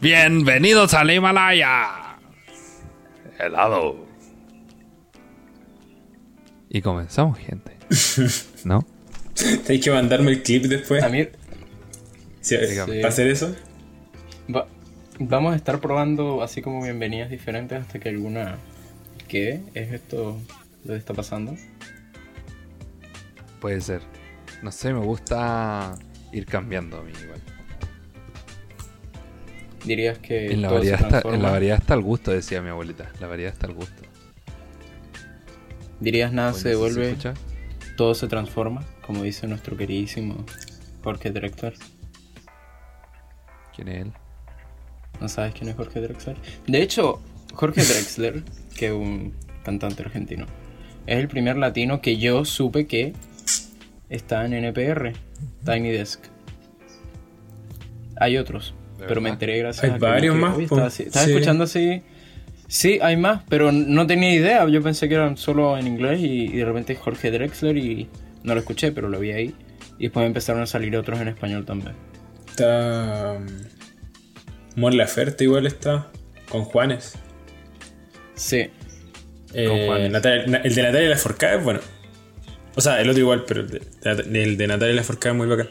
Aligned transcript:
Bienvenidos 0.00 0.94
al 0.94 1.10
Himalaya. 1.10 2.16
Helado. 3.38 4.06
Y 6.68 6.80
comenzamos, 6.82 7.38
gente. 7.38 7.76
¿No? 8.64 8.86
Tenéis 9.34 9.84
que 9.84 9.90
mandarme 9.90 10.30
el 10.32 10.42
clip 10.42 10.64
después. 10.64 11.02
A 11.02 11.08
mí 11.08 11.26
Sí, 12.40 12.56
Dígame. 12.56 12.96
¿Para 12.96 13.08
hacer 13.08 13.26
eso? 13.28 13.54
va- 14.54 14.68
vamos 15.18 15.52
a 15.52 15.56
estar 15.56 15.80
probando 15.80 16.42
así 16.42 16.62
como 16.62 16.82
bienvenidas 16.82 17.28
diferentes 17.30 17.80
hasta 17.80 17.98
que 17.98 18.08
alguna... 18.08 18.56
¿Qué 19.28 19.60
es 19.74 19.92
esto 19.92 20.40
lo 20.84 20.92
que 20.92 20.98
está 20.98 21.12
pasando? 21.12 21.56
Puede 23.60 23.80
ser. 23.80 24.02
No 24.62 24.70
sé, 24.70 24.92
me 24.94 25.00
gusta 25.00 25.96
ir 26.32 26.46
cambiando 26.46 26.98
a 26.98 27.02
mí 27.02 27.10
igual. 27.22 27.40
Dirías 29.86 30.18
que 30.18 30.52
En 30.52 30.62
la, 30.62 30.68
todo 30.68 30.82
se 30.82 30.90
variedad 30.90 31.14
está, 31.14 31.34
en 31.34 31.42
la 31.42 31.50
variedad 31.50 31.78
está 31.78 31.94
el 31.94 32.02
gusto, 32.02 32.32
decía 32.32 32.60
mi 32.60 32.70
abuelita. 32.70 33.12
La 33.20 33.28
variedad 33.28 33.52
está 33.52 33.68
el 33.68 33.74
gusto. 33.74 34.02
Dirías 36.00 36.32
nada 36.32 36.52
se 36.52 36.60
¿sí 36.60 36.68
devuelve, 36.70 37.16
todo 37.96 38.14
se 38.14 38.26
transforma, 38.26 38.84
como 39.06 39.22
dice 39.22 39.46
nuestro 39.46 39.76
queridísimo 39.76 40.44
Jorge 41.04 41.30
Drexler. 41.30 41.74
¿Quién 43.74 43.88
es 43.88 44.02
él? 44.02 44.12
¿No 45.20 45.28
sabes 45.28 45.54
quién 45.54 45.70
es 45.70 45.76
Jorge 45.76 46.00
Drexler? 46.00 46.36
De 46.66 46.82
hecho, 46.82 47.22
Jorge 47.54 47.82
Drexler, 47.84 48.42
que 48.76 48.86
es 48.86 48.92
un 48.92 49.34
cantante 49.64 50.02
argentino, 50.02 50.46
es 51.06 51.18
el 51.18 51.28
primer 51.28 51.56
latino 51.56 52.00
que 52.00 52.18
yo 52.18 52.44
supe 52.44 52.88
que 52.88 53.14
está 54.08 54.44
en 54.44 54.52
NPR, 54.52 55.12
Tiny 55.64 55.90
Desk. 55.90 56.24
Hay 58.18 58.36
otros, 58.36 58.74
¿De 58.98 59.04
pero 59.06 59.20
me 59.20 59.30
enteré 59.30 59.58
gracias 59.58 59.84
Hay 59.84 59.90
a 59.90 59.94
que 59.94 59.98
varios 60.00 60.34
busqué. 60.34 60.46
más, 60.48 60.54
Oye, 60.56 60.64
estaba, 60.64 60.86
así- 60.86 61.02
estaba 61.04 61.24
Sí. 61.26 61.32
escuchando 61.32 61.64
así. 61.64 62.02
Sí, 62.68 62.98
hay 63.00 63.16
más, 63.16 63.42
pero 63.48 63.70
no 63.72 64.06
tenía 64.06 64.34
idea. 64.34 64.66
Yo 64.68 64.82
pensé 64.82 65.08
que 65.08 65.14
eran 65.14 65.36
solo 65.36 65.78
en 65.78 65.86
inglés 65.86 66.20
y, 66.20 66.46
y 66.46 66.56
de 66.56 66.64
repente 66.64 66.94
Jorge 66.96 67.30
Drexler 67.30 67.76
y 67.76 68.08
no 68.42 68.54
lo 68.54 68.60
escuché, 68.60 68.90
pero 68.92 69.08
lo 69.08 69.20
vi 69.20 69.30
ahí. 69.32 69.54
Y 69.98 70.04
después 70.04 70.26
empezaron 70.26 70.62
a 70.62 70.66
salir 70.66 70.96
otros 70.96 71.20
en 71.20 71.28
español 71.28 71.64
también. 71.64 71.94
Está. 72.48 73.34
um, 73.38 73.46
Mon 74.74 74.96
Laferte 74.96 75.44
igual 75.44 75.66
está. 75.66 76.08
Con 76.48 76.64
Juanes. 76.64 77.14
Sí, 78.34 78.68
Eh, 79.54 79.84
Juanes. 79.86 80.10
Natalia- 80.10 80.46
Na- 80.46 80.58
el 80.58 80.74
de 80.74 80.82
Natalia 80.82 81.08
Lafourcade 81.10 81.56
es 81.58 81.64
bueno. 81.64 81.80
O 82.74 82.80
sea, 82.80 83.00
el 83.00 83.08
otro 83.08 83.20
igual, 83.22 83.44
pero 83.48 83.60
el 83.62 83.68
de, 83.68 83.80
el 84.44 84.56
de 84.58 84.66
Natalia 84.66 84.94
Lafourcade 84.96 85.34
es 85.34 85.36
muy 85.38 85.46
bacán. 85.46 85.68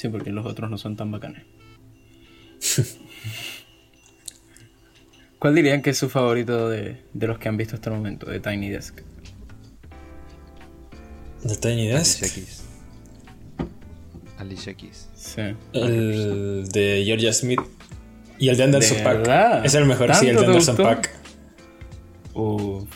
Sí, 0.00 0.08
porque 0.08 0.30
los 0.30 0.46
otros 0.46 0.70
no 0.70 0.78
son 0.78 0.96
tan 0.96 1.10
bacanes. 1.10 1.42
¿Cuál 5.38 5.54
dirían 5.54 5.82
que 5.82 5.90
es 5.90 5.98
su 5.98 6.08
favorito 6.08 6.68
de, 6.68 7.02
de 7.12 7.26
los 7.26 7.38
que 7.38 7.48
han 7.48 7.56
visto 7.56 7.74
hasta 7.74 7.90
el 7.90 7.96
momento, 7.96 8.26
de 8.26 8.40
Tiny 8.40 8.70
Desk? 8.70 9.00
¿De 11.42 11.56
Tiny 11.56 11.90
Alicia 11.92 12.28
Keys. 12.28 12.62
Alicia 14.38 14.74
Keys. 14.74 15.08
Sí. 15.14 15.42
El 15.72 16.68
de 16.68 17.02
Georgia 17.04 17.32
Smith. 17.32 17.60
Y 18.38 18.48
el 18.48 18.56
de 18.56 18.64
Anderson 18.64 18.98
¿De 18.98 19.04
Paak. 19.04 19.16
verdad? 19.18 19.66
Es 19.66 19.74
el 19.74 19.84
mejor, 19.86 20.14
sí, 20.14 20.28
el 20.28 20.36
de 20.36 20.42
¿Tanto 20.42 20.52
te 20.52 20.58
Anderson 20.58 20.76
gustó? 20.76 20.90
Paak. 20.90 21.10
Uf. 22.34 22.88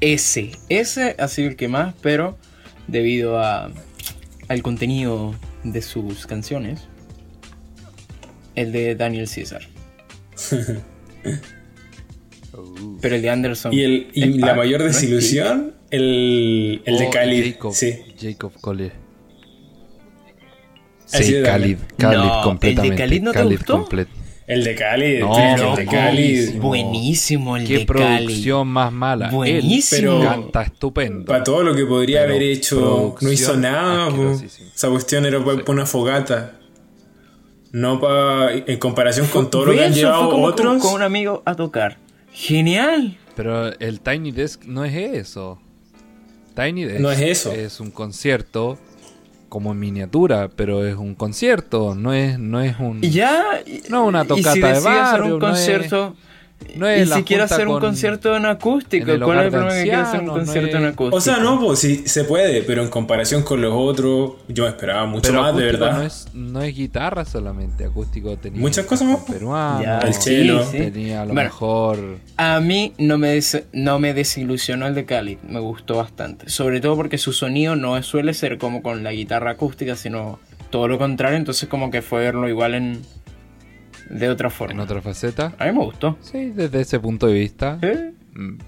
Ese, 0.00 0.52
ese 0.68 1.16
ha 1.18 1.28
sido 1.28 1.48
el 1.48 1.56
que 1.56 1.68
más, 1.68 1.94
pero 2.00 2.38
debido 2.86 3.38
a, 3.40 3.70
al 4.48 4.62
contenido 4.62 5.34
de 5.64 5.82
sus 5.82 6.26
canciones, 6.26 6.88
el 8.54 8.72
de 8.72 8.94
Daniel 8.94 9.28
César. 9.28 9.62
Pero 13.00 13.14
el 13.16 13.22
de 13.22 13.30
Anderson. 13.30 13.72
Y, 13.72 13.82
el, 13.82 14.08
y 14.12 14.22
el 14.22 14.40
la 14.40 14.54
mayor 14.54 14.80
¿no 14.80 14.86
es 14.86 14.94
desilusión, 15.00 15.74
el, 15.90 16.82
el 16.84 16.98
de 16.98 17.06
Oh, 17.06 17.10
Khalid. 17.10 17.52
Jacob, 17.52 17.72
Sí. 17.74 17.98
Jacob 18.20 18.52
Collier. 18.60 18.92
Sí, 21.06 21.36
Khalid. 21.42 21.78
Khalid 21.96 21.98
No, 21.98 22.12
¿el 22.12 22.22
de 22.22 22.28
completamente. 22.42 22.96
Khalid 22.96 23.22
no 23.22 23.32
te 23.32 23.42
gustó? 23.44 23.72
completo. 23.80 24.10
El 24.48 24.64
de 24.64 24.74
Khalid. 24.74 25.20
No, 25.20 25.38
el 25.70 25.76
de. 25.76 25.86
Khalid. 25.86 26.54
Buenísimo 26.58 27.56
el 27.58 27.66
Qué 27.66 27.78
de 27.80 27.86
Cali. 27.86 28.24
producción 28.24 28.66
más 28.66 28.90
mala. 28.90 29.30
Buenísimo. 29.30 30.12
Él 30.14 30.18
Pero- 30.20 30.30
canta 30.30 30.62
estupendo. 30.62 31.26
Para 31.26 31.44
todo 31.44 31.62
lo 31.62 31.74
que 31.76 31.84
podría 31.84 32.22
Pero 32.22 32.30
haber 32.32 32.42
hecho, 32.44 33.14
no 33.20 33.30
hizo 33.32 33.56
nada. 33.58 34.08
Esa 34.74 34.88
cuestión 34.88 35.26
era 35.26 35.44
para 35.44 35.62
una 35.68 35.84
fogata. 35.84 36.54
No 37.72 38.00
para. 38.00 38.54
En 38.54 38.78
comparación 38.78 39.26
con 39.26 39.50
todo 39.50 39.66
lo 39.66 39.72
que 39.72 39.84
han 39.84 39.92
llevado 39.92 40.22
fue 40.24 40.30
como 40.32 40.44
otros. 40.46 40.66
Con, 40.72 40.80
con 40.80 40.94
un 40.94 41.02
amigo 41.02 41.42
a 41.44 41.54
tocar. 41.54 41.98
Genial. 42.32 43.18
Pero 43.36 43.66
el 43.78 44.00
Tiny 44.00 44.32
Desk 44.32 44.64
no 44.64 44.84
es 44.84 44.94
eso. 44.94 45.60
Tiny 46.56 46.84
Desk 46.84 47.00
No 47.00 47.10
es 47.12 47.20
eso. 47.20 47.52
Es 47.52 47.80
un 47.80 47.90
concierto 47.90 48.78
como 49.48 49.72
en 49.72 49.78
miniatura, 49.78 50.48
pero 50.54 50.86
es 50.86 50.94
un 50.96 51.14
concierto, 51.14 51.94
no 51.94 52.12
es, 52.12 52.38
no 52.38 52.60
es 52.60 52.78
un... 52.78 52.98
Y 53.02 53.10
ya. 53.10 53.42
No, 53.88 54.04
una 54.04 54.24
y 54.24 54.26
tocata 54.28 54.52
si 54.52 54.60
de 54.60 54.80
barrio, 54.80 55.34
un 55.34 55.40
no 55.40 55.48
es- 55.48 55.52
concierto. 55.54 56.14
No 56.76 56.86
es 56.88 57.06
y 57.06 57.10
la 57.10 57.16
si 57.16 57.22
quiere 57.24 57.42
hacer 57.44 57.66
un 57.66 57.74
con- 57.74 57.82
concierto 57.82 58.36
en 58.36 58.46
acústico, 58.46 59.10
en 59.12 59.20
¿cuál 59.20 59.38
es 59.38 59.44
el 59.46 59.50
problema 59.50 59.74
que 59.74 59.82
quiere 59.82 59.96
hacer 59.96 60.20
un? 60.20 60.26
No 60.26 60.32
concierto 60.34 60.76
en 60.76 60.84
es- 60.84 60.92
acústico? 60.92 61.16
O 61.16 61.20
sea, 61.20 61.36
no, 61.38 61.60
pues 61.60 61.78
sí, 61.78 62.02
se 62.06 62.24
puede, 62.24 62.62
pero 62.62 62.82
en 62.82 62.88
comparación 62.88 63.42
con 63.42 63.60
los 63.60 63.72
otros, 63.74 64.32
yo 64.48 64.64
me 64.64 64.70
esperaba 64.70 65.06
mucho 65.06 65.30
Pero 65.30 65.42
más, 65.42 65.56
de 65.56 65.64
verdad. 65.64 65.92
no 65.98 66.02
es, 66.02 66.28
no 66.34 66.62
es 66.62 66.74
guitarra 66.76 67.24
solamente, 67.24 67.84
acústico 67.84 68.36
tenía 68.36 68.60
Muchas 68.60 68.86
cajón 68.86 69.12
más, 69.12 69.20
peruano, 69.22 69.82
Ya, 69.82 69.98
El 70.00 70.14
sí, 70.14 70.20
chelo. 70.20 70.64
sí. 70.64 70.78
tenía 70.78 71.22
a 71.22 71.24
lo 71.26 71.32
Bueno, 71.34 71.48
mejor... 71.48 71.98
A 72.36 72.60
mí 72.60 72.92
no 72.98 73.18
me, 73.18 73.28
des- 73.30 73.64
no 73.72 73.98
me 73.98 74.14
desilusionó 74.14 74.86
el 74.86 74.94
de 74.94 75.04
Cali, 75.04 75.38
me 75.48 75.60
gustó 75.60 75.96
bastante. 75.96 76.48
Sobre 76.48 76.80
todo 76.80 76.96
porque 76.96 77.18
su 77.18 77.32
sonido 77.32 77.76
no 77.76 78.00
suele 78.02 78.34
ser 78.34 78.58
como 78.58 78.82
con 78.82 79.02
la 79.02 79.12
guitarra 79.12 79.52
acústica, 79.52 79.96
sino 79.96 80.38
todo 80.70 80.86
lo 80.86 80.98
contrario. 80.98 81.36
Entonces, 81.38 81.68
como 81.68 81.90
que 81.90 82.02
fue 82.02 82.20
verlo 82.20 82.48
igual 82.48 82.74
en. 82.74 83.02
De 84.10 84.28
otra 84.28 84.48
En 84.48 84.54
forma. 84.54 84.82
otra 84.82 85.00
faceta. 85.02 85.54
A 85.58 85.66
mí 85.66 85.72
me 85.72 85.84
gustó. 85.84 86.16
Sí, 86.20 86.50
desde 86.54 86.80
ese 86.80 86.98
punto 87.00 87.26
de 87.26 87.34
vista 87.34 87.78
¿Eh? 87.82 88.12
mm, 88.34 88.58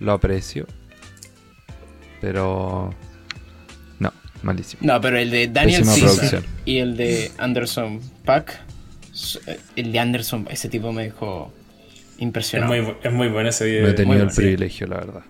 lo 0.00 0.12
aprecio. 0.12 0.66
Pero... 2.20 2.94
No, 3.98 4.12
malísimo. 4.42 4.80
No, 4.84 5.00
pero 5.00 5.18
el 5.18 5.30
de 5.30 5.48
Daniel 5.48 5.84
Caesar 5.84 6.42
y 6.64 6.78
el 6.78 6.96
de 6.96 7.30
Anderson 7.38 8.00
Pack, 8.24 8.60
el 9.76 9.92
de 9.92 9.98
Anderson, 9.98 10.46
ese 10.50 10.68
tipo 10.68 10.92
me 10.92 11.04
dejó 11.04 11.52
Es 12.16 12.22
impresionado. 12.22 12.72
muy, 12.74 12.80
bu- 12.84 12.96
es 13.02 13.12
muy 13.12 13.28
bueno 13.28 13.48
ese 13.48 13.64
video. 13.64 13.82
No 13.82 13.88
he 13.88 13.92
tenido 13.92 14.08
muy 14.08 14.16
el 14.18 14.24
bueno. 14.26 14.36
privilegio, 14.36 14.86
la 14.86 14.96
verdad. 14.96 15.22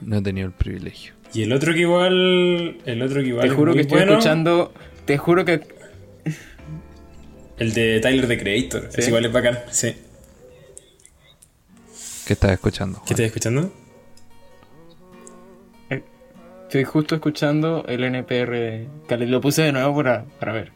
No 0.00 0.16
he 0.16 0.22
tenido 0.22 0.46
el 0.46 0.52
privilegio. 0.52 1.14
Y 1.34 1.42
el 1.42 1.52
otro 1.52 1.72
que 1.74 1.80
igual. 1.80 2.78
El 2.86 3.02
otro 3.02 3.20
que 3.22 3.28
igual. 3.28 3.42
Te 3.42 3.48
es 3.48 3.54
juro 3.54 3.72
muy 3.72 3.76
que 3.76 3.80
estoy 3.82 3.98
bueno, 3.98 4.12
escuchando. 4.12 4.72
Te 5.04 5.18
juro 5.18 5.44
que. 5.44 5.60
El 7.58 7.72
de 7.72 8.00
Tyler 8.00 8.28
the 8.28 8.38
Creator. 8.38 8.88
¿Sí? 8.90 9.00
Es 9.00 9.08
igual 9.08 9.24
es 9.24 9.32
bacán. 9.32 9.58
Sí. 9.70 9.94
¿Qué 12.26 12.32
estás 12.32 12.52
escuchando? 12.52 13.00
¿Qué 13.06 13.14
estás 13.14 13.26
escuchando? 13.26 13.72
Estoy 16.64 16.82
justo 16.84 17.14
escuchando 17.14 17.84
el 17.86 18.02
NPR 18.02 18.50
de. 18.50 19.26
Lo 19.26 19.40
puse 19.40 19.62
de 19.62 19.72
nuevo 19.72 19.94
para, 19.96 20.24
para 20.40 20.52
ver. 20.52 20.72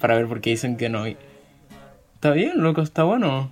Para 0.00 0.16
ver 0.16 0.26
porque 0.26 0.50
dicen 0.50 0.76
que 0.76 0.88
no. 0.88 1.06
Está 1.06 2.32
bien, 2.32 2.60
loco, 2.60 2.82
está 2.82 3.04
bueno. 3.04 3.50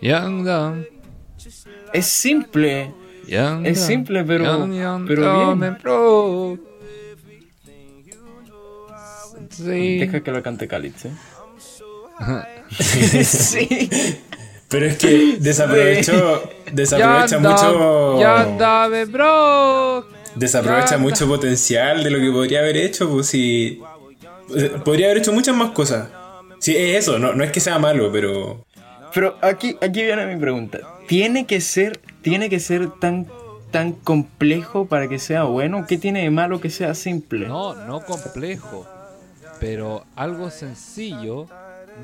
Young, 0.00 0.44
young, 0.46 0.84
Es 1.92 2.06
simple. 2.06 2.92
young, 3.26 3.66
Es 3.66 3.80
simple, 3.84 4.22
pero- 4.24 4.44
young, 4.44 4.72
young, 4.74 5.06
pero 5.06 5.22
young 5.22 5.60
bien. 5.60 5.78
Sí. 9.56 9.98
Deja 9.98 10.22
que 10.22 10.30
lo 10.30 10.42
cante 10.42 10.68
Cali, 10.68 10.92
¿sí? 10.96 11.10
sí. 13.24 13.88
Pero 14.68 14.86
es 14.86 14.96
que 14.96 15.36
desaprovechó. 15.38 16.42
Desaprovecha 16.72 17.36
Young, 17.36 17.42
mucho. 17.42 18.20
young, 18.20 18.58
dame, 18.58 19.04
bro. 19.04 20.06
Desaprovecha 20.34 20.92
Ya, 20.92 20.98
mucho 20.98 21.28
potencial 21.28 22.02
de 22.02 22.10
lo 22.10 22.18
que 22.18 22.30
podría 22.32 22.60
haber 22.60 22.76
hecho, 22.76 23.08
pues 23.08 23.28
si. 23.28 23.80
Podría 24.84 25.06
haber 25.06 25.18
hecho 25.18 25.32
muchas 25.32 25.54
más 25.54 25.70
cosas. 25.70 26.08
Sí, 26.58 26.76
es 26.76 26.96
eso, 27.04 27.18
no, 27.18 27.34
no 27.34 27.44
es 27.44 27.52
que 27.52 27.60
sea 27.60 27.78
malo, 27.78 28.10
pero. 28.10 28.64
Pero 29.12 29.36
aquí, 29.42 29.76
aquí 29.80 30.02
viene 30.02 30.26
mi 30.26 30.40
pregunta. 30.40 30.80
¿Tiene 31.06 31.46
que 31.46 31.60
ser, 31.60 32.00
tiene 32.22 32.50
que 32.50 32.58
ser 32.58 32.90
tan, 32.98 33.28
tan 33.70 33.92
complejo 33.92 34.86
para 34.86 35.08
que 35.08 35.20
sea 35.20 35.44
bueno? 35.44 35.86
¿Qué 35.86 35.98
tiene 35.98 36.22
de 36.22 36.30
malo 36.30 36.60
que 36.60 36.70
sea 36.70 36.94
simple? 36.94 37.46
No, 37.46 37.74
no 37.74 38.00
complejo. 38.00 38.88
Pero 39.60 40.04
algo 40.16 40.50
sencillo 40.50 41.46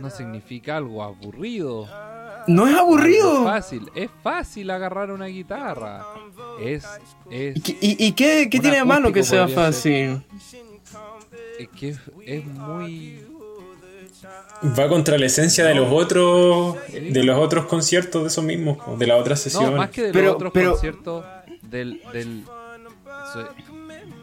no 0.01 0.11
significa 0.11 0.77
algo 0.77 1.03
aburrido. 1.03 1.89
No 2.47 2.67
es 2.67 2.75
aburrido. 2.77 3.45
fácil. 3.45 3.91
Es 3.95 4.11
fácil 4.23 4.71
agarrar 4.71 5.11
una 5.11 5.27
guitarra. 5.27 6.05
es. 6.61 6.87
es 7.31 7.57
¿Y, 7.57 7.61
qué- 7.61 7.79
y- 7.81 8.07
y 8.07 8.13
qué, 8.13 8.49
qué 8.51 8.61
tiene 8.61 8.79
de 8.79 8.85
malo 8.85 9.13
que 9.13 9.23
sea 9.23 9.47
fácil? 9.49 10.23
es 11.59 11.69
que 11.69 11.89
es, 11.91 11.99
es 12.27 12.45
muy. 12.47 13.25
Va 14.79 14.89
contra 14.89 15.17
la 15.17 15.27
esencia 15.27 15.65
de 15.65 15.75
los 15.75 15.89
otros 15.91 16.77
de 16.93 17.25
los 17.25 17.39
otros 17.39 17.67
conciertos 17.67 18.23
de 18.23 18.29
esos 18.29 18.45
mismos, 18.45 18.79
de 18.99 19.07
la 19.07 19.17
otra 19.17 19.37
sesión. 19.37 19.65
No, 19.73 19.77
más 19.79 19.91
que 19.91 20.03
de 20.05 20.13
Pero- 20.13 20.27
los 20.27 20.35
otros 20.37 20.53
pero- 20.53 20.73
conciertos 20.73 21.25
del. 21.63 22.03
del 22.13 22.45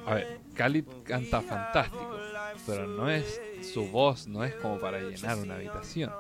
a 0.05 0.13
ver, 0.13 0.39
Khalid 0.55 0.85
canta 1.03 1.41
fantástico, 1.41 2.17
pero 2.67 2.85
no 2.87 3.09
es. 3.09 3.39
Su 3.73 3.87
voz 3.87 4.27
no 4.27 4.43
es 4.43 4.53
como 4.55 4.77
para 4.79 4.99
llenar 4.99 5.37
una 5.39 5.55
habitación. 5.55 6.11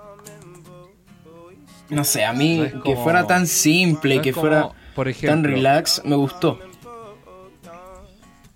No 1.89 2.03
sé, 2.03 2.25
a 2.25 2.33
mí 2.33 2.57
No 2.57 2.63
es 2.65 2.73
que 2.73 2.79
como- 2.79 3.03
fuera 3.03 3.27
tan 3.27 3.45
simple, 3.47 4.15
no 4.15 4.21
que 4.21 4.31
como, 4.33 4.41
fuera 4.41 4.69
por 4.95 5.05
tan 5.05 5.11
ejemplo, 5.11 5.51
relax, 5.51 6.01
me 6.03 6.15
gustó. 6.15 6.59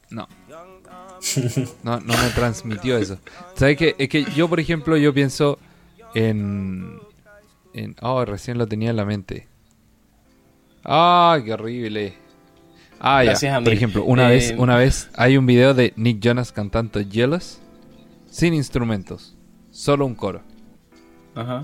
No. 0.09 0.27
No, 1.83 1.99
no 1.99 2.13
me 2.17 2.29
transmitió 2.33 2.97
eso. 2.97 3.19
¿Sabes 3.55 3.77
qué? 3.77 3.95
Es 3.99 4.09
que 4.09 4.23
yo, 4.35 4.49
por 4.49 4.59
ejemplo, 4.59 4.97
yo 4.97 5.13
pienso 5.13 5.59
en... 6.15 6.99
en 7.73 7.95
oh, 8.01 8.25
recién 8.25 8.57
lo 8.57 8.67
tenía 8.67 8.89
en 8.89 8.95
la 8.97 9.05
mente. 9.05 9.47
Ah, 10.83 11.39
qué 11.45 11.53
horrible. 11.53 12.15
Ah, 12.99 13.23
Gracias 13.23 13.53
ya. 13.53 13.63
Por 13.63 13.71
ejemplo, 13.71 14.03
una 14.03 14.29
Eh, 14.29 14.35
vez, 14.35 14.53
una 14.57 14.75
vez 14.77 15.09
hay 15.15 15.37
un 15.37 15.45
video 15.45 15.73
de 15.75 15.93
Nick 15.95 16.19
Jonas 16.19 16.51
cantando 16.51 16.99
Jealous 17.07 17.59
sin 18.31 18.53
instrumentos, 18.55 19.37
solo 19.69 20.05
un 20.07 20.15
coro. 20.15 20.41
Ajá. 21.35 21.63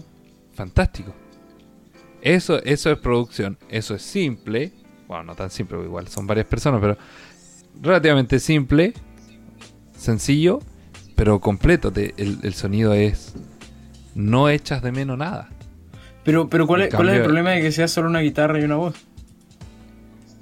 Fantástico. 0.53 1.13
Eso, 2.21 2.61
eso 2.63 2.91
es 2.91 2.97
producción. 2.99 3.57
Eso 3.69 3.95
es 3.95 4.01
simple. 4.01 4.73
Bueno, 5.07 5.23
no 5.23 5.35
tan 5.35 5.49
simple, 5.49 5.79
igual 5.83 6.07
son 6.09 6.27
varias 6.27 6.45
personas, 6.45 6.81
pero 6.81 6.97
relativamente 7.81 8.39
simple, 8.39 8.93
sencillo, 9.97 10.59
pero 11.15 11.39
completo. 11.39 11.91
Te- 11.91 12.13
el, 12.17 12.39
el 12.43 12.53
sonido 12.53 12.93
es. 12.93 13.33
No 14.13 14.49
echas 14.49 14.81
de 14.81 14.91
menos 14.91 15.17
nada. 15.17 15.49
Pero, 16.23 16.49
pero 16.49 16.67
¿cuál, 16.67 16.81
es, 16.81 16.93
¿cuál 16.93 17.09
es 17.09 17.15
el 17.17 17.23
problema 17.23 17.51
de 17.51 17.61
que 17.61 17.71
sea 17.71 17.87
solo 17.87 18.09
una 18.09 18.19
guitarra 18.19 18.59
y 18.59 18.63
una 18.63 18.75
voz? 18.75 18.95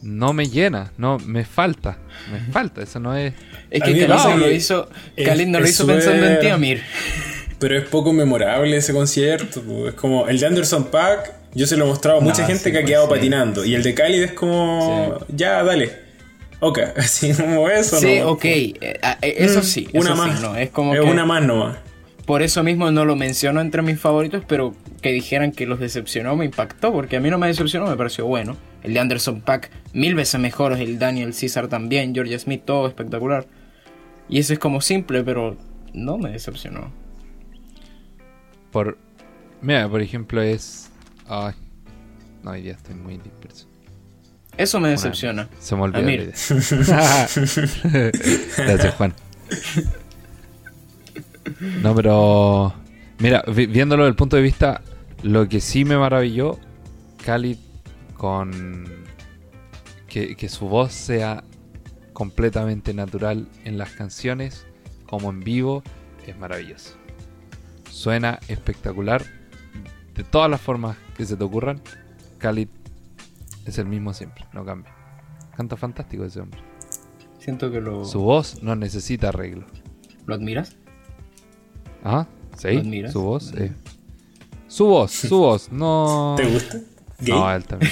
No 0.06 0.34
me 0.34 0.48
llena, 0.48 0.92
no, 0.98 1.18
me 1.18 1.46
falta. 1.46 1.98
Me 2.32 2.40
falta, 2.52 2.84
eso 2.84 3.00
no 3.00 3.16
es. 3.18 3.34
Es 3.72 3.82
que 3.82 4.06
Khalid 4.06 4.08
no 4.08 4.38
lo 4.38 4.52
hizo, 4.52 4.88
es- 5.16 5.28
Khalid 5.28 5.48
no 5.48 5.60
lo 5.60 5.68
hizo 5.68 5.88
pensando 5.88 6.28
en 6.28 6.40
ti, 6.40 6.48
Amir. 6.48 6.84
Pero 7.58 7.76
es 7.78 7.86
poco 7.88 8.14
memorable 8.14 8.78
ese 8.78 8.94
concierto. 8.94 9.64
Es 9.88 9.96
como 9.96 10.28
el 10.28 10.40
de 10.40 10.46
Anderson 10.46 10.86
Pack, 10.92 11.34
yo 11.56 11.66
se 11.66 11.76
lo 11.76 11.86
he 11.86 11.88
mostrado 11.88 12.20
a 12.20 12.22
mucha 12.22 12.44
No, 12.44 12.48
gente 12.50 12.66
sí, 12.66 12.72
que 12.72 12.78
ha 12.78 12.84
quedado 12.86 13.06
sí. 13.08 13.14
patinando. 13.16 13.66
Y 13.66 13.74
el 13.74 13.82
de 13.82 13.96
Cálid 13.96 14.22
es 14.24 14.32
como, 14.34 15.18
ya, 15.30 15.64
dale. 15.64 15.92
Ok, 16.60 16.80
así 16.98 17.34
como 17.34 17.68
eso. 17.70 17.98
Sí, 18.00 18.20
¿no? 18.20 18.30
ok, 18.32 18.46
eso 19.22 19.64
sí, 19.64 19.88
Una 19.94 20.12
eso 20.14 20.16
sí, 20.24 20.30
más. 20.30 20.42
no, 20.42 20.56
es 20.56 20.70
como 20.70 20.94
es 20.94 21.00
que 21.02 21.06
una 21.08 21.26
más 21.26 21.44
nomás. 21.44 21.78
por 22.26 22.44
eso 22.44 22.62
mismo 22.64 22.92
no 22.92 23.06
lo 23.06 23.16
menciono 23.16 23.60
entre 23.60 23.82
mis 23.82 24.00
favoritos, 24.00 24.44
pero 24.48 24.76
que 25.02 25.12
dijeran 25.12 25.52
que 25.52 25.66
los 25.66 25.80
decepcionó 25.80 26.36
me 26.36 26.46
impactó, 26.46 26.92
porque 26.94 27.18
a 27.18 27.20
mí 27.20 27.30
no 27.30 27.38
me 27.40 27.48
decepcionó, 27.48 27.88
me 27.88 27.96
pareció 27.98 28.26
bueno. 28.28 28.56
El 28.86 28.94
de 28.94 29.00
Anderson 29.00 29.42
Pack 29.42 29.72
mil 29.94 30.16
veces 30.16 30.40
mejor, 30.40 30.74
el 30.74 31.00
Daniel 31.00 31.34
César 31.34 31.68
también, 31.68 32.14
Georgia 32.14 32.38
Smith, 32.40 32.62
todo 32.66 32.88
espectacular. 32.88 33.48
Y 34.30 34.40
eso 34.40 34.54
es 34.54 34.60
como 34.60 34.82
simple, 34.82 35.24
pero 35.24 35.58
no 35.94 36.18
me 36.18 36.32
decepcionó. 36.32 36.92
Por. 38.72 38.98
Mira, 39.62 39.88
por 39.90 40.02
ejemplo, 40.02 40.42
es. 40.42 40.90
Ay. 41.28 41.54
No, 42.44 42.54
día 42.54 42.74
estoy 42.74 42.96
muy 42.96 43.18
disperso. 43.18 43.68
Eso 44.58 44.80
me 44.80 44.90
decepciona. 44.90 45.50
Se 45.60 45.76
me 45.76 45.82
olvidó. 45.84 46.06
Gracias, 48.58 48.94
Juan. 48.96 49.14
No, 51.82 51.96
pero. 51.96 52.74
Mira, 53.20 53.44
vi- 53.48 53.68
viéndolo 53.68 54.04
desde 54.04 54.12
el 54.12 54.16
punto 54.16 54.36
de 54.36 54.42
vista, 54.42 54.82
lo 55.24 55.48
que 55.48 55.60
sí 55.62 55.86
me 55.86 55.98
maravilló, 55.98 56.60
Khalid 57.26 57.58
con. 58.18 58.86
Que, 60.08 60.36
que 60.36 60.48
su 60.50 60.68
voz 60.68 60.94
sea 60.94 61.44
completamente 62.14 62.94
natural 62.94 63.50
en 63.66 63.78
las 63.78 63.92
canciones, 63.92 64.66
como 65.06 65.30
en 65.30 65.42
vivo, 65.42 65.84
es 66.26 66.38
maravilloso. 66.38 66.96
Suena 67.92 68.40
espectacular. 68.48 69.24
De 70.14 70.24
todas 70.24 70.50
las 70.50 70.62
formas 70.62 70.96
que 71.18 71.26
se 71.26 71.36
te 71.36 71.44
ocurran, 71.44 71.82
Khalid 72.38 72.70
es 73.66 73.78
el 73.78 73.86
mismo 73.88 74.14
siempre, 74.14 74.46
no 74.54 74.64
cambia. 74.64 74.94
Canta 75.58 75.76
fantástico 75.76 76.24
ese 76.24 76.40
hombre. 76.40 76.62
Siento 77.40 77.70
que 77.70 77.82
lo, 77.82 78.06
Su 78.06 78.22
voz 78.22 78.64
no 78.64 78.76
necesita 78.78 79.30
arreglo. 79.30 79.66
¿lo 80.26 80.34
admiras. 80.36 80.78
Ajá, 82.04 82.28
sí, 82.58 82.74
¿Lo 82.74 82.80
admiras? 82.80 83.12
su 83.12 83.22
voz. 83.22 83.54
eh. 83.58 83.74
Su 84.68 84.86
voz, 84.86 85.12
su 85.12 85.38
voz, 85.38 85.72
no. 85.72 86.36
¿Te 86.38 86.46
gusta? 86.50 86.80
¿Gay? 87.20 87.34
No, 87.34 87.54
él 87.56 87.64
también. 87.64 87.92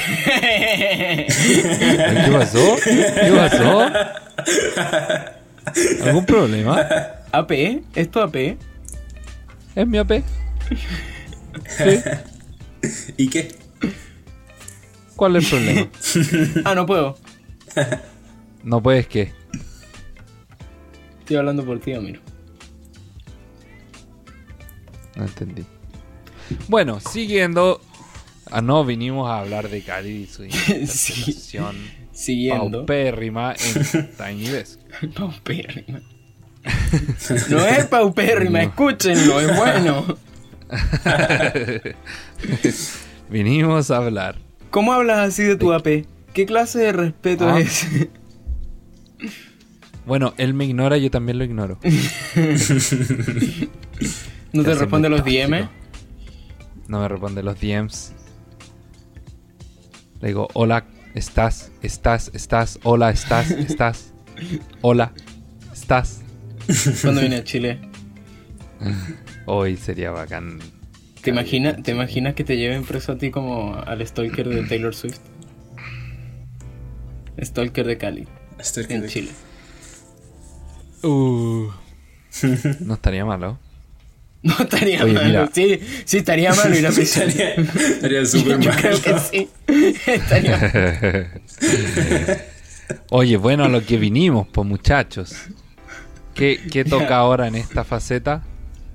¿Qué 1.28 2.30
pasó? 2.32 2.76
¿Qué 2.84 3.32
pasó? 3.36 3.82
¿Algún 6.04 6.26
problema? 6.26 6.86
AP, 7.32 7.52
¿esto 7.96 8.22
AP? 8.22 8.36
¿Es 9.76 9.88
mi 9.88 9.98
AP? 9.98 10.24
Sí. 11.68 12.02
¿Y 13.18 13.30
qué? 13.30 13.56
¿Cuál 15.16 15.36
es 15.38 15.52
el 15.54 15.60
problema? 15.60 15.90
Ah, 16.66 16.76
no 16.76 16.86
puedo. 16.86 17.18
No 18.64 18.84
puedes 18.84 19.08
que. 19.08 19.32
Estoy 21.20 21.38
hablando 21.38 21.64
por 21.66 21.80
ti, 21.80 21.94
Amir. 21.94 22.20
No 25.16 25.24
entendí. 25.24 25.64
Bueno, 26.68 27.00
siguiendo. 27.00 27.82
Ah, 28.52 28.62
no, 28.62 28.84
vinimos 28.86 29.30
a 29.30 29.40
hablar 29.40 29.70
de 29.70 29.82
Cali 29.82 30.24
y 30.24 30.28
su 30.28 30.44
interpretación 30.46 31.76
Siguiendo. 32.12 32.80
paupérrima 32.80 33.54
en 33.54 34.10
Tiny 34.18 34.48
Desk. 34.50 34.80
Paupérrima. 35.16 36.02
No 37.50 37.66
es 37.66 37.86
paupérrima, 37.88 38.62
escúchenlo, 38.64 39.40
es 39.42 39.56
bueno. 39.58 40.18
Vinimos 43.30 43.92
a 43.92 43.98
hablar. 43.98 44.38
¿Cómo 44.70 44.94
hablas 44.94 45.20
así 45.30 45.44
de 45.44 45.56
tu 45.56 45.74
AP? 45.74 46.06
¿Qué 46.34 46.46
clase 46.46 46.80
de 46.80 46.92
respeto 46.92 47.48
Ah. 47.50 47.60
es 47.60 47.84
ese? 47.84 48.10
Bueno, 50.06 50.34
él 50.38 50.54
me 50.54 50.66
ignora, 50.66 50.98
yo 50.98 51.10
también 51.10 51.38
lo 51.38 51.46
ignoro. 51.46 51.80
¿No 54.52 54.64
te 54.64 54.76
responde 54.76 55.10
los 55.10 55.24
DM? 55.24 55.60
tóxico. 55.62 55.72
No 56.88 57.00
me 57.00 57.08
responde 57.08 57.42
los 57.44 57.60
DMs. 57.60 58.14
Le 60.24 60.30
digo, 60.30 60.48
hola, 60.54 60.86
estás, 61.16 61.70
estás, 61.82 62.32
estás, 62.34 62.80
hola, 62.84 63.10
estás, 63.10 63.52
estás, 63.52 64.14
hola, 64.80 65.12
estás. 65.74 66.22
Cuando 67.02 67.20
vine 67.20 67.36
a 67.36 67.44
Chile. 67.44 67.82
Hoy 69.46 69.76
sería 69.76 70.12
bacán. 70.12 70.60
¿Te, 71.22 71.32
imagina, 71.32 71.76
¿Te 71.76 71.92
imaginas 71.92 72.36
que 72.36 72.46
te 72.46 72.56
lleven 72.56 72.86
preso 72.86 73.12
a 73.12 73.18
ti 73.18 73.32
como 73.32 73.76
al 73.76 74.08
stalker 74.08 74.48
de 74.48 74.64
Taylor 74.64 74.96
Swift? 74.96 75.20
Stalker 77.42 77.86
de 77.86 77.98
Cali, 77.98 78.26
Estoy 78.58 78.86
en 78.92 79.06
Chile. 79.08 79.32
Uh. 81.04 81.68
No 82.80 82.94
estaría 82.94 83.26
malo. 83.26 83.60
No 84.58 84.58
estaría 84.60 85.02
Oye, 85.04 85.14
malo. 85.14 85.50
Sí, 85.54 85.80
sí 86.04 86.18
estaría 86.18 86.54
malo 86.54 86.78
ir 86.78 86.86
a 86.86 86.92
prisión. 86.92 87.30
Estaría, 87.30 88.26
súper 88.26 88.60
Yo 88.60 88.72
mal. 88.72 88.82
creo 88.82 89.02
que 89.02 89.20
sí. 89.20 89.50
Estaría 90.06 91.32
Oye, 93.10 93.38
bueno, 93.38 93.64
a 93.64 93.70
lo 93.70 93.86
que 93.86 93.98
vinimos, 93.98 94.48
pues 94.52 94.68
muchachos. 94.68 95.34
¿Qué, 96.34 96.60
qué 96.72 96.84
toca 96.84 97.18
ahora 97.18 97.48
en 97.48 97.56
esta 97.56 97.84
faceta? 97.84 98.44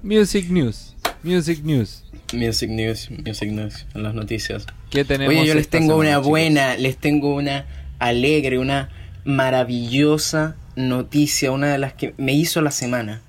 Music 0.02 0.50
News. 0.50 0.95
Music 1.23 1.61
News. 1.64 2.05
Music 2.35 2.69
News, 2.69 3.09
Music 3.11 3.50
News, 3.50 3.87
en 3.95 4.02
las 4.02 4.12
noticias. 4.14 4.67
¿Qué 4.90 5.05
tenemos? 5.05 5.35
Oye, 5.35 5.47
yo 5.47 5.55
les 5.55 5.69
tengo 5.69 5.95
semana, 5.95 6.00
una 6.00 6.11
chicos? 6.19 6.26
buena, 6.28 6.76
les 6.76 6.97
tengo 6.99 7.35
una 7.35 7.64
alegre, 7.99 8.59
una 8.59 8.90
maravillosa 9.25 10.57
noticia, 10.76 11.50
una 11.52 11.73
de 11.73 11.78
las 11.78 11.95
que 11.95 12.12
me 12.19 12.35
hizo 12.35 12.61
la 12.61 12.71
semana. 12.71 13.23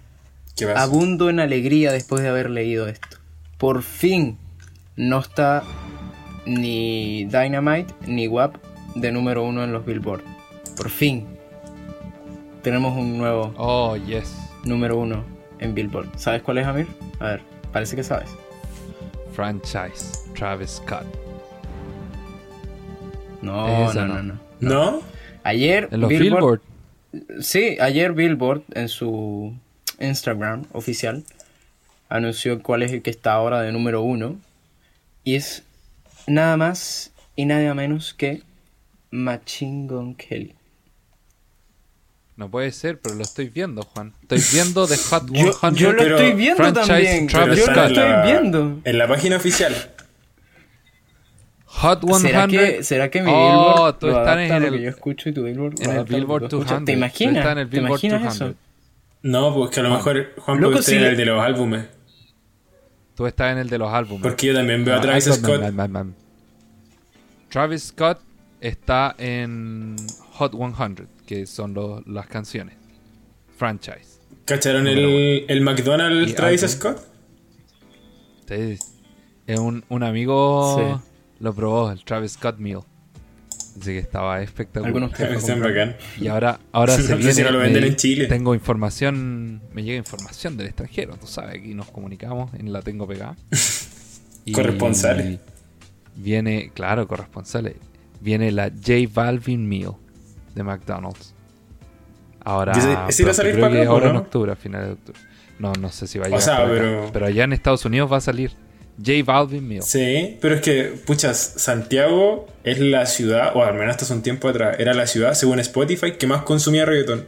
Abundo 0.75 1.29
en 1.29 1.39
alegría 1.39 1.91
después 1.91 2.21
de 2.21 2.29
haber 2.29 2.49
leído 2.49 2.87
esto. 2.87 3.17
Por 3.57 3.83
fin 3.83 4.37
no 4.95 5.19
está 5.19 5.63
ni 6.45 7.25
Dynamite 7.25 7.93
ni 8.07 8.27
WAP 8.27 8.55
de 8.95 9.11
número 9.11 9.43
uno 9.43 9.63
en 9.63 9.71
los 9.71 9.85
Billboard. 9.85 10.23
Por 10.77 10.89
fin 10.89 11.25
tenemos 12.63 12.97
un 12.97 13.17
nuevo 13.17 13.53
Oh, 13.57 13.95
yes. 13.95 14.35
número 14.65 14.97
uno 14.97 15.23
en 15.59 15.73
Billboard. 15.73 16.07
¿Sabes 16.17 16.41
cuál 16.41 16.57
es, 16.59 16.65
Amir? 16.67 16.87
A 17.19 17.25
ver, 17.25 17.41
parece 17.71 17.95
que 17.95 18.03
sabes. 18.03 18.29
Franchise. 19.33 20.29
Travis 20.33 20.81
Scott. 20.85 21.05
No, 23.41 23.93
no. 23.93 24.05
no, 24.05 24.23
no. 24.23 24.39
¿No? 24.59 25.01
Ayer 25.43 25.87
En 25.91 26.01
los 26.01 26.09
Billboard. 26.09 26.61
Sí, 27.39 27.77
ayer 27.79 28.13
Billboard 28.13 28.63
en 28.73 28.87
su 28.89 29.53
Instagram 29.99 30.65
oficial 30.73 31.23
anunció 32.09 32.61
cuál 32.63 32.83
es 32.83 32.91
el 32.91 33.01
que 33.01 33.09
está 33.09 33.33
ahora 33.33 33.61
de 33.61 33.71
número 33.71 34.01
uno. 34.01 34.37
Y 35.23 35.35
es 35.35 35.63
nada 36.27 36.57
más 36.57 37.11
y 37.35 37.45
nada 37.45 37.73
menos 37.73 38.13
que 38.13 38.41
Machine 39.11 39.87
Gun 39.87 40.15
Kelly. 40.15 40.55
No 42.35 42.49
puede 42.49 42.71
ser, 42.71 42.99
pero 42.99 43.15
lo 43.15 43.21
estoy 43.23 43.49
viendo, 43.49 43.83
Juan. 43.83 44.13
Estoy 44.21 44.41
viendo 44.53 44.87
The 44.87 44.95
Hot 44.97 45.25
Yo, 45.31 45.51
100. 45.53 45.75
yo 45.75 45.91
lo 45.91 45.97
pero 46.01 46.15
estoy 46.17 46.33
viendo 46.33 46.73
también. 46.73 47.27
Travis 47.27 47.59
yo 47.59 47.65
lo 47.73 47.83
estoy 47.85 48.03
en 48.03 48.11
la- 48.11 48.23
viendo. 48.23 48.79
En 48.85 48.97
la 48.97 49.07
página 49.09 49.35
oficial. 49.35 49.75
Hot 51.65 52.01
100. 52.03 52.19
¿Será 52.21 52.47
que, 52.47 52.83
¿Será 52.83 53.11
que 53.11 53.21
mi 53.21 53.31
Oh, 53.33 53.35
Billboard 53.75 53.99
tú 53.99 54.07
lo 54.07 54.19
estás 54.19 54.37
en 54.39 54.49
lo 54.49 54.67
el- 54.67 54.73
que 54.73 54.81
yo 54.81 54.89
escucho 54.89 55.29
y 55.29 55.33
tu 55.33 55.43
Billboard 55.43 55.79
lo 55.79 55.83
en 55.83 55.89
el 55.91 55.95
lo 55.97 56.05
Billboard 56.05 56.41
tú 56.49 56.61
escuchas? 56.61 56.79
200. 56.81 56.85
¿Te 56.85 56.91
imaginas? 56.93 57.69
¿Te 57.69 57.77
imaginas 57.77 58.21
200. 58.23 58.35
eso? 58.35 58.55
No, 59.21 59.53
pues 59.53 59.71
que 59.71 59.79
a 59.79 59.83
lo 59.83 59.89
mejor 59.89 60.33
Juan 60.37 60.57
Loco, 60.61 60.71
puede 60.73 60.79
estar 60.81 60.93
sí. 60.95 60.97
en 61.01 61.03
el 61.03 61.17
de 61.17 61.25
los 61.25 61.41
álbumes. 61.43 61.85
Tú 63.15 63.25
estás 63.27 63.51
en 63.51 63.57
el 63.57 63.69
de 63.69 63.77
los 63.77 63.91
álbumes. 63.93 64.23
Porque 64.23 64.47
yo 64.47 64.53
también 64.53 64.85
veo 64.85 64.93
a 64.93 64.97
No, 64.97 65.03
Travis 65.03 65.27
Iron 65.27 65.41
Man, 65.41 65.49
Scott. 65.51 65.61
man, 65.61 65.75
man, 65.75 65.91
man. 65.91 66.15
Travis 67.49 67.83
Scott 67.83 68.21
está 68.61 69.15
en 69.17 69.95
Hot 70.33 70.53
100, 70.53 71.07
que 71.25 71.45
son 71.45 71.73
los- 71.73 72.05
las 72.07 72.27
canciones. 72.27 72.75
Franchise. 73.57 74.19
¿Cacharon 74.45 74.87
el, 74.87 75.45
el 75.49 75.61
McDonald's 75.61 76.33
Travis. 76.35 76.61
Scott? 76.61 77.01
Ustedes- 78.39 78.79
es 79.47 79.59
un, 79.59 79.83
un 79.89 80.03
amigo 80.03 80.77
Sí. 80.99 81.01
lo 81.41 81.53
probó, 81.53 81.91
el 81.91 82.03
Travis 82.05 82.33
Scott 82.33 82.57
Meal. 82.57 82.81
Dice 83.79 83.93
que 83.93 83.99
estaba 83.99 84.41
espectacular. 84.41 84.87
Algunos 84.87 85.11
bacán. 85.61 85.95
Y 86.19 86.27
ahora, 86.27 86.59
ahora 86.71 86.93
se 86.97 87.01
No 87.01 87.07
sé 87.07 87.15
viene. 87.15 87.33
si 87.33 87.43
no 87.43 87.51
lo 87.51 87.59
venden 87.59 87.81
me- 87.81 87.87
en 87.87 87.95
Chile. 87.95 88.25
Tengo 88.27 88.53
información, 88.53 89.61
me 89.73 89.83
llega 89.83 89.97
información 89.97 90.57
del 90.57 90.67
extranjero. 90.67 91.15
Tú 91.15 91.27
sabes, 91.27 91.55
aquí 91.59 91.73
nos 91.73 91.89
comunicamos, 91.89 92.53
en 92.53 92.71
la 92.73 92.81
tengo 92.81 93.07
pegada. 93.07 93.35
Y 94.45 94.51
Corresponsales. 94.51 95.39
Viene, 96.15 96.71
claro, 96.73 97.07
corresponsales. 97.07 97.75
Viene 98.19 98.51
la 98.51 98.69
J 98.69 98.93
Balvin 99.13 99.67
Meal 99.67 99.91
de 100.55 100.63
McDonald's. 100.63 101.33
Ahora, 102.43 102.73
¿Y 102.75 102.79
ese- 102.79 102.97
ese 103.09 103.21
iba 103.23 103.31
a 103.31 103.33
salir 103.35 103.51
creo 103.53 103.65
para 103.65 103.73
que 103.75 103.81
acá, 103.81 103.89
ahora 103.91 104.05
¿no? 104.07 104.11
en 104.11 104.17
octubre, 104.17 104.51
a 104.51 104.55
finales 104.55 104.87
de 104.87 104.93
octubre. 104.93 105.19
No, 105.59 105.73
no 105.73 105.89
sé 105.89 106.07
si 106.07 106.17
va 106.17 106.25
a 106.25 106.27
O 106.27 106.29
llegar. 106.31 106.41
sea, 106.41 106.55
para 106.57 106.67
acá. 106.67 106.73
pero- 106.79 107.09
pero 107.13 107.25
allá 107.27 107.43
en 107.43 107.53
Estados 107.53 107.85
Unidos 107.85 108.11
va 108.11 108.17
a 108.17 108.21
salir 108.21 108.51
J 109.03 109.23
Balvin 109.25 109.67
Meal. 109.67 109.83
Sí, 109.83 110.37
pero 110.41 110.55
es 110.55 110.61
que, 110.61 110.83
puchas, 111.05 111.53
Santiago 111.57 112.47
es 112.63 112.79
la 112.79 113.05
ciudad, 113.05 113.51
o 113.55 113.63
al 113.63 113.73
menos 113.73 113.91
hasta 113.91 114.05
hace 114.05 114.13
un 114.13 114.21
tiempo 114.21 114.47
atrás, 114.49 114.75
era 114.79 114.93
la 114.93 115.07
ciudad, 115.07 115.33
según 115.33 115.59
Spotify, 115.59 116.13
que 116.13 116.27
más 116.27 116.41
consumía 116.43 116.85
reggaetón. 116.85 117.25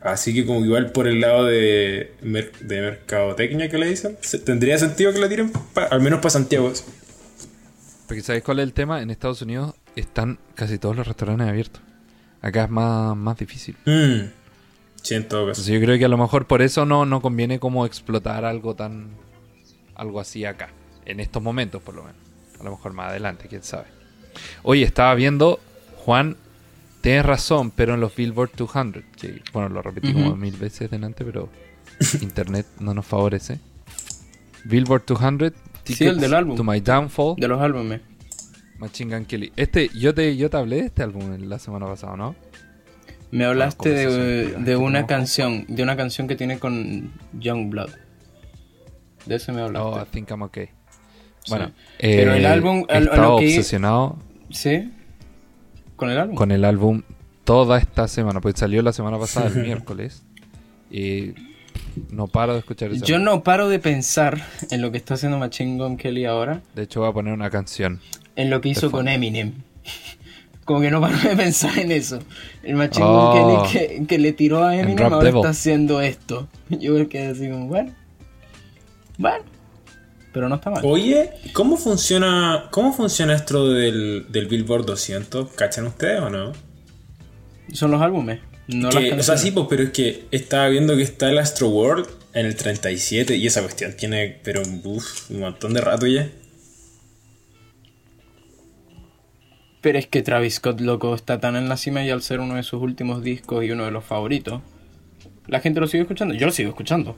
Así 0.00 0.32
que 0.32 0.46
como 0.46 0.64
igual 0.64 0.92
por 0.92 1.08
el 1.08 1.20
lado 1.20 1.44
de, 1.44 2.12
mer- 2.22 2.52
de 2.60 2.80
mercadotecnia 2.80 3.68
que 3.68 3.78
le 3.78 3.86
dicen, 3.86 4.16
tendría 4.44 4.78
sentido 4.78 5.12
que 5.12 5.18
la 5.18 5.28
tiren, 5.28 5.52
al 5.90 6.00
menos 6.00 6.20
para 6.20 6.30
Santiago. 6.30 6.72
Porque 8.06 8.22
¿sabéis 8.22 8.44
cuál 8.44 8.60
es 8.60 8.62
el 8.62 8.72
tema? 8.72 9.02
En 9.02 9.10
Estados 9.10 9.42
Unidos 9.42 9.74
están 9.96 10.38
casi 10.54 10.78
todos 10.78 10.94
los 10.96 11.06
restaurantes 11.06 11.48
abiertos. 11.48 11.82
Acá 12.40 12.64
es 12.64 12.70
más, 12.70 13.16
más 13.16 13.36
difícil. 13.36 13.74
Mm. 13.84 14.30
Sí, 15.02 15.14
en 15.14 15.26
todo 15.26 15.48
caso. 15.48 15.60
Entonces 15.60 15.74
yo 15.74 15.80
creo 15.80 15.98
que 15.98 16.04
a 16.04 16.08
lo 16.08 16.16
mejor 16.16 16.46
por 16.46 16.62
eso 16.62 16.86
no, 16.86 17.04
no 17.04 17.20
conviene 17.20 17.58
como 17.58 17.84
explotar 17.84 18.44
algo 18.44 18.74
tan... 18.76 19.08
Algo 19.98 20.20
así 20.20 20.46
acá. 20.46 20.70
En 21.04 21.20
estos 21.20 21.42
momentos 21.42 21.82
por 21.82 21.94
lo 21.94 22.02
menos. 22.02 22.16
A 22.58 22.64
lo 22.64 22.70
mejor 22.70 22.94
más 22.94 23.10
adelante, 23.10 23.46
quién 23.48 23.62
sabe. 23.62 23.86
Oye, 24.62 24.82
estaba 24.84 25.14
viendo, 25.14 25.60
Juan, 25.96 26.36
tienes 27.02 27.26
razón, 27.26 27.70
pero 27.70 27.94
en 27.94 28.00
los 28.00 28.14
Billboard 28.14 28.52
200, 28.56 29.02
que 29.16 29.42
bueno, 29.52 29.68
lo 29.68 29.82
repetí 29.82 30.12
como 30.12 30.34
mil 30.36 30.56
veces 30.56 30.90
delante, 30.90 31.24
pero 31.24 31.48
internet 32.22 32.66
no 32.80 32.94
nos 32.94 33.04
favorece. 33.06 33.60
Billboard 34.64 35.04
200, 35.06 35.52
Sí, 35.84 36.04
el 36.04 36.20
del 36.20 36.34
álbum. 36.34 36.56
To 36.56 36.64
My 36.64 36.80
Downfall, 36.80 37.36
De 37.36 37.48
los 37.48 37.60
álbumes. 37.60 38.02
Machine 38.78 39.16
Gun 39.16 39.24
Kelly. 39.24 39.52
Este, 39.56 39.88
yo 39.94 40.14
te, 40.14 40.36
yo 40.36 40.50
te 40.50 40.56
hablé 40.56 40.76
de 40.76 40.86
este 40.86 41.02
álbum 41.02 41.36
la 41.48 41.58
semana 41.58 41.86
pasada, 41.86 42.16
¿no? 42.16 42.36
Me 43.30 43.44
hablaste 43.44 43.90
de, 43.90 44.52
de 44.58 44.76
una 44.76 45.06
canción, 45.06 45.64
de 45.68 45.82
una 45.82 45.96
canción 45.96 46.28
que 46.28 46.36
tiene 46.36 46.58
con 46.58 47.12
Youngblood. 47.38 47.90
De 49.28 49.36
eso 49.36 49.52
me 49.52 49.60
hablaste. 49.62 49.88
Oh, 49.88 50.00
I 50.02 50.04
think 50.10 50.30
I'm 50.30 50.42
okay. 50.42 50.66
Sí. 51.44 51.50
Bueno, 51.50 51.70
Pero 52.00 52.34
el 52.34 52.44
eh, 52.44 52.48
álbum, 52.48 52.84
he 52.88 52.98
estado 52.98 53.38
que- 53.38 53.46
obsesionado 53.46 54.18
¿Sí? 54.50 54.90
¿Con 55.96 56.10
el 56.10 56.18
álbum? 56.18 56.34
con 56.36 56.50
el 56.52 56.64
álbum 56.64 57.02
toda 57.44 57.78
esta 57.78 58.06
semana, 58.08 58.40
pues 58.40 58.54
salió 58.58 58.82
la 58.82 58.92
semana 58.92 59.18
pasada, 59.18 59.48
el 59.48 59.56
miércoles, 59.64 60.22
y 60.90 61.32
no 62.10 62.26
paro 62.28 62.52
de 62.52 62.58
escuchar 62.60 62.90
ese 62.92 63.04
Yo 63.04 63.16
álbum. 63.16 63.24
no 63.26 63.42
paro 63.42 63.68
de 63.68 63.78
pensar 63.78 64.40
en 64.70 64.82
lo 64.82 64.90
que 64.92 64.98
está 64.98 65.14
haciendo 65.14 65.38
Machine 65.38 65.76
Gun 65.82 65.96
Kelly 65.96 66.24
ahora, 66.26 66.60
De 66.74 66.82
hecho, 66.82 67.00
voy 67.00 67.08
a 67.08 67.12
poner 67.12 67.32
una 67.32 67.50
canción. 67.50 68.00
en 68.36 68.50
lo 68.50 68.60
que 68.60 68.68
hizo 68.70 68.90
con. 68.90 69.08
Eminem. 69.08 69.52
Como 70.64 70.82
que 70.82 70.90
no 70.90 71.00
paro 71.00 71.16
de 71.18 71.34
pensar 71.34 71.78
en 71.78 71.90
eso. 71.92 72.18
El 72.62 72.76
Machine 72.76 73.06
Oh. 73.08 73.32
Gun 73.62 73.70
Kelly 73.72 73.88
que, 74.00 74.06
que 74.06 74.18
le 74.18 74.32
tiró 74.34 74.64
a 74.64 74.76
Eminem 74.76 75.02
ahora 75.12 75.24
Devil. 75.24 75.36
está 75.40 75.48
haciendo 75.48 76.00
esto. 76.02 76.46
Yo 76.68 76.92
me 76.94 77.08
quedé 77.08 77.28
así 77.28 77.48
como, 77.48 77.66
bueno. 77.68 77.90
Bueno. 79.18 79.44
Pero 80.32 80.48
no 80.48 80.54
está 80.56 80.70
mal. 80.70 80.82
Oye, 80.84 81.30
¿cómo 81.52 81.76
funciona, 81.76 82.68
cómo 82.70 82.92
funciona 82.92 83.34
esto 83.34 83.70
del, 83.72 84.26
del 84.30 84.46
Billboard 84.46 84.86
200? 84.86 85.50
¿Cachan 85.52 85.86
ustedes 85.86 86.20
o 86.20 86.30
no? 86.30 86.52
Son 87.72 87.90
los 87.90 88.00
álbumes. 88.00 88.40
No 88.68 88.90
Que- 88.90 89.10
las 89.10 89.20
o 89.20 89.22
sea, 89.22 89.36
sí, 89.36 89.50
pues, 89.50 89.66
pero 89.68 89.82
es 89.84 89.90
que 89.90 90.26
estaba 90.30 90.68
viendo 90.68 90.96
que 90.96 91.02
está 91.02 91.28
el 91.30 91.38
Astro 91.38 91.68
World 91.68 92.06
en 92.34 92.46
el 92.46 92.54
37 92.54 93.36
y 93.36 93.46
esa 93.46 93.62
cuestión 93.62 93.94
tiene, 93.96 94.38
pero 94.44 94.62
uf, 94.84 95.30
un 95.30 95.40
montón 95.40 95.72
de 95.74 95.80
rato 95.80 96.06
ya. 96.06 96.28
Pero 99.80 99.98
es 99.98 100.06
que 100.06 100.22
Travis 100.22 100.54
Scott, 100.56 100.80
loco, 100.80 101.14
está 101.14 101.40
tan 101.40 101.56
en 101.56 101.68
la 101.68 101.76
cima 101.76 102.04
y 102.04 102.10
al 102.10 102.20
ser 102.22 102.40
uno 102.40 102.56
de 102.56 102.62
sus 102.62 102.82
últimos 102.82 103.22
discos 103.22 103.64
y 103.64 103.70
uno 103.70 103.84
de 103.84 103.90
los 103.92 104.04
favoritos, 104.04 104.60
la 105.46 105.60
gente 105.60 105.80
lo 105.80 105.86
sigue 105.86 106.02
escuchando. 106.02 106.34
Yo 106.34 106.46
lo 106.46 106.52
sigo 106.52 106.68
escuchando. 106.70 107.16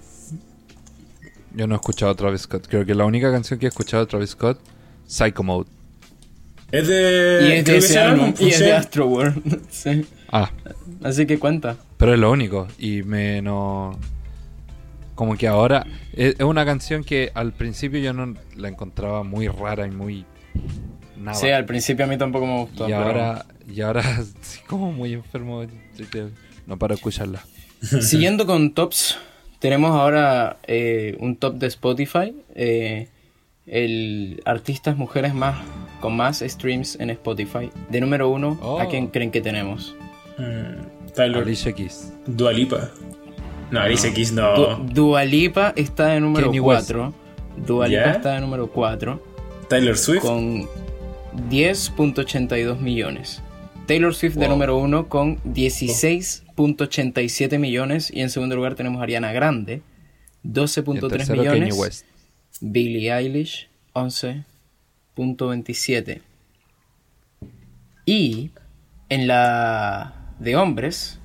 Yo 1.54 1.66
no 1.66 1.74
he 1.74 1.76
escuchado 1.76 2.12
a 2.12 2.14
Travis 2.14 2.42
Scott. 2.42 2.66
Creo 2.68 2.84
que 2.84 2.94
la 2.94 3.04
única 3.04 3.30
canción 3.30 3.58
que 3.58 3.66
he 3.66 3.68
escuchado 3.68 4.04
de 4.04 4.10
Travis 4.10 4.30
Scott, 4.30 4.60
Psycho 5.06 5.42
Mode. 5.42 5.68
Es 6.70 6.86
de. 6.86 7.48
y 7.48 7.52
es 7.58 7.64
de 7.64 7.76
ese 7.78 7.98
álbum, 7.98 8.32
y 8.38 8.48
es 8.48 8.58
sí. 8.58 8.64
de 8.64 8.72
Astro 8.72 9.06
World. 9.06 9.62
sí. 9.70 10.06
Ah, 10.30 10.50
Así 11.02 11.26
que 11.26 11.38
cuenta. 11.38 11.76
pero 11.96 12.14
es 12.14 12.20
lo 12.20 12.30
único. 12.30 12.68
Y 12.78 13.02
me 13.02 13.42
no. 13.42 13.98
Como 15.14 15.36
que 15.36 15.48
ahora. 15.48 15.86
Es, 16.12 16.38
una 16.40 16.64
canción 16.64 17.02
que 17.02 17.32
al 17.34 17.52
principio 17.52 18.00
yo 18.00 18.12
no 18.12 18.34
la 18.56 18.68
encontraba 18.68 19.24
muy 19.24 19.48
rara 19.48 19.86
y 19.86 19.90
muy. 19.90 20.24
Nada. 21.18 21.34
Sí, 21.36 21.48
al 21.50 21.66
principio 21.66 22.04
a 22.04 22.08
mí 22.08 22.16
tampoco 22.16 22.46
me 22.46 22.60
gustó. 22.60 22.84
y 22.88 22.92
pero- 22.92 23.04
ahora. 23.04 23.46
Y 23.68 23.80
ahora, 23.82 24.02
sí, 24.40 24.60
como 24.66 24.92
muy 24.92 25.12
enfermo. 25.12 25.64
No 26.66 26.78
paro 26.78 26.94
de 26.94 26.96
escucharla. 26.96 27.44
Siguiendo 27.82 28.46
con 28.46 28.74
tops, 28.74 29.16
tenemos 29.60 29.92
ahora 29.92 30.56
eh, 30.66 31.16
un 31.20 31.36
top 31.36 31.54
de 31.54 31.68
Spotify. 31.68 32.34
eh, 32.56 33.08
el 33.66 34.42
artistas 34.46 34.96
mujeres 34.96 35.32
más 35.32 35.56
con 36.00 36.16
más 36.16 36.40
streams 36.44 36.98
en 36.98 37.10
Spotify. 37.10 37.70
De 37.88 38.00
número 38.00 38.28
uno, 38.28 38.58
Oh. 38.62 38.80
¿a 38.80 38.86
quién 38.88 39.06
creen 39.06 39.30
que 39.30 39.40
tenemos? 39.40 39.94
Mm, 40.38 41.12
Tyler. 41.14 41.42
Alicia 41.42 41.72
Keys. 41.72 42.12
Dua 42.26 42.52
Lipa. 42.52 42.90
No, 43.70 43.78
Alicia 43.80 44.12
Keys 44.12 44.32
no. 44.32 44.56
Du- 44.56 44.84
Dua 44.92 45.24
Lipa 45.24 45.72
está 45.76 46.08
de 46.08 46.20
número 46.20 46.50
West. 46.50 46.90
4. 46.90 47.14
Dua 47.64 47.86
Lipa 47.86 48.04
¿Ya? 48.06 48.10
está 48.12 48.34
de 48.34 48.40
número 48.40 48.66
4 48.72 49.22
Tyler 49.68 49.96
Swift. 49.96 50.22
con 50.22 50.66
10.82 51.48 52.78
millones. 52.80 53.42
Taylor 53.86 54.14
Swift 54.14 54.34
de 54.36 54.48
número 54.48 54.78
1 54.78 55.08
con 55.08 55.38
16.87 56.60 57.58
millones. 57.58 58.10
Y 58.12 58.20
en 58.20 58.28
segundo 58.30 58.56
lugar 58.56 58.74
tenemos 58.74 59.00
a 59.00 59.04
Ariana 59.04 59.32
Grande, 59.32 59.82
Y 60.44 60.48
en 60.48 60.54
12.3 60.54 61.08
tercero, 61.08 61.42
Kanye 61.44 61.60
millones. 61.60 61.78
West. 61.78 62.04
Billie 62.60 63.10
Eilish, 63.12 63.68
11.27. 63.94 66.20
Y 68.06 68.50
en 69.08 69.26
la 69.26 70.14
de 70.38 70.56
hombres, 70.56 71.18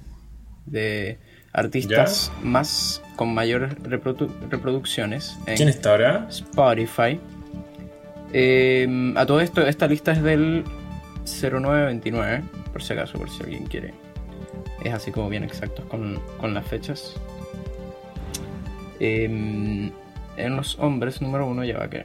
de 0.65 1.17
artistas 1.53 2.31
más 2.43 3.01
con 3.15 3.33
mayores 3.33 3.71
reprodu- 3.77 4.29
reproducciones 4.49 5.37
en 5.47 5.55
¿Quién 5.55 5.69
está 5.69 5.91
ahora? 5.91 6.27
Spotify. 6.29 7.19
eh, 8.33 9.13
a 9.15 9.25
todo 9.25 9.39
esto, 9.39 9.65
esta 9.65 9.87
lista 9.87 10.11
es 10.11 10.21
del 10.21 10.63
0929, 11.25 12.43
por 12.73 12.83
si 12.83 12.91
acaso, 12.93 13.17
por 13.17 13.29
si 13.29 13.41
alguien 13.43 13.65
quiere. 13.65 13.93
Es 14.85 14.93
así 14.93 15.11
como 15.11 15.29
bien 15.29 15.43
exactos 15.43 15.83
con, 15.85 16.21
con 16.39 16.53
las 16.53 16.65
fechas. 16.67 17.15
Eh, 18.99 19.25
en 20.37 20.55
los 20.55 20.77
hombres, 20.79 21.21
número 21.21 21.47
uno, 21.47 21.63
ya 21.65 21.77
va 21.77 21.89
que 21.89 21.99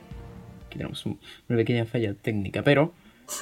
aquí 0.66 0.78
tenemos 0.78 1.04
un- 1.06 1.18
una 1.48 1.58
pequeña 1.58 1.84
falla 1.84 2.14
técnica, 2.14 2.62
pero 2.62 2.92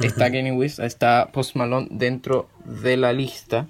está 0.00 0.30
Kanye 0.32 0.52
West, 0.52 0.78
está 0.80 1.30
Post 1.32 1.56
Malone 1.56 1.88
dentro 1.90 2.48
de 2.64 2.96
la 2.96 3.12
lista. 3.12 3.68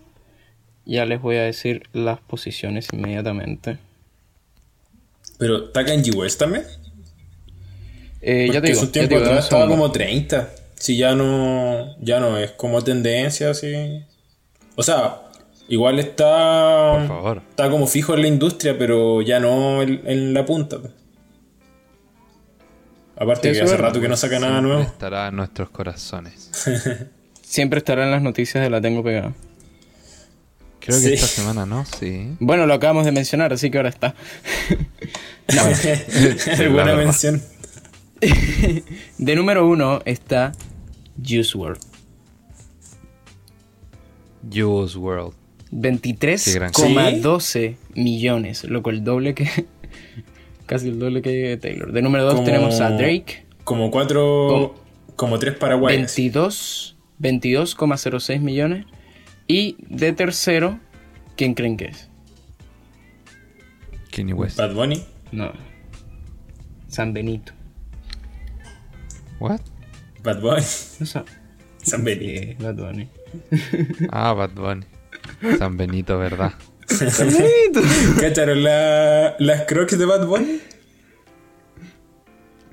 Ya 0.85 1.05
les 1.05 1.21
voy 1.21 1.37
a 1.37 1.43
decir 1.43 1.83
las 1.93 2.19
posiciones 2.21 2.89
inmediatamente. 2.93 3.79
Pero 5.39 5.67
¿está 5.67 5.85
Kanye 5.85 6.13
West 6.13 6.39
también? 6.41 6.65
Eh, 8.21 8.49
ya 8.53 8.61
te 8.61 8.69
digo, 8.69 8.81
su 8.81 8.87
ya 8.87 8.93
tiempo 8.93 9.17
te 9.17 9.25
digo, 9.29 9.39
estaba 9.39 9.69
como 9.69 9.93
30. 9.93 10.51
Si 10.77 10.97
ya 10.97 11.15
no, 11.15 11.95
ya 12.01 12.21
no 12.21 12.39
es 12.39 12.53
como 12.53 12.83
tendencia, 12.83 13.51
así. 13.51 14.03
O 14.77 14.83
sea, 14.83 15.23
igual 15.69 15.99
está. 15.99 16.95
Por 16.99 17.09
favor. 17.09 17.43
Está 17.51 17.71
como 17.71 17.87
fijo 17.87 18.15
en 18.15 18.23
la 18.23 18.29
industria, 18.29 18.77
pero 18.79 19.23
ya 19.23 19.39
no 19.41 19.83
en, 19.83 20.03
en 20.07 20.35
la 20.35 20.45
punta. 20.45 20.79
Aparte 23.17 23.53
Sí, 23.53 23.59
que 23.59 23.65
hace 23.65 23.77
rato 23.77 24.01
que 24.01 24.09
no 24.09 24.17
saca 24.17 24.39
nada 24.39 24.61
nuevo. 24.61 24.81
Estará 24.83 25.29
en 25.29 25.37
nuestros 25.37 25.71
corazones. 25.71 26.51
Siempre 27.43 27.79
estará 27.79 28.05
en 28.05 28.11
las 28.13 28.23
noticias 28.23 28.63
de 28.63 28.71
La 28.71 28.81
Tengo 28.81 29.03
Pegada. 29.03 29.33
Creo 30.81 31.01
que 31.01 31.07
Sí. 31.09 31.15
esta 31.15 31.27
semana 31.27 31.67
no, 31.67 31.85
sí. 31.85 32.37
Bueno, 32.39 32.67
lo 32.67 32.75
acabamos 32.75 33.05
de 33.05 33.13
mencionar, 33.13 33.53
así 33.53 33.71
que 33.71 33.79
ahora 33.79 33.89
está. 33.89 34.15
no, 35.55 35.63
Buena 36.73 36.95
mención. 36.95 37.43
de 39.19 39.35
número 39.37 39.67
uno 39.67 40.01
está 40.05 40.53
Juice 41.23 41.57
WRLD. 41.59 41.81
Juice 44.53 44.97
World. 44.97 45.35
Qué 45.71 46.53
gran- 46.55 46.73
23,12 46.73 47.77
millones, 47.95 48.65
loco, 48.65 48.91
el 48.91 49.05
doble 49.05 49.35
que. 49.35 49.47
casi 50.67 50.89
el 50.89 50.99
doble 50.99 51.23
que 51.23 51.57
Taylor. 51.61 51.93
De 51.93 52.03
número 52.03 52.25
2 52.25 52.35
Como- 52.35 52.45
tenemos 52.47 52.81
a 52.81 52.91
Drake, 52.91 53.47
Como 53.65 53.91
cuatro. 53.91 54.75
Como 55.17 55.39
tres 55.39 55.57
paraguayas. 55.57 55.99
22 55.99 56.97
22,06 57.21 58.41
millones. 58.41 58.87
Y 59.49 59.77
de 59.89 60.13
tercero, 60.13 60.79
¿quién 61.37 61.55
creen 61.55 61.77
que 61.77 61.87
es? 61.87 62.09
Kanye 64.15 64.35
West. 64.35 64.57
Bad 64.59 64.75
Bunny. 64.75 65.03
No. 65.33 65.53
San 66.89 67.13
Benito. 67.13 67.53
What? 69.41 69.61
Bad 70.23 70.41
Bunny. 70.41 70.63
No 71.01 71.07
sé. 71.07 71.23
San 71.83 72.05
Benito. 72.05 72.43
Sí, 72.43 72.57
Bad 72.63 72.75
Bunny. 72.77 73.09
Ah, 74.11 74.33
Bad 74.35 74.51
Bunny. 74.55 74.85
San 75.59 75.77
Benito, 75.77 76.19
¿verdad? 76.19 76.53
San 76.87 77.29
Benito. 77.31 77.81
¿Cacharon 78.21 78.63
la- 78.63 79.37
las 79.39 79.63
crocs 79.63 79.99
de 79.99 80.05
Bad 80.05 80.27
Bunny? 80.27 80.61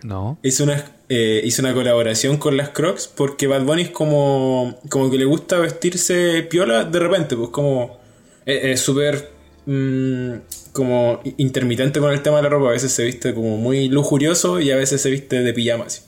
No. 0.03 0.37
Hizo 0.43 0.63
una, 0.65 0.85
eh, 1.09 1.41
hizo 1.43 1.61
una 1.63 1.73
colaboración 1.73 2.37
con 2.37 2.57
las 2.57 2.69
Crocs 2.69 3.07
porque 3.07 3.47
Bad 3.47 3.63
Bunny 3.63 3.83
es 3.83 3.89
como, 3.89 4.79
como 4.89 5.09
que 5.09 5.17
le 5.17 5.25
gusta 5.25 5.57
vestirse 5.57 6.43
piola 6.43 6.83
de 6.83 6.99
repente, 6.99 7.35
pues 7.35 7.49
como 7.49 7.97
eh, 8.45 8.71
es 8.71 8.81
súper 8.81 9.31
mm, 9.65 10.31
como 10.73 11.21
intermitente 11.37 11.99
con 11.99 12.11
el 12.11 12.21
tema 12.21 12.37
de 12.37 12.43
la 12.43 12.49
ropa, 12.49 12.67
a 12.69 12.71
veces 12.73 12.91
se 12.91 13.03
viste 13.03 13.33
como 13.33 13.57
muy 13.57 13.87
lujurioso 13.87 14.59
y 14.59 14.69
a 14.69 14.75
veces 14.75 15.01
se 15.01 15.09
viste 15.09 15.41
de 15.41 15.53
pijama 15.53 15.85
así. 15.85 16.01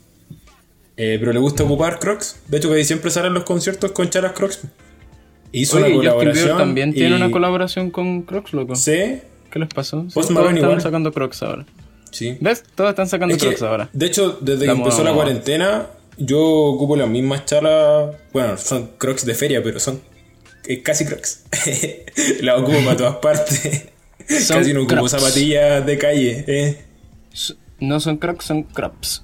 Eh, 0.96 1.18
pero 1.20 1.34
le 1.34 1.40
gusta 1.40 1.64
ocupar 1.64 1.98
Crocs, 2.00 2.38
de 2.48 2.58
hecho 2.58 2.70
que 2.72 2.84
siempre 2.84 3.10
salen 3.10 3.34
los 3.34 3.46
conciertos 3.46 3.92
con 3.94 4.10
charas 4.12 4.34
Crocs. 4.34 4.62
Hizo 5.60 5.78
Oye, 5.78 5.86
una 5.86 5.94
Justin 5.94 6.10
colaboración 6.10 6.58
también 6.58 6.94
tiene 6.94 7.16
una 7.16 7.32
colaboración 7.32 7.92
con 7.92 8.22
Crocs, 8.24 8.54
loco. 8.54 8.76
Sí, 8.76 9.20
¿Qué 9.52 9.60
les 9.60 9.70
pasó? 9.70 10.04
Sí, 10.10 10.14
Post 10.14 10.32
están 10.32 10.82
sacando 10.82 11.12
Crocs 11.14 11.42
ahora. 11.44 11.66
sí. 12.12 12.38
¿Ves? 12.42 12.64
Todos 12.76 12.90
están 12.92 13.08
sacando 13.08 13.36
Es 13.36 13.42
que, 13.42 13.48
Crocs 13.48 13.62
ahora. 13.64 13.90
De 13.94 14.06
hecho, 14.06 14.38
desde 14.42 14.66
que 14.66 14.72
empezó 14.72 14.98
moda, 15.00 15.10
la 15.10 15.16
cuarentena, 15.16 15.88
yo 16.18 16.40
ocupo 16.42 16.96
las 16.96 17.08
mismas 17.10 17.46
chalas. 17.46 18.16
Bueno, 18.34 18.58
son 18.58 18.92
crocs 18.98 19.26
de 19.26 19.34
feria, 19.36 19.64
pero 19.64 19.80
son 19.80 20.02
eh, 20.68 20.82
casi 20.82 21.06
crocs. 21.06 21.44
las 22.42 22.60
ocupo 22.60 22.78
para 22.80 22.98
todas 22.98 23.16
partes. 23.18 23.86
Son 24.28 24.58
casi 24.58 24.74
no 24.74 24.82
ocupo 24.82 24.96
Crocs. 24.96 25.12
zapatillas 25.12 25.86
de 25.86 25.98
calle. 25.98 26.44
eh. 26.48 26.82
No 27.80 28.00
son 28.02 28.18
Crocs, 28.18 28.44
son 28.46 28.64
Crops. 28.64 29.24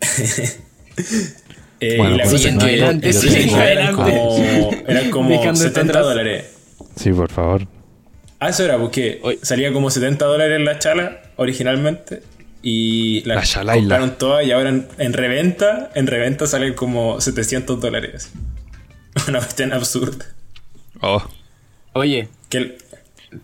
Eh, 1.84 1.96
Bueno, 1.96 2.14
y 2.14 2.18
la 2.18 2.24
cosa 2.24 2.36
es 2.36 2.42
siguiendo 2.42 2.64
que 2.64 2.70
adelante, 2.72 3.10
eran 3.10 3.54
adelante. 3.60 3.92
como, 3.96 4.70
eran 4.88 5.10
como 5.10 5.28
Dejando 5.30 5.50
esto 5.52 5.68
70 5.68 5.90
atrás. 5.90 6.04
dólares. 6.04 6.44
Sí, 6.96 7.10
por 7.12 7.28
favor. 7.30 7.66
Ah, 8.38 8.48
eso 8.50 8.64
era 8.64 8.78
porque 8.78 9.18
Oye. 9.22 9.38
salía 9.42 9.72
como 9.72 9.90
70 9.90 10.24
dólares 10.24 10.60
la 10.60 10.78
chala 10.78 11.22
originalmente. 11.36 12.22
Y 12.62 13.22
La 13.24 13.42
chalaila. 13.42 13.80
compraron 13.96 14.18
todas 14.18 14.46
y 14.46 14.52
ahora 14.52 14.68
en, 14.68 14.86
en 14.98 15.12
reventa, 15.12 15.90
en 15.96 16.06
reventa 16.06 16.46
salen 16.46 16.74
como 16.74 17.20
700 17.20 17.80
dólares. 17.80 18.30
Una 19.28 19.40
cuestión 19.40 19.72
absurda. 19.72 20.24
Oh, 21.00 21.20
Oye, 21.94 22.28
el- 22.52 22.76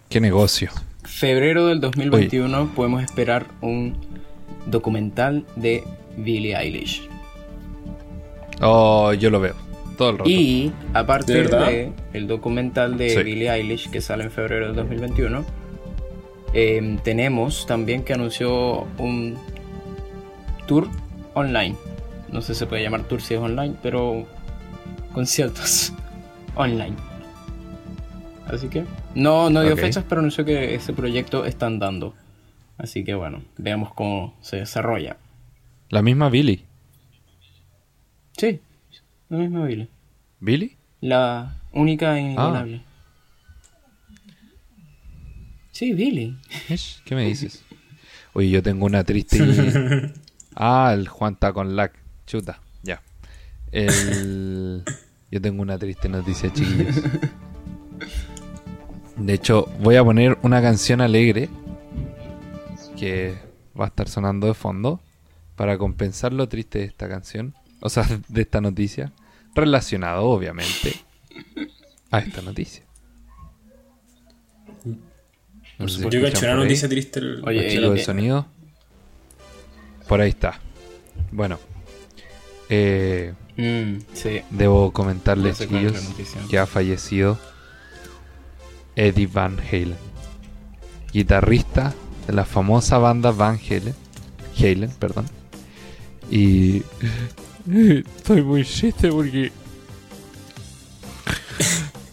qué 0.08 0.20
negocio. 0.20 0.70
febrero 1.02 1.66
del 1.66 1.80
2021 1.80 2.72
podemos 2.76 3.02
esperar 3.02 3.46
un 3.62 3.96
documental 4.66 5.44
de 5.56 5.82
Billie 6.16 6.54
Eilish. 6.56 7.02
Oh, 8.60 9.12
yo 9.12 9.30
lo 9.30 9.40
veo. 9.40 9.54
Todo 9.96 10.10
el 10.10 10.18
rato. 10.18 10.30
Y 10.30 10.72
a 10.94 11.00
¿De 11.00 11.04
partir 11.06 11.36
verdad? 11.36 11.66
de 11.66 11.92
el 12.12 12.26
documental 12.28 12.96
de 12.96 13.10
Sí. 13.10 13.22
Billie 13.22 13.50
Eilish 13.50 13.90
que 13.90 14.00
sale 14.00 14.24
en 14.24 14.30
febrero 14.30 14.66
del 14.68 14.76
2021, 14.76 15.44
eh, 16.54 16.98
tenemos 17.02 17.66
también 17.66 18.04
que 18.04 18.12
anunció 18.14 18.86
un 18.98 19.36
tour 20.66 20.88
online. 21.34 21.74
No 22.32 22.40
sé 22.42 22.54
si 22.54 22.60
se 22.60 22.66
puede 22.66 22.82
llamar 22.82 23.02
tour 23.04 23.20
si 23.20 23.34
es 23.34 23.40
online, 23.40 23.74
pero 23.82 24.26
conciertos 25.12 25.92
online. 26.54 26.94
Así 28.46 28.68
que 28.68 28.84
no, 29.14 29.50
no 29.50 29.62
dio 29.62 29.76
fechas, 29.76 30.04
pero 30.08 30.20
anunció 30.20 30.44
que 30.44 30.74
ese 30.74 30.92
proyecto 30.92 31.44
están 31.44 31.78
dando. 31.78 32.14
Así 32.78 33.04
que 33.04 33.14
bueno, 33.14 33.42
veamos 33.56 33.92
cómo 33.92 34.34
se 34.40 34.56
desarrolla. 34.58 35.16
La 35.90 36.02
misma 36.02 36.28
Billy. 36.30 36.64
Sí, 38.38 38.60
lo 39.28 39.38
mismo 39.38 39.64
Billie. 39.64 39.88
¿Billy? 40.40 40.76
La 41.00 41.60
única 41.72 42.16
e 42.16 42.22
inigualable. 42.22 42.82
Sí, 45.72 45.92
Billy. 45.92 46.36
¿Qué 47.04 47.14
me 47.14 47.24
dices? 47.26 47.64
Oye, 48.32 48.50
yo 48.50 48.62
tengo 48.62 48.86
una 48.86 49.04
triste. 49.04 49.38
y- 49.38 50.12
Ah, 50.60 50.90
el 50.92 51.06
Juan 51.06 51.34
está 51.34 51.52
con 51.52 51.76
lag. 51.76 51.92
Chuta, 52.26 52.60
ya. 52.82 53.00
El... 53.70 54.82
Yo 55.30 55.40
tengo 55.42 55.60
una 55.62 55.76
triste 55.78 56.08
noticia, 56.08 56.50
chiquillos. 56.52 56.96
De 59.16 59.34
hecho, 59.34 59.66
voy 59.80 59.96
a 59.96 60.02
poner 60.04 60.38
una 60.42 60.62
canción 60.62 61.00
alegre 61.02 61.48
que 62.98 63.36
va 63.78 63.84
a 63.84 63.88
estar 63.88 64.08
sonando 64.08 64.46
de 64.46 64.54
fondo 64.54 65.00
para 65.54 65.76
compensar 65.76 66.32
lo 66.32 66.48
triste 66.48 66.78
de 66.78 66.84
esta 66.86 67.08
canción, 67.10 67.54
o 67.80 67.88
sea, 67.88 68.06
de 68.28 68.42
esta 68.42 68.60
noticia, 68.60 69.12
relacionado 69.54 70.24
obviamente 70.26 70.94
a 72.10 72.18
esta 72.20 72.42
noticia. 72.42 72.84
No 75.78 75.86
sé 75.88 75.98
si 75.98 76.02
yo 76.10 76.10
caché 76.10 76.20
una 76.20 76.30
por 76.38 76.48
ahí. 76.48 76.56
noticia 76.56 76.88
triste. 76.88 77.20
el- 77.20 77.42
Oye, 77.46 77.80
Los 77.80 77.92
eh, 77.92 77.94
que- 77.96 78.04
sonido. 78.04 78.46
Por 80.08 80.20
ahí 80.20 80.30
está. 80.30 80.60
Bueno. 81.30 81.58
eh, 82.70 83.34
Mm, 83.56 83.98
sí. 84.12 84.40
debo 84.50 84.92
comentarles, 84.92 85.56
sé 85.58 85.66
noticia. 85.66 86.40
que 86.48 86.58
ha 86.58 86.66
fallecido 86.66 87.38
Eddie 88.94 89.26
Van 89.26 89.58
Halen. 89.60 89.96
Guitarrista 91.12 91.92
de 92.26 92.32
la 92.34 92.44
famosa 92.44 92.98
banda 92.98 93.30
Van 93.32 93.58
Halen. 93.58 93.94
Halen, 94.58 94.90
perdón. 94.98 95.26
Y... 96.30 96.82
Estoy 98.16 98.42
muy 98.42 98.64
triste 98.64 99.10
porque... 99.10 99.52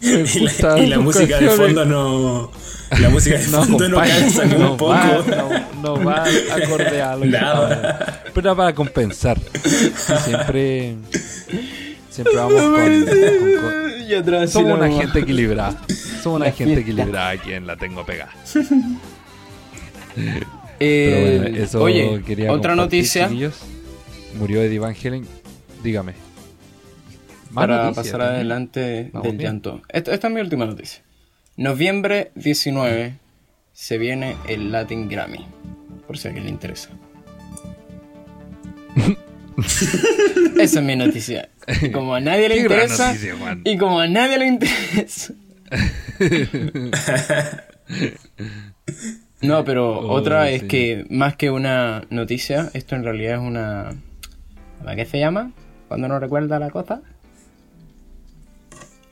y 0.00 0.86
la, 0.86 0.96
y 0.96 0.98
música 0.98 1.38
de 1.40 1.50
fondo 1.50 1.84
no. 1.84 2.50
La 3.00 3.08
música 3.08 3.38
de 3.38 3.48
No, 3.48 3.64
fondo 3.64 3.88
no, 3.88 3.96
calza 3.96 4.44
ni 4.44 4.54
no 4.54 4.72
un 4.72 4.76
poco. 4.76 4.90
va, 4.92 5.24
no, 5.82 5.96
no 5.98 6.04
va 6.04 6.24
acorde 6.52 7.02
a 7.02 7.16
lo 7.16 7.22
que 7.22 7.28
Nada. 7.28 7.72
estaba- 7.74 8.22
Pero 8.34 8.40
era 8.48 8.54
para 8.56 8.74
compensar. 8.74 9.40
Siempre. 10.24 10.94
Siempre 12.10 12.36
vamos 12.36 12.62
con. 12.62 12.72
con- 12.74 14.24
con- 14.32 14.48
somos 14.48 14.72
una 14.78 14.88
gente 14.90 15.18
equilibrada. 15.20 15.80
Somos 16.22 16.36
una 16.36 16.46
La 16.46 16.52
gente 16.52 16.74
fiesta. 16.74 16.90
equilibrada 16.90 17.30
aquí 17.30 17.52
en 17.52 17.66
La 17.66 17.76
Tengo 17.76 18.04
Pegada. 18.06 18.32
Eh, 20.78 21.38
Pero 21.40 21.42
bueno, 21.50 21.64
eso 21.64 21.82
oye, 21.82 22.22
quería 22.26 22.52
otra 22.52 22.72
compartir, 22.74 22.76
noticia. 23.02 23.30
Murió 24.38 24.60
Eddie 24.62 24.78
Van 24.78 24.94
Halen. 24.94 25.26
Dígame. 25.86 26.14
Para 27.54 27.92
pasar 27.92 28.18
también. 28.18 28.34
adelante 28.34 29.10
Vamos 29.12 29.28
del 29.28 29.36
bien. 29.36 29.52
llanto. 29.52 29.82
Esta, 29.88 30.12
esta 30.12 30.26
es 30.26 30.34
mi 30.34 30.40
última 30.40 30.66
noticia. 30.66 31.04
Noviembre 31.56 32.32
19 32.34 33.14
se 33.72 33.98
viene 33.98 34.34
el 34.48 34.72
Latin 34.72 35.08
Grammy. 35.08 35.46
Por 36.08 36.18
si 36.18 36.26
a 36.26 36.30
alguien 36.30 36.46
le 36.46 36.50
interesa. 36.50 36.88
Esa 40.58 40.78
es 40.80 40.84
mi 40.84 40.96
noticia. 40.96 41.50
Como 41.92 42.16
a 42.16 42.20
nadie 42.20 42.48
le 42.48 42.56
interesa. 42.58 43.08
noticia, 43.12 43.34
y 43.64 43.78
como 43.78 44.00
a 44.00 44.08
nadie 44.08 44.38
le 44.38 44.46
interesa. 44.48 45.34
No, 49.42 49.64
pero 49.64 50.00
Oh, 50.00 50.12
otra 50.14 50.50
es 50.50 50.64
que 50.64 51.04
más 51.10 51.36
que 51.36 51.50
una 51.50 52.04
noticia, 52.10 52.70
esto 52.72 52.96
en 52.96 53.04
realidad 53.04 53.34
es 53.34 53.40
una... 53.40 53.90
¿A 54.84 54.96
qué 54.96 55.04
se 55.04 55.18
llama? 55.20 55.52
Cuando 55.88 56.08
no 56.08 56.18
recuerda 56.18 56.58
la 56.58 56.70
cosa. 56.70 57.02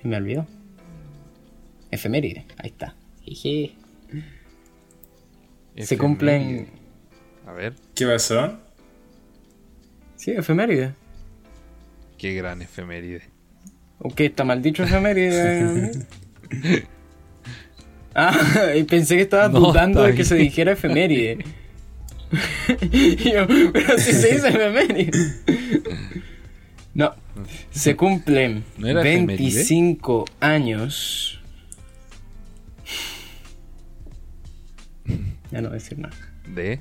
Se 0.00 0.08
me 0.08 0.16
olvidó. 0.16 0.46
Efeméride, 1.90 2.46
ahí 2.58 2.70
está. 2.70 2.94
Jeje. 3.22 3.74
Se 5.78 5.96
cumplen... 5.98 6.68
A 7.46 7.52
ver, 7.52 7.74
¿Qué 7.94 8.06
pasó? 8.06 8.58
Sí, 10.16 10.30
efeméride. 10.32 10.94
qué 12.16 12.34
gran 12.34 12.62
efeméride. 12.62 13.22
¿O 13.98 14.08
qué? 14.08 14.26
¿Está 14.26 14.44
mal 14.44 14.62
dicho 14.62 14.82
efeméride? 14.82 15.90
ah, 18.14 18.34
y 18.76 18.84
pensé 18.84 19.16
que 19.16 19.22
estabas 19.22 19.52
No, 19.52 19.60
dudando 19.60 20.02
de 20.02 20.14
que 20.14 20.24
se 20.24 20.34
dijera 20.36 20.72
efeméride. 20.72 21.44
Y 22.80 23.30
yo, 23.32 23.46
pero 23.72 23.96
si 23.98 24.12
se 24.12 24.34
dice 24.34 24.48
efeméride. 24.48 25.10
Se 27.70 27.96
cumplen 27.96 28.64
¿No 28.76 28.88
era 28.88 29.00
efeméride? 29.00 29.54
25 29.54 30.24
años. 30.40 31.40
Ya 35.50 35.60
no 35.60 35.68
voy 35.68 35.76
a 35.76 35.80
decir 35.80 35.98
nada. 35.98 36.16
¿De? 36.48 36.80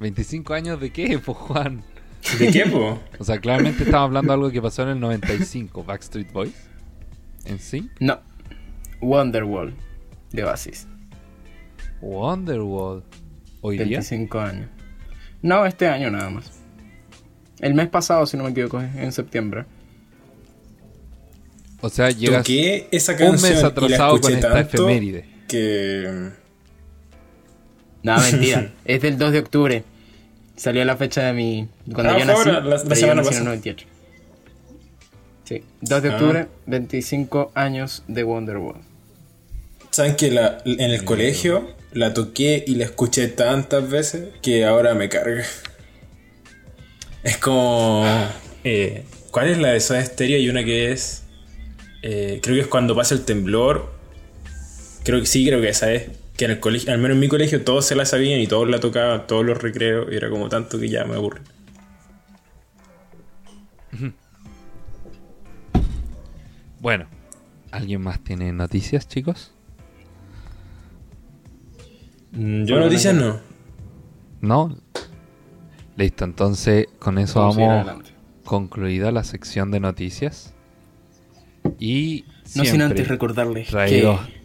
¿25 0.00 0.54
años 0.54 0.80
de 0.80 0.90
qué, 0.90 1.18
pues 1.24 1.38
Juan? 1.38 1.82
¿De 2.38 2.50
qué, 2.50 2.66
po? 2.66 3.00
O 3.18 3.24
sea, 3.24 3.38
claramente 3.38 3.84
estamos 3.84 4.08
hablando 4.08 4.32
de 4.32 4.34
algo 4.34 4.50
que 4.50 4.60
pasó 4.60 4.82
en 4.82 4.88
el 4.90 5.00
95. 5.00 5.84
Backstreet 5.84 6.32
Boys. 6.32 6.68
¿En 7.44 7.58
sí? 7.58 7.88
No, 8.00 8.20
Wonderwall 9.00 9.74
de 10.32 10.44
Oasis. 10.44 10.86
Wonderwall. 12.00 13.02
Hoy 13.60 13.76
día. 13.76 13.98
25 13.98 14.40
años. 14.40 14.68
No, 15.42 15.64
este 15.64 15.86
año 15.88 16.10
nada 16.10 16.30
más. 16.30 16.57
El 17.60 17.74
mes 17.74 17.88
pasado, 17.88 18.26
si 18.26 18.36
no 18.36 18.44
me 18.44 18.50
equivoco, 18.50 18.80
en 18.80 19.12
septiembre. 19.12 19.64
O 21.80 21.88
sea, 21.88 22.10
llegas 22.10 22.42
Toqué 22.42 22.88
esa 22.90 23.12
un 23.12 23.18
canción 23.18 23.50
mes 23.50 23.58
y 23.58 23.62
la 23.62 23.68
atrasado 23.68 24.20
con 24.20 24.32
esta 24.32 24.60
efeméride. 24.60 25.24
que... 25.46 26.30
No, 28.02 28.18
mentira. 28.20 28.72
es 28.84 29.02
del 29.02 29.18
2 29.18 29.32
de 29.32 29.38
octubre. 29.40 29.84
Salió 30.56 30.84
la 30.84 30.96
fecha 30.96 31.22
de 31.26 31.32
mi. 31.32 31.68
Cuando 31.92 32.12
Ah, 32.14 32.18
yo 32.18 32.24
nací. 32.24 32.38
ahora, 32.38 32.52
la- 32.52 32.60
la 32.60 32.76
pero 32.82 32.88
yo 32.88 32.94
semana 32.96 33.14
nací 33.16 33.18
en 33.18 33.24
pasada. 33.24 33.38
el 33.40 33.44
98. 33.44 33.86
Sí, 35.44 35.62
2 35.82 36.02
de 36.02 36.08
Ah. 36.08 36.12
octubre, 36.14 36.46
25 36.66 37.52
años 37.54 38.02
de 38.08 38.24
Wonderwall. 38.24 38.76
¿Saben 39.90 40.16
que 40.16 40.30
la, 40.30 40.58
en 40.64 40.90
el 40.90 41.04
colegio 41.04 41.74
la 41.92 42.12
toqué 42.12 42.64
y 42.66 42.74
la 42.74 42.84
escuché 42.84 43.28
tantas 43.28 43.88
veces 43.88 44.28
que 44.42 44.64
ahora 44.64 44.94
me 44.94 45.08
carga? 45.08 45.44
Es 47.22 47.36
como... 47.38 48.04
eh, 48.64 49.04
¿Cuál 49.30 49.48
es 49.48 49.58
la 49.58 49.68
de 49.68 49.80
Soda 49.80 50.04
Stereo? 50.04 50.38
Y 50.38 50.48
una 50.48 50.64
que 50.64 50.92
es... 50.92 51.24
eh, 52.02 52.40
creo 52.42 52.54
que 52.56 52.60
es 52.62 52.66
cuando 52.68 52.94
pasa 52.96 53.14
el 53.14 53.24
temblor. 53.24 53.92
Creo 55.04 55.20
que 55.20 55.26
sí, 55.26 55.46
creo 55.46 55.60
que 55.60 55.68
esa 55.68 55.92
es. 55.92 56.10
Que 56.36 56.44
en 56.44 56.52
el 56.52 56.60
colegio, 56.60 56.92
al 56.92 56.98
menos 56.98 57.16
en 57.16 57.20
mi 57.20 57.28
colegio, 57.28 57.64
todos 57.64 57.84
se 57.86 57.96
la 57.96 58.04
sabían 58.04 58.40
y 58.40 58.46
todos 58.46 58.68
la 58.68 58.78
tocaban, 58.78 59.26
todos 59.26 59.44
los 59.44 59.60
recreos. 59.60 60.06
Y 60.12 60.16
era 60.16 60.30
como 60.30 60.48
tanto 60.48 60.78
que 60.78 60.88
ya 60.88 61.04
me 61.04 61.14
aburre. 61.16 61.40
Bueno, 66.80 67.06
¿alguien 67.70 68.00
más 68.02 68.22
tiene 68.22 68.52
noticias, 68.52 69.08
chicos? 69.08 69.52
Mm, 72.32 72.64
Yo 72.64 72.74
Bueno, 72.74 72.84
noticias 72.86 73.14
no. 73.14 73.40
no. 74.40 74.78
Listo, 75.98 76.24
entonces 76.24 76.86
con 77.00 77.18
eso 77.18 77.40
Vamos 77.40 78.04
concluida 78.44 79.10
la 79.10 79.24
sección 79.24 79.72
de 79.72 79.80
noticias. 79.80 80.54
Y 81.80 82.24
No 82.54 82.64
sin 82.64 82.82
antes 82.82 83.08
recordarles 83.08 83.66
traído. 83.66 84.16
que. 84.24 84.38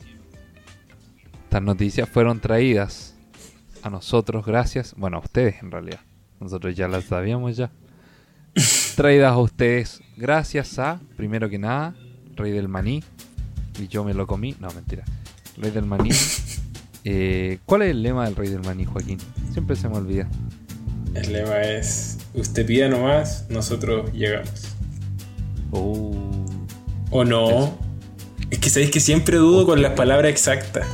Estas 1.44 1.62
noticias 1.62 2.10
fueron 2.10 2.40
traídas 2.40 3.16
a 3.84 3.92
nosotros 3.92 4.44
gracias, 4.48 4.96
bueno, 4.98 5.18
a 5.18 5.20
ustedes 5.20 5.62
en 5.62 5.70
realidad. 5.70 6.00
Nosotros 6.40 6.76
ya 6.76 6.88
las 6.88 7.04
sabíamos 7.04 7.56
ya. 7.56 7.70
traídas 8.96 9.32
a 9.32 9.38
ustedes 9.38 10.02
gracias 10.18 10.80
a, 10.80 11.00
primero 11.16 11.52
que 11.52 11.60
nada, 11.60 11.94
Rey 12.36 12.52
del 12.52 12.68
Maní. 12.68 13.04
Y 13.80 13.88
yo 13.90 14.04
me 14.04 14.16
lo 14.16 14.26
comí. 14.26 14.56
No, 14.60 14.70
mentira. 14.72 15.04
Rey 15.58 15.70
del 15.70 15.86
Maní. 15.86 16.10
Eh, 17.06 17.60
¿Cuál 17.66 17.82
es 17.82 17.92
el 17.92 18.02
lema 18.02 18.24
del 18.24 18.34
Rey 18.34 18.48
del 18.48 18.62
Maní, 18.62 18.86
Joaquín? 18.86 19.18
Siempre 19.52 19.76
se 19.76 19.90
me 19.90 19.98
olvida. 19.98 20.30
El 21.14 21.34
lema 21.34 21.62
es: 21.62 22.18
Usted 22.34 22.66
pida 22.66 22.90
nomás, 22.90 23.46
nosotros 23.50 24.12
llegamos. 24.14 24.76
Oh. 25.72 26.12
¿O 27.12 27.24
no? 27.24 27.78
Es 28.50 28.60
que 28.60 28.70
sabéis 28.70 28.92
que 28.92 29.00
siempre 29.00 29.38
dudo 29.38 29.66
con 29.66 29.82
las 29.82 29.94
palabras 29.94 30.32
exactas. 30.32 30.88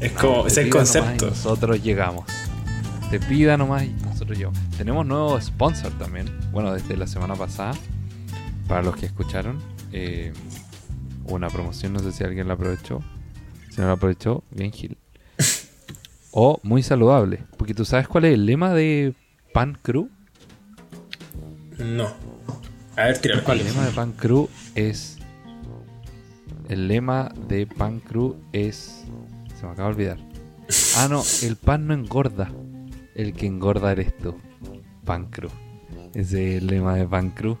Es 0.00 0.12
como, 0.12 0.46
es 0.46 0.56
el 0.56 0.68
concepto. 0.70 1.26
nosotros 1.26 1.82
llegamos. 1.82 2.24
Te 3.10 3.20
pida 3.20 3.56
nomás 3.56 3.84
y 3.84 3.90
nosotros 4.04 4.36
llegamos. 4.36 4.58
Tenemos 4.76 5.06
nuevo 5.06 5.40
sponsor 5.40 5.92
también. 5.98 6.26
Bueno, 6.50 6.72
desde 6.72 6.96
la 6.96 7.06
semana 7.06 7.34
pasada. 7.36 7.74
Para 8.66 8.82
los 8.82 8.96
que 8.96 9.06
escucharon. 9.06 9.58
eh, 9.92 10.32
una 11.24 11.48
promoción, 11.48 11.92
no 11.92 12.00
sé 12.00 12.10
si 12.12 12.24
alguien 12.24 12.48
la 12.48 12.54
aprovechó. 12.54 13.00
Si 13.70 13.80
no 13.80 13.86
la 13.86 13.92
aprovechó, 13.92 14.42
bien 14.50 14.72
Gil. 14.72 14.96
O 16.32 16.58
muy 16.62 16.82
saludable. 16.82 17.44
Porque 17.56 17.74
tú 17.74 17.84
sabes 17.84 18.08
cuál 18.08 18.24
es 18.24 18.34
el 18.34 18.46
lema 18.46 18.72
de 18.72 19.14
Pan 19.52 19.78
Crew. 19.80 20.08
No. 21.78 22.08
A 22.96 23.04
ver, 23.04 23.18
tíralo. 23.18 23.44
¿Cuál 23.44 23.60
El 23.60 23.66
lema 23.66 23.84
de 23.84 23.92
Pan 23.92 24.12
Crew 24.12 24.48
es. 24.74 25.18
El 26.68 26.88
lema 26.88 27.32
de 27.48 27.66
Pan 27.66 28.00
Crew 28.00 28.36
es. 28.52 29.04
Se 29.58 29.66
me 29.66 29.72
acaba 29.72 29.88
de 29.90 29.94
olvidar. 29.94 30.18
Ah, 30.96 31.06
no, 31.08 31.22
el 31.42 31.56
pan 31.56 31.86
no 31.86 31.94
engorda. 31.94 32.50
El 33.14 33.34
que 33.34 33.46
engorda 33.46 33.92
eres 33.92 34.16
tú. 34.16 34.34
Pan 35.04 35.26
Crew. 35.26 35.50
Ese 36.14 36.56
es 36.56 36.62
el 36.62 36.68
lema 36.68 36.96
de 36.96 37.06
Pan 37.06 37.30
Crew. 37.30 37.58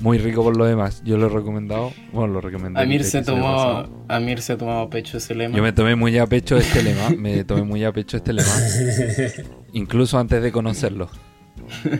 Muy 0.00 0.16
rico 0.16 0.42
por 0.42 0.56
lo 0.56 0.64
demás. 0.64 1.02
Yo 1.04 1.18
lo 1.18 1.26
he 1.26 1.28
recomendado. 1.28 1.92
Bueno, 2.12 2.32
lo 2.32 2.40
recomendé. 2.40 2.80
Amir 2.80 3.04
se, 3.04 3.22
tomó. 3.22 3.84
Amir 4.08 4.40
se 4.40 4.54
ha 4.54 4.56
tomado 4.56 4.88
pecho 4.88 5.18
ese 5.18 5.34
lema. 5.34 5.54
Yo 5.54 5.62
me 5.62 5.72
tomé 5.72 5.94
muy 5.94 6.16
a 6.16 6.26
pecho 6.26 6.56
este 6.56 6.82
lema. 6.82 7.10
Me 7.10 7.44
tomé 7.44 7.62
muy 7.62 7.84
a 7.84 7.92
pecho 7.92 8.16
este 8.16 8.32
lema. 8.32 8.48
Incluso 9.74 10.18
antes 10.18 10.42
de 10.42 10.50
conocerlo. 10.50 11.10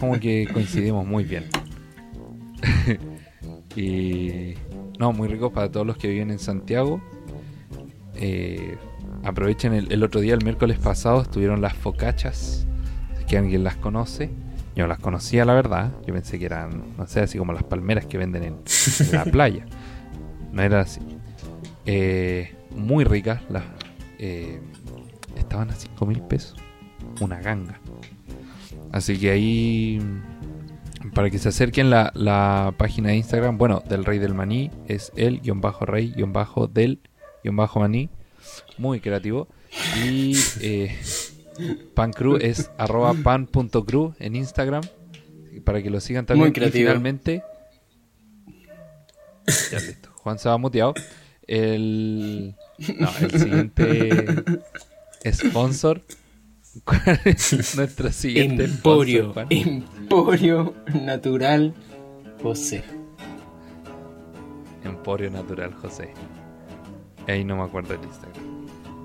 Como 0.01 0.19
que 0.19 0.49
coincidimos 0.51 1.07
muy 1.07 1.25
bien. 1.25 1.45
y. 3.77 4.55
No, 4.99 5.13
muy 5.13 5.29
rico 5.29 5.53
para 5.53 5.71
todos 5.71 5.87
los 5.87 5.99
que 5.99 6.09
viven 6.09 6.31
en 6.31 6.39
Santiago. 6.39 7.03
Eh, 8.15 8.77
aprovechen 9.25 9.75
el, 9.75 9.93
el 9.93 10.03
otro 10.03 10.21
día, 10.21 10.35
el 10.35 10.45
miércoles 10.45 10.79
pasado, 10.79 11.21
estuvieron 11.21 11.61
las 11.61 11.75
focachas. 11.75 12.67
Si 13.15 13.21
es 13.21 13.25
que 13.27 13.37
alguien 13.37 13.63
las 13.63 13.77
conoce. 13.77 14.31
Yo 14.75 14.85
no 14.85 14.89
las 14.89 14.99
conocía, 14.99 15.45
la 15.45 15.55
verdad. 15.55 15.93
Yo 16.07 16.15
pensé 16.15 16.39
que 16.39 16.47
eran, 16.47 16.97
no 16.97 17.07
sé, 17.07 17.21
así 17.21 17.39
como 17.39 17.53
las 17.53 17.65
palmeras 17.65 18.07
que 18.07 18.19
venden 18.19 18.45
en, 18.45 18.57
en 19.01 19.13
la 19.13 19.25
playa. 19.25 19.67
No 20.53 20.63
era 20.63 20.81
así. 20.81 21.01
Eh, 21.87 22.55
muy 22.77 23.05
ricas. 23.05 23.43
Las, 23.51 23.65
eh, 24.19 24.61
estaban 25.37 25.71
a 25.71 25.75
5 25.75 26.07
mil 26.07 26.23
pesos. 26.23 26.57
Una 27.21 27.41
ganga. 27.41 27.81
Así 28.93 29.19
que 29.19 29.31
ahí, 29.31 30.01
para 31.15 31.31
que 31.31 31.39
se 31.39 31.49
acerquen 31.49 31.91
la, 31.91 32.13
la 32.15 32.75
página 32.77 33.11
de 33.11 33.17
Instagram, 33.17 33.59
bueno, 33.59 33.83
del 33.89 34.05
Rey 34.05 34.19
del 34.19 34.35
Maní, 34.35 34.71
es 34.87 35.13
el 35.17 35.41
guion 35.41 35.61
bajo 35.61 35.87
rey 35.87 36.13
guion 36.15 36.33
bajo 36.33 36.67
del 36.67 37.01
guion 37.43 37.57
bajo 37.57 37.81
maní. 37.81 38.11
Muy 38.79 39.01
creativo. 39.01 39.49
Y 40.05 40.37
eh, 40.61 40.99
pancrew 41.95 42.37
es 42.37 42.71
arroba 42.79 43.15
pan.crew 43.15 44.15
en 44.19 44.37
Instagram. 44.37 44.83
Para 45.65 45.83
que 45.83 45.91
lo 45.91 46.01
sigan 46.01 46.27
también. 46.27 46.45
Muy 46.45 46.51
Y 46.51 46.53
creativo. 46.53 46.89
finalmente, 46.89 47.43
ya 49.71 49.79
listo. 49.81 50.11
Juan 50.15 50.39
se 50.39 50.49
va 50.49 50.57
muteado. 50.59 50.95
El, 51.47 52.55
no, 52.99 53.09
el 53.21 53.31
siguiente 53.41 54.45
sponsor. 55.33 56.03
¿Cuál 56.85 57.21
es 57.25 57.75
nuestro 57.77 58.13
siguiente 58.13 58.65
Emporio. 58.65 59.33
sponsor? 59.33 59.47
Emporio 59.53 60.75
Natural 60.95 61.75
José. 62.43 62.85
Emporio 64.85 65.31
Natural 65.31 65.75
José. 65.75 66.15
Ahí 67.27 67.45
no 67.45 67.57
me 67.57 67.65
acuerdo 67.65 67.95
el 67.95 68.05
Instagram. 68.05 68.50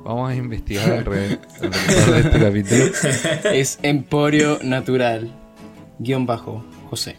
Vamos 0.05 0.29
a 0.31 0.35
investigar 0.35 0.89
alrededor, 0.91 1.39
alrededor 1.61 2.13
de 2.13 2.19
este 2.19 2.39
capítulo. 2.39 3.51
Es 3.55 3.79
Emporio 3.81 4.59
Natural. 4.63 5.29
guion 5.99 6.25
bajo 6.25 6.63
José. 6.89 7.17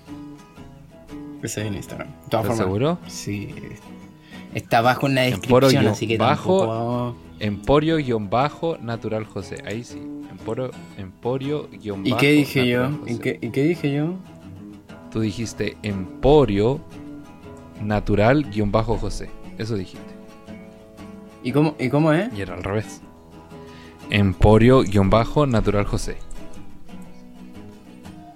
Ese 1.43 1.61
es 1.63 1.67
el 1.67 1.75
Instagram. 1.77 2.09
De 2.09 2.15
todas 2.15 2.25
¿Estás 2.25 2.47
formas, 2.47 2.59
seguro? 2.59 2.99
Sí. 3.09 3.55
Está 4.55 4.79
abajo 4.79 5.07
en 5.09 5.17
la 5.17 5.23
descripción, 5.23 5.71
guion 5.83 5.87
así 5.89 6.07
que 6.07 6.17
bajo- 6.17 6.61
tampoco... 6.61 7.17
Emporio-Natural 7.41 9.25
José. 9.25 9.57
Ahí 9.67 9.85
sí. 9.85 10.01
Emporio- 10.31 10.71
Emporio-Natural 10.97 12.07
¿Y 12.07 12.13
qué 12.15 12.33
dije 12.33 12.67
yo? 12.69 12.91
José. 13.01 13.13
¿Y 13.13 13.19
qué, 13.19 13.39
¿Y 13.43 13.51
qué 13.51 13.63
dije 13.65 13.93
yo? 13.93 14.15
Tú 15.11 15.21
dijiste 15.21 15.77
Emporio 15.83 16.81
Natural-José. 17.83 19.29
Eso 19.59 19.75
dijiste. 19.75 20.16
¿Y 21.47 21.53
cómo, 21.53 21.77
¿Y 21.79 21.91
cómo 21.91 22.13
es? 22.13 22.29
Y 22.37 22.41
era 22.41 22.55
al 22.55 22.65
revés. 22.65 23.01
Emporio-Natural 24.11 25.85
José. 25.85 26.17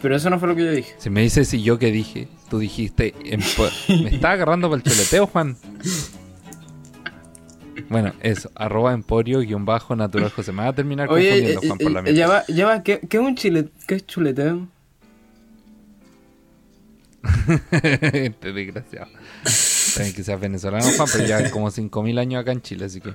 Pero 0.00 0.14
eso 0.14 0.30
no 0.30 0.38
fue 0.38 0.46
lo 0.46 0.54
que 0.54 0.64
yo 0.64 0.70
dije. 0.70 0.94
Si 0.96 1.10
me 1.10 1.22
dices 1.22 1.48
si 1.48 1.60
yo 1.60 1.76
qué 1.76 1.90
dije, 1.90 2.28
tú 2.48 2.60
dijiste. 2.60 3.12
¿Me 3.88 4.14
estás 4.14 4.30
agarrando 4.30 4.70
para 4.70 4.80
el 4.80 4.88
chuleteo, 4.88 5.26
Juan? 5.26 5.56
Bueno, 7.88 8.12
eso. 8.20 8.52
Arroba 8.54 8.92
Emporio-Natural 8.92 10.30
José. 10.30 10.52
Me 10.52 10.62
va 10.62 10.68
a 10.68 10.72
terminar 10.72 11.10
Oye, 11.10 11.30
confundiendo, 11.30 11.62
eh, 11.62 11.66
Juan, 11.66 11.78
por 11.78 11.90
la 11.90 11.98
eh, 11.98 12.02
mierda. 12.04 12.16
ya 12.16 12.28
va, 12.28 12.44
ya 12.46 12.66
va, 12.66 12.82
¿qué, 12.84 13.00
qué 13.00 13.16
es 13.16 13.22
un 13.24 13.34
chile, 13.34 13.70
qué 13.88 13.96
es 13.96 14.06
chuleteo? 14.06 14.68
este 17.72 18.52
desgraciado. 18.52 19.10
También 19.94 20.14
que 20.14 20.24
seas 20.24 20.40
venezolano, 20.40 20.84
Juan, 20.96 21.08
pero 21.12 21.26
ya 21.26 21.50
como 21.50 21.70
5.000 21.70 22.18
años 22.18 22.40
acá 22.40 22.52
en 22.52 22.62
Chile, 22.62 22.86
así 22.86 23.00
que 23.00 23.12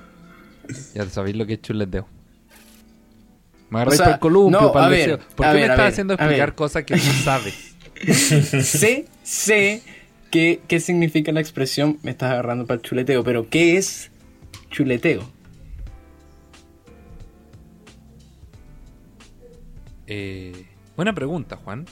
ya 0.94 1.08
sabéis 1.08 1.36
lo 1.36 1.46
que 1.46 1.54
es 1.54 1.62
chuleteo. 1.62 2.06
Me 3.70 3.78
agarráis 3.78 3.94
O 3.94 3.96
sea, 3.96 4.04
para 4.04 4.14
el 4.14 4.20
columpio, 4.20 4.60
no, 4.60 4.72
para 4.72 4.86
el 4.86 4.92
ver. 4.92 5.18
¿Por 5.18 5.46
qué 5.46 5.52
ver, 5.52 5.54
me 5.54 5.60
estás 5.62 5.78
ver, 5.78 5.86
haciendo 5.86 6.14
explicar 6.14 6.54
cosas 6.54 6.84
que 6.84 6.94
tú 6.94 7.00
sabes? 7.24 7.74
sé, 8.64 9.06
sé 9.22 9.82
qué, 10.30 10.60
qué 10.68 10.80
significa 10.80 11.32
la 11.32 11.40
expresión 11.40 11.98
me 12.02 12.10
estás 12.10 12.30
agarrando 12.32 12.66
para 12.66 12.76
el 12.76 12.82
chuleteo, 12.82 13.24
pero 13.24 13.48
¿qué 13.48 13.76
es 13.76 14.10
chuleteo? 14.70 15.36
Eh, 20.06 20.66
buena 20.94 21.14
pregunta, 21.14 21.56
Juan. 21.56 21.86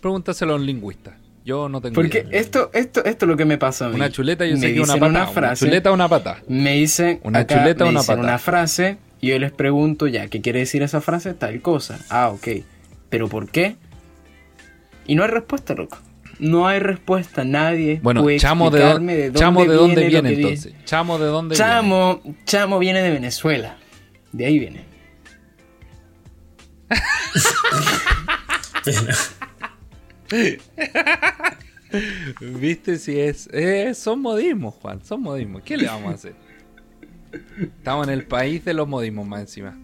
Pregúntaselo 0.00 0.52
a 0.52 0.56
un 0.56 0.66
lingüista. 0.66 1.16
Yo 1.44 1.68
no 1.68 1.80
tengo 1.80 1.94
Porque 1.94 2.26
idea. 2.28 2.40
esto, 2.40 2.70
esto, 2.74 3.04
esto 3.04 3.24
es 3.24 3.28
lo 3.28 3.36
que 3.36 3.44
me 3.46 3.56
pasa 3.58 3.86
a 3.86 3.88
mí. 3.88 3.94
Una 3.94 4.10
chuleta 4.10 4.44
yo 4.44 4.54
Me 4.54 4.60
sé 4.60 4.74
que 4.74 4.80
una 4.80 4.94
dicen 4.94 5.00
pata. 5.00 5.10
una 5.10 5.22
Una, 5.22 5.32
frase, 5.32 5.64
chuleta 5.64 5.90
o 5.90 5.94
una 5.94 6.08
pata. 6.08 6.42
Me 6.46 6.72
dicen 6.74 7.20
Una 7.24 7.38
acá, 7.40 7.58
chuleta 7.60 7.84
o 7.84 7.86
me 7.86 7.90
una 7.92 8.00
dicen 8.00 8.16
pata. 8.16 8.28
una 8.28 8.38
frase 8.38 8.98
y 9.20 9.28
yo 9.28 9.38
les 9.38 9.50
pregunto 9.52 10.06
ya, 10.06 10.28
¿qué 10.28 10.40
quiere 10.42 10.58
decir 10.60 10.82
esa 10.82 11.00
frase? 11.00 11.32
Tal 11.34 11.60
cosa. 11.62 11.98
Ah, 12.10 12.28
ok. 12.28 12.48
¿Pero 13.08 13.28
por 13.28 13.48
qué? 13.50 13.76
Y 15.06 15.14
no 15.14 15.22
hay 15.24 15.30
respuesta, 15.30 15.74
loco. 15.74 15.98
No 16.38 16.68
hay 16.68 16.80
respuesta. 16.80 17.44
Nadie 17.44 17.98
Bueno, 18.02 18.22
puede 18.22 18.38
chamo 18.38 18.70
de, 18.70 18.78
explicarme 18.78 19.12
dónde, 19.12 19.22
de 19.22 19.26
dónde 19.30 19.38
chamo 19.40 19.60
de 19.64 19.74
dónde 19.74 19.94
viene, 20.02 20.08
viene 20.10 20.28
viene. 20.36 20.42
entonces. 20.52 20.74
Chamo 20.84 21.18
de 21.18 21.26
dónde 21.26 21.56
Chamo, 21.56 22.20
Chamo 22.44 22.78
viene 22.78 23.00
de 23.02 23.10
Venezuela. 23.10 23.76
De 24.32 24.44
ahí 24.44 24.58
viene. 24.58 24.84
Viste 32.40 32.98
si 32.98 33.18
es. 33.18 33.48
Eh, 33.52 33.94
son 33.94 34.20
modismos, 34.20 34.74
Juan. 34.74 35.02
Son 35.04 35.22
modismos. 35.22 35.62
¿Qué 35.62 35.76
le 35.76 35.86
vamos 35.86 36.12
a 36.12 36.14
hacer? 36.14 36.34
Estamos 37.60 38.06
en 38.08 38.14
el 38.14 38.26
país 38.26 38.64
de 38.64 38.74
los 38.74 38.88
modismos 38.88 39.26
más 39.26 39.40
encima. 39.40 39.76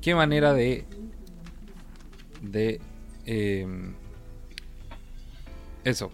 ¿Qué 0.00 0.14
manera 0.14 0.54
de. 0.54 0.84
de. 2.40 2.80
eh, 3.26 3.66
eso. 5.84 6.10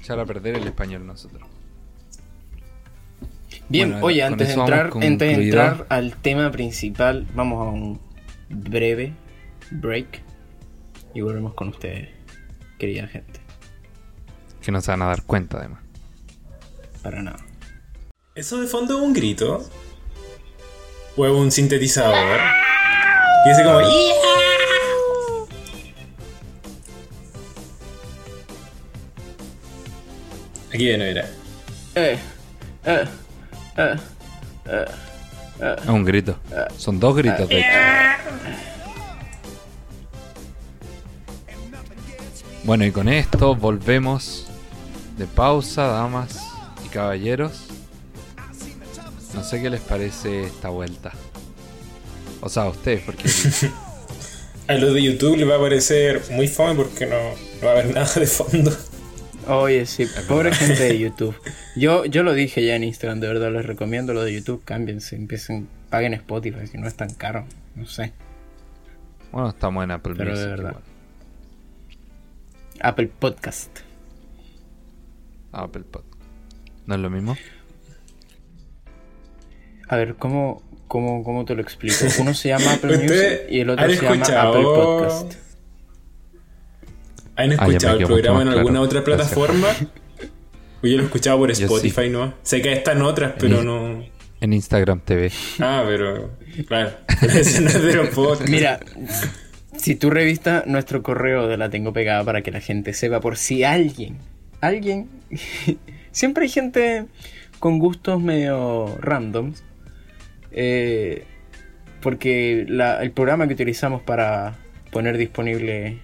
Echar 0.00 0.18
a 0.18 0.26
perder 0.26 0.56
el 0.56 0.66
español 0.66 1.06
nosotros. 1.06 1.46
Bien, 3.68 3.90
Bueno, 3.92 4.06
oye, 4.06 4.22
antes 4.22 4.48
de, 4.48 4.54
entrar, 4.54 4.90
antes 4.94 5.18
de 5.18 5.32
entrar 5.44 5.86
al 5.88 6.16
tema 6.16 6.50
principal, 6.50 7.26
vamos 7.34 7.66
a 7.66 7.70
un 7.70 8.00
breve 8.50 9.14
break 9.70 10.20
y 11.14 11.22
volvemos 11.22 11.54
con 11.54 11.68
ustedes, 11.68 12.10
querida 12.84 13.06
gente. 13.06 13.40
Que 14.60 14.70
no 14.70 14.80
se 14.82 14.90
van 14.90 15.00
a 15.02 15.06
dar 15.06 15.22
cuenta, 15.22 15.58
además. 15.58 15.80
Para 17.02 17.22
nada. 17.22 17.38
¿Eso 18.34 18.60
de 18.60 18.66
fondo 18.66 18.98
es 18.98 19.02
un 19.02 19.14
grito? 19.14 19.66
¿O 21.16 21.24
es 21.24 21.32
un 21.32 21.50
sintetizador? 21.50 22.40
Y 23.46 23.48
dice 23.48 23.64
como... 23.64 23.78
Aquí 30.68 30.84
viene, 30.84 31.08
mira. 31.08 31.28
Eh, 31.94 32.18
eh, 32.84 33.04
eh, 34.66 35.76
Es 35.82 35.88
un 35.88 36.04
grito. 36.04 36.36
Son 36.76 36.98
dos 36.98 37.16
gritos, 37.16 37.48
de 37.48 37.60
hecho. 37.60 38.73
Bueno, 42.64 42.84
y 42.86 42.92
con 42.92 43.08
esto 43.08 43.54
volvemos 43.54 44.46
de 45.18 45.26
pausa, 45.26 45.86
damas 45.86 46.38
y 46.84 46.88
caballeros. 46.88 47.66
No 49.34 49.42
sé 49.42 49.60
qué 49.60 49.68
les 49.70 49.80
parece 49.80 50.44
esta 50.44 50.68
vuelta. 50.70 51.12
O 52.40 52.48
sea, 52.48 52.64
a 52.64 52.68
ustedes, 52.68 53.02
porque 53.02 53.28
A 54.68 54.74
los 54.74 54.94
de 54.94 55.02
YouTube 55.02 55.36
les 55.36 55.48
va 55.48 55.56
a 55.56 55.60
parecer 55.60 56.22
muy 56.30 56.48
fome 56.48 56.74
porque 56.74 57.06
no, 57.06 57.16
no 57.16 57.66
va 57.66 57.68
a 57.68 57.72
haber 57.72 57.94
nada 57.94 58.12
de 58.14 58.26
fondo. 58.26 58.72
Oye, 59.46 59.84
sí, 59.84 60.06
pobre 60.26 60.54
gente 60.54 60.84
de 60.84 60.98
YouTube. 61.00 61.36
Yo, 61.76 62.06
yo 62.06 62.22
lo 62.22 62.32
dije 62.32 62.64
ya 62.64 62.76
en 62.76 62.84
Instagram, 62.84 63.20
de 63.20 63.28
verdad 63.28 63.52
les 63.52 63.66
recomiendo 63.66 64.14
lo 64.14 64.24
de 64.24 64.32
YouTube, 64.32 64.64
cámbiense, 64.64 65.16
empiecen, 65.16 65.68
paguen 65.90 66.14
Spotify, 66.14 66.66
si 66.66 66.78
no 66.78 66.88
es 66.88 66.94
tan 66.96 67.12
caro, 67.12 67.44
no 67.74 67.86
sé. 67.86 68.14
bueno, 69.32 69.50
estamos 69.50 69.84
en 69.84 69.90
Apple 69.90 70.14
Pero 70.16 70.30
de 70.30 70.36
Music 70.36 70.48
verdad. 70.48 70.70
igual. 70.70 70.84
Apple 72.84 73.10
Podcast. 73.18 73.78
Apple 75.52 75.84
Pod. 75.90 76.02
¿No 76.86 76.94
es 76.96 77.00
lo 77.00 77.10
mismo? 77.10 77.36
A 79.88 79.96
ver, 79.96 80.16
¿cómo, 80.16 80.62
cómo, 80.88 81.22
cómo 81.24 81.44
te 81.44 81.54
lo 81.54 81.62
explico? 81.62 82.04
Uno 82.20 82.34
se 82.34 82.48
llama 82.48 82.72
Apple 82.74 82.98
Music 82.98 83.40
y 83.50 83.60
el 83.60 83.70
otro 83.70 83.88
se 83.88 83.96
llama 83.96 84.14
escuchado- 84.16 84.48
Apple 84.50 84.62
Podcast. 84.64 85.34
¿Han 87.36 87.50
Ah, 87.50 87.54
escuchado 87.54 87.92
el 87.94 87.98
quedó 87.98 88.08
programa 88.08 88.42
en 88.42 88.48
alguna 88.48 88.70
claro. 88.70 88.82
otra 88.84 89.04
plataforma? 89.04 89.68
Pues 90.80 90.92
yo 90.92 90.96
lo 90.98 91.02
he 91.02 91.06
escuchado 91.06 91.38
por 91.38 91.50
Spotify, 91.50 92.08
¿no? 92.10 92.34
Sé 92.42 92.60
que 92.62 92.72
están 92.74 93.02
otras, 93.02 93.32
pero 93.38 93.60
En- 93.60 93.66
no... 93.66 94.04
En 94.40 94.52
Instagram 94.52 95.00
TV. 95.00 95.32
Ah, 95.58 95.82
pero... 95.86 96.32
Claro. 96.68 96.90
Pero 97.20 97.32
no 97.32 97.38
es 97.40 97.82
de 97.82 97.94
los 97.94 98.08
podcasts. 98.10 98.50
Mira, 98.50 98.78
si 99.84 99.96
tú 99.96 100.08
revistas 100.08 100.66
nuestro 100.66 101.02
correo 101.02 101.46
de 101.46 101.58
la 101.58 101.68
tengo 101.68 101.92
pegada 101.92 102.24
para 102.24 102.40
que 102.40 102.50
la 102.50 102.62
gente 102.62 102.94
sepa 102.94 103.20
por 103.20 103.36
si 103.36 103.64
alguien, 103.64 104.16
alguien, 104.62 105.10
siempre 106.10 106.44
hay 106.44 106.48
gente 106.48 107.04
con 107.58 107.78
gustos 107.78 108.18
medio 108.18 108.96
randoms, 108.98 109.62
eh, 110.52 111.24
porque 112.00 112.60
el 112.60 113.10
programa 113.10 113.46
que 113.46 113.52
utilizamos 113.52 114.00
para 114.00 114.54
poner 114.90 115.18
disponible 115.18 115.98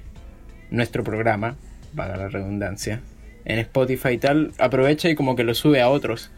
nuestro 0.70 1.02
programa, 1.02 1.56
para 1.96 2.18
la 2.18 2.28
redundancia, 2.28 3.00
en 3.46 3.60
Spotify 3.60 4.10
y 4.10 4.18
tal, 4.18 4.52
aprovecha 4.58 5.08
y 5.08 5.14
como 5.14 5.36
que 5.36 5.44
lo 5.44 5.54
sube 5.54 5.80
a 5.80 5.88
otros. 5.88 6.30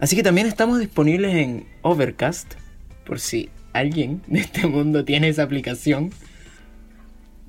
Así 0.00 0.16
que 0.16 0.22
también 0.22 0.46
estamos 0.46 0.78
disponibles 0.78 1.34
en 1.34 1.66
Overcast, 1.82 2.54
por 3.04 3.20
si 3.20 3.50
alguien 3.74 4.22
de 4.26 4.40
este 4.40 4.66
mundo 4.66 5.04
tiene 5.04 5.28
esa 5.28 5.42
aplicación. 5.42 6.12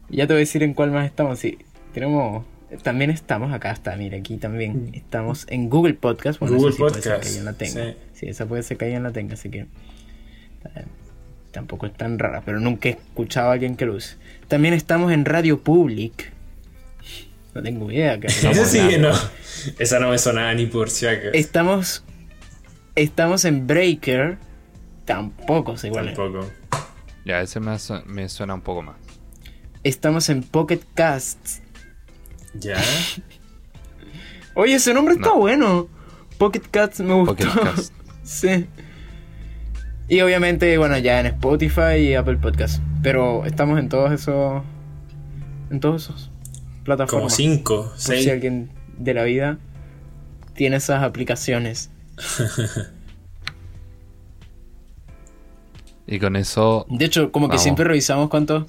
Ya 0.10 0.28
te 0.28 0.34
voy 0.34 0.38
a 0.38 0.40
decir 0.40 0.64
en 0.64 0.74
cuál 0.74 0.92
más 0.92 1.06
estamos. 1.06 1.40
Sí, 1.40 1.58
tenemos. 1.94 2.46
También 2.84 3.10
estamos 3.10 3.52
acá, 3.52 3.72
está, 3.72 3.96
mira, 3.96 4.18
aquí 4.18 4.38
también. 4.38 4.92
Estamos 4.94 5.46
en 5.50 5.70
Google 5.70 5.96
Podcast. 5.96 6.40
Bueno, 6.40 6.56
Google 6.58 6.70
esa 6.70 6.78
puede 6.78 6.94
ser 6.94 7.02
Podcast, 7.04 7.22
que 7.24 7.28
alguien 7.28 7.46
la 7.46 7.54
tenga. 7.54 7.84
sí. 7.92 7.98
Sí. 8.14 8.28
esa 8.28 8.46
puede 8.46 8.62
ser 8.64 8.78
que 8.78 8.86
alguien 8.86 9.04
la 9.04 9.12
tenga, 9.12 9.34
así 9.34 9.50
que. 9.50 9.60
eh, 9.60 9.68
Tampoco 11.52 11.88
es 11.88 11.94
tan 11.96 12.20
rara, 12.20 12.44
pero 12.46 12.60
nunca 12.60 12.90
he 12.90 12.92
escuchado 12.92 13.50
a 13.50 13.54
alguien 13.54 13.76
que 13.76 13.86
lo 13.88 13.96
use. 13.96 14.18
También 14.48 14.76
estamos 14.76 15.12
en 15.12 15.26
Radio 15.26 15.60
Public. 15.64 16.32
No 17.56 17.64
tengo 17.64 17.92
idea. 17.92 18.20
Que 18.20 18.28
Ese 18.28 18.66
sí 18.66 18.88
que 18.88 19.00
no. 19.00 19.10
Esa 19.80 20.00
no 20.00 20.10
me 20.12 20.20
sonaba 20.20 20.54
ni 20.54 20.68
por 20.68 20.92
si 20.92 21.08
acaso. 21.08 21.32
Estamos. 21.34 22.04
Estamos 22.96 23.46
en 23.46 23.66
Breaker. 23.66 24.38
Tampoco 25.06 25.74
igual. 25.84 26.14
Tampoco. 26.14 26.48
Ya, 27.26 27.42
ese 27.42 27.60
me, 27.60 27.80
su- 27.80 28.00
me 28.06 28.30
suena 28.30 28.54
un 28.54 28.62
poco 28.62 28.84
más. 28.84 28.96
Estamos 29.84 30.30
en 30.30 30.44
Pocket 30.44 30.82
Casts. 30.94 31.62
¿Ya? 32.54 32.78
Oye, 34.56 34.76
ese 34.76 34.94
nombre 34.94 35.16
está 35.16 35.30
No. 35.30 35.38
bueno. 35.38 35.88
Pocket 36.38 36.62
Cats 36.72 37.00
me 37.02 37.14
gustó. 37.14 37.36
Pocket 37.36 37.62
Cast. 37.62 37.94
sí. 38.24 38.66
Y 40.08 40.22
obviamente, 40.22 40.78
bueno, 40.78 40.98
ya 40.98 41.20
en 41.20 41.28
Spotify 41.28 41.98
y 42.00 42.14
Apple 42.16 42.38
Podcast. 42.38 42.82
Pero 43.04 43.46
estamos 43.46 43.80
en 43.80 43.90
todos 43.90 44.12
esos 44.12 44.64
en 45.70 45.80
todas 45.80 46.04
esas 46.04 46.24
Como 46.26 46.84
plataformas. 46.84 47.36
5, 47.36 47.84
Por 47.90 47.98
si 48.00 48.08
6. 48.08 48.28
alguien 48.30 48.72
de 48.98 49.14
la 49.14 49.24
vida 49.24 49.60
tiene 50.56 50.78
esas 50.78 51.04
aplicaciones. 51.04 51.92
Y 56.12 56.18
con 56.18 56.36
eso, 56.36 56.88
De 56.90 57.06
hecho, 57.06 57.32
como 57.32 57.50
que 57.50 57.60
siempre 57.60 57.86
revisamos 57.86 58.30
cuántos, 58.30 58.66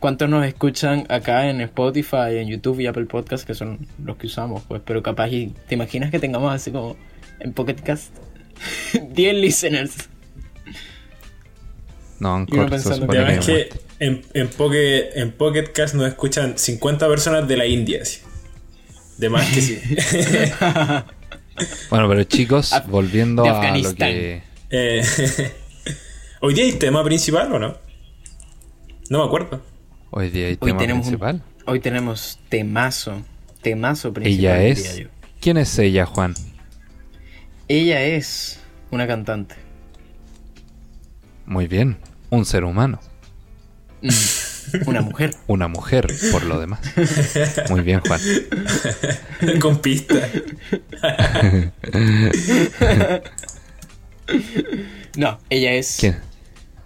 cuántos 0.00 0.28
nos 0.28 0.44
escuchan 0.44 1.06
acá 1.08 1.48
en 1.48 1.60
Spotify, 1.60 2.38
en 2.38 2.48
YouTube 2.48 2.80
y 2.80 2.88
Apple 2.88 3.04
Podcast, 3.04 3.46
que 3.46 3.54
son 3.54 3.86
los 4.04 4.16
que 4.16 4.26
usamos, 4.26 4.64
pues. 4.66 4.82
Pero 4.84 5.00
capaz, 5.00 5.28
y, 5.28 5.54
¿te 5.68 5.76
imaginas 5.76 6.10
que 6.10 6.18
tengamos 6.18 6.52
así 6.52 6.72
como 6.72 6.96
en 7.38 7.52
Pocket 7.52 7.76
Cast 7.76 8.12
10 9.12 9.34
listeners? 9.36 10.08
no, 12.18 12.44
se 12.50 12.64
pensando 12.64 13.14
Y 13.14 13.16
además 13.16 13.46
que 13.46 13.68
que 13.68 14.04
en, 14.04 14.22
en, 14.34 14.48
Pocket, 14.48 15.10
en 15.14 15.30
Pocket 15.30 15.70
Cast 15.72 15.94
nos 15.94 16.08
escuchan 16.08 16.58
50 16.58 17.06
personas 17.06 17.46
de 17.46 17.56
la 17.56 17.66
India. 17.66 18.02
así. 18.02 18.18
De 19.16 19.28
más 19.28 19.48
que 19.48 19.60
sí. 19.60 19.80
Bueno, 21.90 22.08
pero 22.08 22.24
chicos, 22.24 22.74
volviendo 22.88 23.44
a 23.44 23.48
lo 23.48 23.54
Afganistán. 23.56 23.94
que... 23.96 24.42
Eh, 24.70 25.02
¿Hoy 26.40 26.54
día 26.54 26.64
hay 26.64 26.72
tema 26.72 27.04
principal 27.04 27.52
o 27.52 27.58
no? 27.58 27.76
No 29.08 29.18
me 29.18 29.24
acuerdo. 29.24 29.62
Hoy 30.10 30.30
día 30.30 30.46
hay 30.48 30.58
Hoy 30.60 30.72
tema 30.72 30.82
un- 30.94 31.00
principal. 31.00 31.42
hoy 31.66 31.80
tenemos 31.80 32.38
temazo. 32.48 33.22
Temazo 33.62 34.12
principal. 34.12 34.38
Ella 34.56 34.62
es... 34.64 34.96
yo. 34.96 35.08
¿Quién 35.40 35.56
es 35.58 35.78
ella, 35.78 36.06
Juan? 36.06 36.34
Ella 37.68 38.02
es 38.02 38.60
una 38.90 39.06
cantante. 39.06 39.54
Muy 41.46 41.66
bien, 41.66 41.98
un 42.30 42.44
ser 42.44 42.64
humano. 42.64 43.00
Mm, 44.02 44.08
Una 44.88 45.00
mujer. 45.02 45.34
Una 45.46 45.68
mujer, 45.68 46.06
por 46.32 46.44
lo 46.44 46.60
demás. 46.60 46.80
Muy 47.70 47.80
bien, 47.82 48.00
Juan. 48.00 48.20
Con 49.60 49.78
pista. 49.80 50.14
No, 55.16 55.38
ella 55.50 55.72
es. 55.72 55.96
¿Quién? 55.98 56.18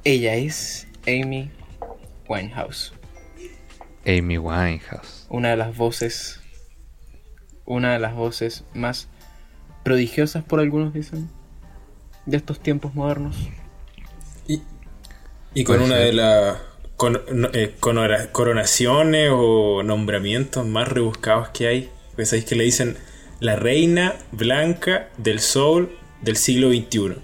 Ella 0.04 0.34
es 0.34 0.86
Amy 1.06 1.50
Winehouse. 2.28 2.92
Amy 4.06 4.38
Winehouse. 4.38 5.26
Una 5.30 5.50
de 5.50 5.56
las 5.56 5.76
voces. 5.76 6.40
Una 7.64 7.94
de 7.94 7.98
las 7.98 8.14
voces 8.14 8.64
más 8.74 9.08
prodigiosas, 9.82 10.44
por 10.44 10.60
algunos 10.60 10.92
dicen. 10.92 11.30
De 12.26 12.36
estos 12.36 12.60
tiempos 12.60 12.94
modernos. 12.94 13.36
Y, 14.46 14.62
y 15.54 15.64
con 15.64 15.80
una 15.80 15.96
ser. 15.96 16.06
de 16.06 16.12
las 16.14 16.58
con- 16.96 17.20
eh, 17.54 17.74
coronaciones 17.80 19.30
o 19.32 19.82
nombramientos 19.82 20.66
más 20.66 20.88
rebuscados 20.88 21.48
que 21.50 21.66
hay. 21.66 21.90
Pues 22.14 22.30
sabéis 22.30 22.44
que 22.46 22.56
le 22.56 22.64
dicen 22.64 22.96
la 23.40 23.56
reina 23.56 24.14
blanca 24.32 25.08
del 25.18 25.40
soul 25.40 25.90
del 26.22 26.36
siglo 26.36 26.68
XXI. 26.70 27.16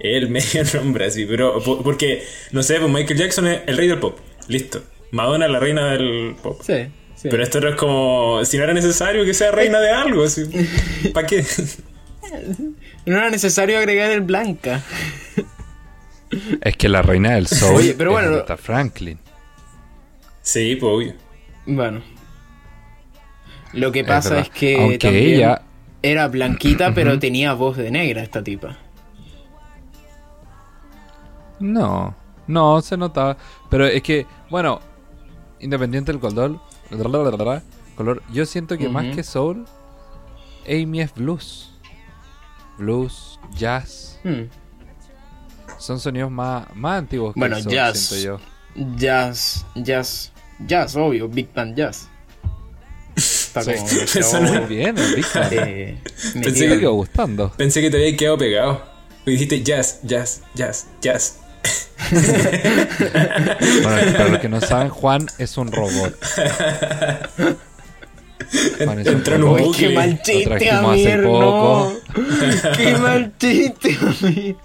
El 0.00 0.28
medio 0.30 0.62
nombre 0.74 1.06
así, 1.06 1.26
pero 1.26 1.60
po- 1.62 1.82
porque, 1.82 2.22
no 2.52 2.62
sé, 2.62 2.78
pues 2.80 2.90
Michael 2.90 3.18
Jackson 3.18 3.46
es 3.48 3.60
el 3.66 3.76
rey 3.76 3.88
del 3.88 3.98
pop. 3.98 4.18
Listo. 4.48 4.82
Madonna 5.10 5.46
es 5.46 5.50
la 5.52 5.58
reina 5.60 5.92
del 5.92 6.36
pop. 6.42 6.60
Sí, 6.62 6.86
sí. 7.16 7.28
Pero 7.30 7.42
esto 7.42 7.60
no 7.60 7.68
es 7.68 7.76
como 7.76 8.44
si 8.44 8.56
no 8.58 8.64
era 8.64 8.74
necesario 8.74 9.24
que 9.24 9.34
sea 9.34 9.50
reina 9.50 9.80
de 9.80 9.90
algo, 9.90 10.24
así. 10.24 10.44
¿Para 11.14 11.26
qué? 11.26 11.44
No 13.06 13.16
era 13.16 13.30
necesario 13.30 13.78
agregar 13.78 14.10
el 14.10 14.20
blanca. 14.20 14.82
Es 16.60 16.76
que 16.76 16.88
la 16.90 17.00
reina 17.02 17.34
del 17.34 17.46
soul 17.46 17.76
Oye, 17.76 17.94
pero 17.96 18.18
es 18.18 18.28
bueno, 18.28 18.56
Franklin. 18.58 19.18
Sí, 20.42 20.76
pues 20.76 20.92
obvio. 20.92 21.14
Bueno. 21.66 22.02
Lo 23.72 23.92
que 23.92 24.04
pasa 24.04 24.40
es, 24.40 24.50
que 24.50 24.78
Aunque 24.78 24.98
también 24.98 25.34
ella- 25.36 25.62
era 26.02 26.28
blanquita, 26.28 26.94
pero 26.94 27.18
tenía 27.18 27.52
voz 27.54 27.76
de 27.76 27.90
negra 27.90 28.22
esta 28.22 28.42
tipa. 28.44 28.78
No, 31.60 32.14
no, 32.46 32.80
se 32.80 32.96
notaba. 32.96 33.36
Pero 33.70 33.86
es 33.86 34.02
que, 34.02 34.26
bueno, 34.50 34.80
independiente 35.60 36.12
del 36.12 36.20
color, 36.20 36.58
color 37.96 38.22
yo 38.32 38.46
siento 38.46 38.76
que 38.78 38.88
más 38.88 39.14
que 39.14 39.22
soul, 39.22 39.64
Amy 40.66 41.00
es 41.00 41.14
blues. 41.14 41.72
Blues, 42.78 43.40
jazz. 43.54 44.20
Hmm. 44.22 44.44
Son 45.78 45.98
sonidos 45.98 46.30
más, 46.30 46.66
más 46.74 46.98
antiguos 47.00 47.34
que 47.34 47.40
Bueno, 47.40 47.56
el 47.56 47.62
soul, 47.62 47.74
jazz. 47.74 47.98
siento 47.98 48.40
yo. 48.76 48.94
Jazz, 48.96 49.66
jazz, 49.74 50.32
jazz, 50.64 50.94
obvio, 50.96 51.28
Big 51.28 51.52
Band 51.52 51.76
Jazz. 51.76 52.08
Está 53.16 53.62
Sí, 53.62 53.72
como 53.76 53.88
eso 54.14 54.40
no- 54.40 54.52
Muy 54.52 54.66
bien, 54.76 54.96
el 54.96 55.14
Big 55.16 55.26
Band. 55.34 55.52
eh, 55.54 55.98
Pensé 56.34 56.68
Me 56.68 56.78
quedó 56.78 56.92
gustando. 56.92 57.50
Pensé 57.56 57.80
que 57.80 57.90
te 57.90 57.96
había 57.96 58.16
quedado 58.16 58.38
pegado. 58.38 58.82
Y 59.26 59.32
dijiste 59.32 59.62
jazz, 59.62 60.00
jazz, 60.04 60.42
jazz, 60.54 60.86
jazz. 61.00 61.40
Bueno, 62.10 64.12
para 64.12 64.28
los 64.28 64.38
que 64.40 64.48
no 64.48 64.60
saben, 64.60 64.88
Juan 64.88 65.26
es 65.38 65.56
un 65.58 65.70
robot. 65.72 66.14
Juan 68.84 68.98
es 69.00 69.06
un 69.08 69.14
Entró 69.14 69.34
en 69.36 69.42
un 69.42 69.48
robot. 69.48 69.60
Uy, 69.60 69.66
bucle. 69.66 69.88
qué 69.88 69.94
mal 69.94 70.10
Lo 70.10 70.16
chiste, 70.22 70.70
Amir, 70.70 71.22
poco. 71.22 71.92
no. 72.16 72.72
Qué 72.76 72.96
mal 72.96 73.32
chiste, 73.38 73.98
Amir. 74.00 74.56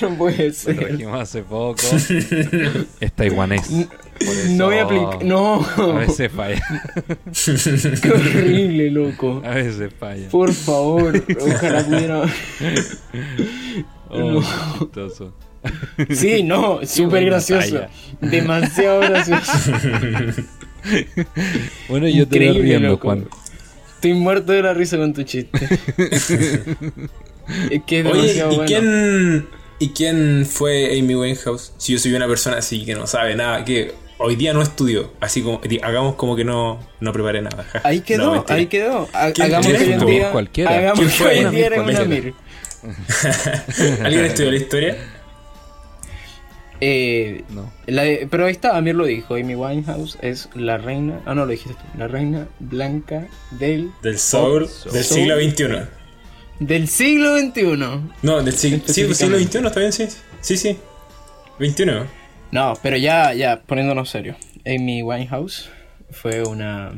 No 0.00 0.08
puede 0.16 0.48
Lo 0.48 0.54
ser. 0.54 0.76
trajimos 0.78 1.20
hace 1.20 1.42
poco. 1.42 1.82
Es 3.00 3.12
taiwanés. 3.14 3.68
No 4.50 4.66
voy 4.66 4.78
a 4.78 4.84
aplicar. 4.84 5.24
No. 5.24 5.66
A 5.76 5.86
veces 5.98 6.30
falla. 6.32 6.62
Qué 8.00 8.10
horrible, 8.10 8.90
loco. 8.90 9.42
A 9.44 9.50
veces 9.50 9.92
falla. 9.98 10.28
Por 10.30 10.52
favor, 10.54 11.22
ojalá 11.40 11.84
pudiera. 11.84 12.22
Oh, 14.08 14.42
chistoso. 14.78 15.34
Sí, 16.10 16.42
no, 16.42 16.80
súper 16.84 17.24
gracioso. 17.26 17.76
talla. 17.76 17.88
Demasiado 18.20 19.00
gracioso. 19.00 19.52
Bueno, 21.88 22.08
yo 22.08 22.26
te 22.26 22.38
voy 22.50 22.60
riendo. 22.62 22.96
Juan. 22.98 23.28
Estoy 23.94 24.14
muerto 24.14 24.50
de 24.52 24.62
la 24.62 24.74
risa 24.74 24.96
con 24.96 25.12
tu 25.14 25.22
chiste. 25.22 25.60
es 27.70 27.82
que 27.86 28.00
es 28.00 28.06
Oye, 28.06 28.20
demasiado 28.34 28.52
¿y 28.52 28.56
bueno. 28.56 28.66
quién, 28.66 29.48
¿y 29.78 29.88
quién 29.90 30.44
fue 30.50 30.98
Amy 30.98 31.14
Winehouse? 31.14 31.72
Si 31.78 31.92
yo 31.92 31.98
soy 32.00 32.12
una 32.14 32.26
persona 32.26 32.56
así 32.56 32.84
que 32.84 32.94
no 32.94 33.06
sabe 33.06 33.36
nada, 33.36 33.64
que 33.64 33.94
hoy 34.18 34.34
día 34.34 34.52
no 34.52 34.60
estudió, 34.62 35.12
así 35.20 35.42
como 35.42 35.60
hagamos 35.82 36.16
como 36.16 36.34
que 36.34 36.44
no, 36.44 36.80
no 36.98 37.12
preparé 37.12 37.42
nada. 37.42 37.64
Ahí 37.84 38.00
quedó, 38.00 38.34
No, 38.36 38.44
ahí 38.48 38.66
quedó. 38.66 39.08
Ha- 39.12 39.30
¿Quién- 39.30 39.46
Hagamos 39.46 39.66
que 39.68 39.76
hoy 39.78 39.92
en 39.92 40.06
día. 40.06 40.30
Cualquiera. 40.32 40.70
Hagamos 40.78 40.98
¿Quién 40.98 41.10
que 41.10 41.14
fue? 41.16 41.28
hoy 41.30 41.38
en 41.38 41.46
Una 41.46 41.50
día 41.52 41.70
Mir, 41.70 41.78
un 41.78 41.84
¿cuál 41.84 41.96
Amir. 42.02 42.34
¿Alguien 44.02 44.24
estudió 44.24 44.50
la 44.50 44.56
historia? 44.56 44.96
Eh, 46.84 47.44
No. 47.50 47.72
la 47.86 48.02
de- 48.02 48.26
pero 48.28 48.46
ahí 48.46 48.50
está, 48.52 48.76
Amir 48.76 48.96
lo 48.96 49.04
dijo. 49.04 49.36
Amy 49.36 49.54
Winehouse 49.54 50.18
es 50.20 50.48
la 50.56 50.78
reina. 50.78 51.20
Ah, 51.26 51.32
no, 51.34 51.44
lo 51.46 51.52
dijiste 51.52 51.74
tú. 51.74 51.98
La 51.98 52.08
reina 52.08 52.48
blanca 52.58 53.28
del. 53.52 53.92
Del 54.02 54.18
soul, 54.18 54.66
Soul. 54.68 54.92
del 54.92 55.04
siglo 55.04 55.36
XXI. 55.36 55.86
Del 56.58 56.88
siglo 56.88 57.38
XXI. 57.38 57.76
No, 58.22 58.42
del 58.42 58.52
siglo, 58.54 58.80
sí, 58.86 59.02
del 59.02 59.14
siglo 59.14 59.36
Específicamente. 59.36 59.58
XXI, 59.58 59.66
¿está 59.68 59.80
bien? 59.80 59.92
Sí, 59.92 60.08
sí, 60.40 60.56
sí. 60.56 60.76
21. 61.60 62.06
No, 62.50 62.74
pero 62.82 62.96
ya, 62.96 63.32
ya, 63.32 63.60
poniéndonos 63.62 64.10
serio. 64.10 64.34
Amy 64.66 65.04
Winehouse 65.04 65.70
fue 66.10 66.42
una. 66.42 66.92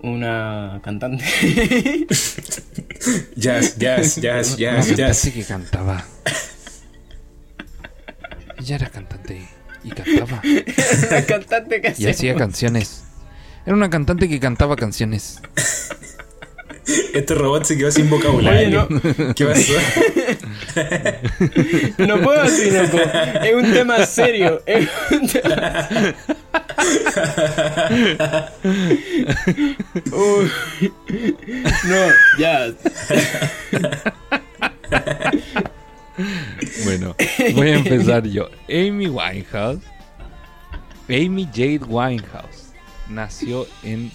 Una 0.00 0.80
cantante. 0.82 1.24
Jazz, 3.36 3.76
jazz, 3.78 4.16
jazz, 4.20 4.56
jazz, 4.56 4.94
jazz. 4.96 5.30
que 5.34 5.42
cantaba. 5.44 6.04
Ella 8.58 8.76
era 8.76 8.88
cantante 8.90 9.48
y 9.84 9.90
cantaba. 9.90 10.42
Una 11.10 11.24
cantante 11.26 11.80
que 11.80 11.88
Y 11.88 11.92
hacía- 11.92 12.10
hacía 12.10 12.34
canciones. 12.34 13.04
Era 13.66 13.74
una 13.76 13.90
cantante 13.90 14.28
que 14.28 14.40
cantaba 14.40 14.76
canciones. 14.76 15.40
Este 17.12 17.34
robot 17.34 17.64
se 17.64 17.76
quedó 17.76 17.90
sin 17.90 18.08
vocabulario. 18.08 18.88
Oye, 18.90 19.34
¿Qué 19.34 19.44
pasó? 19.44 19.72
No 21.98 22.18
puedo 22.22 22.40
así, 22.40 22.70
loco. 22.70 22.96
Es 23.42 23.54
un 23.54 23.72
tema 23.72 24.06
serio. 24.06 24.62
Es 24.64 24.88
un 25.10 25.28
tema... 25.28 25.82
Uy. 30.12 30.50
No, 31.84 32.06
ya. 32.38 32.68
Bueno, 36.84 37.14
voy 37.54 37.68
a 37.70 37.74
empezar 37.76 38.24
yo. 38.26 38.48
Amy 38.68 39.06
Winehouse. 39.08 39.82
Amy 41.08 41.46
Jade 41.52 41.80
Winehouse. 41.86 42.72
Nació 43.08 43.66
en 43.82 44.10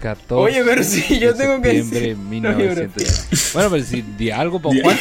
14 0.00 0.34
Oye, 0.34 0.62
pero 0.64 0.84
si 0.84 1.18
yo 1.18 1.32
de 1.32 1.38
tengo 1.42 1.62
que 1.62 1.82
septiembre 1.82 2.00
de 2.00 2.06
decir- 2.14 2.16
1900. 2.18 3.52
Bueno, 3.54 3.70
pero 3.70 3.84
si 3.84 4.02
di 4.02 4.30
algo 4.30 4.60
para 4.60 4.80
Juan. 4.82 4.96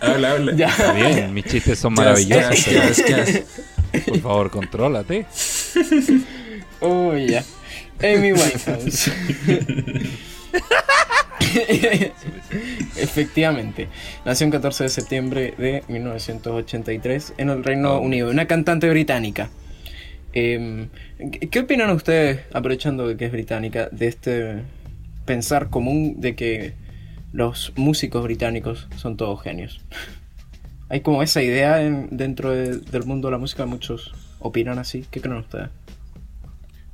Habla, 0.00 0.32
habla. 0.32 0.54
Ya. 0.56 0.66
Está 0.68 0.92
bien, 0.92 1.32
mis 1.32 1.44
chistes 1.44 1.78
son 1.78 1.94
maravillosos. 1.94 2.66
Por 4.06 4.20
favor, 4.20 4.50
contrólate. 4.50 5.26
oh, 6.80 7.14
ya. 7.16 7.42
Amy 8.02 8.32
Winehouse. 8.32 9.10
Efectivamente, 12.96 13.88
nació 14.24 14.46
el 14.46 14.52
14 14.52 14.84
de 14.84 14.90
septiembre 14.90 15.54
de 15.58 15.82
1983 15.88 17.34
en 17.38 17.50
el 17.50 17.64
Reino 17.64 17.94
Oh. 17.94 18.00
Unido, 18.00 18.30
una 18.30 18.46
cantante 18.46 18.88
británica. 18.90 19.50
Em, 20.32 20.88
¿qué- 21.32 21.48
¿Qué 21.48 21.60
opinan 21.60 21.90
ustedes, 21.90 22.40
aprovechando 22.52 23.06
de 23.06 23.16
que 23.16 23.26
es 23.26 23.32
británica, 23.32 23.88
de 23.92 24.06
este 24.08 24.62
pensar 25.26 25.70
común 25.70 26.20
de 26.20 26.34
que 26.34 26.74
los 27.32 27.72
músicos 27.76 28.22
británicos 28.24 28.88
son 28.96 29.16
todos 29.16 29.42
genios? 29.42 29.80
Hay 30.88 31.00
como 31.00 31.22
esa 31.22 31.42
idea 31.42 31.82
en- 31.82 32.08
dentro 32.16 32.50
de- 32.50 32.78
del 32.78 33.04
mundo 33.04 33.28
de 33.28 33.32
la 33.32 33.38
música, 33.38 33.64
muchos 33.66 34.12
opinan 34.38 34.78
así. 34.78 35.04
¿Qué 35.10 35.20
creen 35.20 35.38
ustedes? 35.38 35.68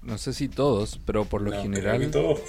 No 0.03 0.16
sé 0.18 0.32
si 0.32 0.48
todos, 0.48 0.98
pero 1.05 1.24
por 1.24 1.42
lo 1.42 1.51
No, 1.51 1.61
creo 1.61 1.72
que 1.72 1.76
general 1.78 2.11
todos. 2.11 2.40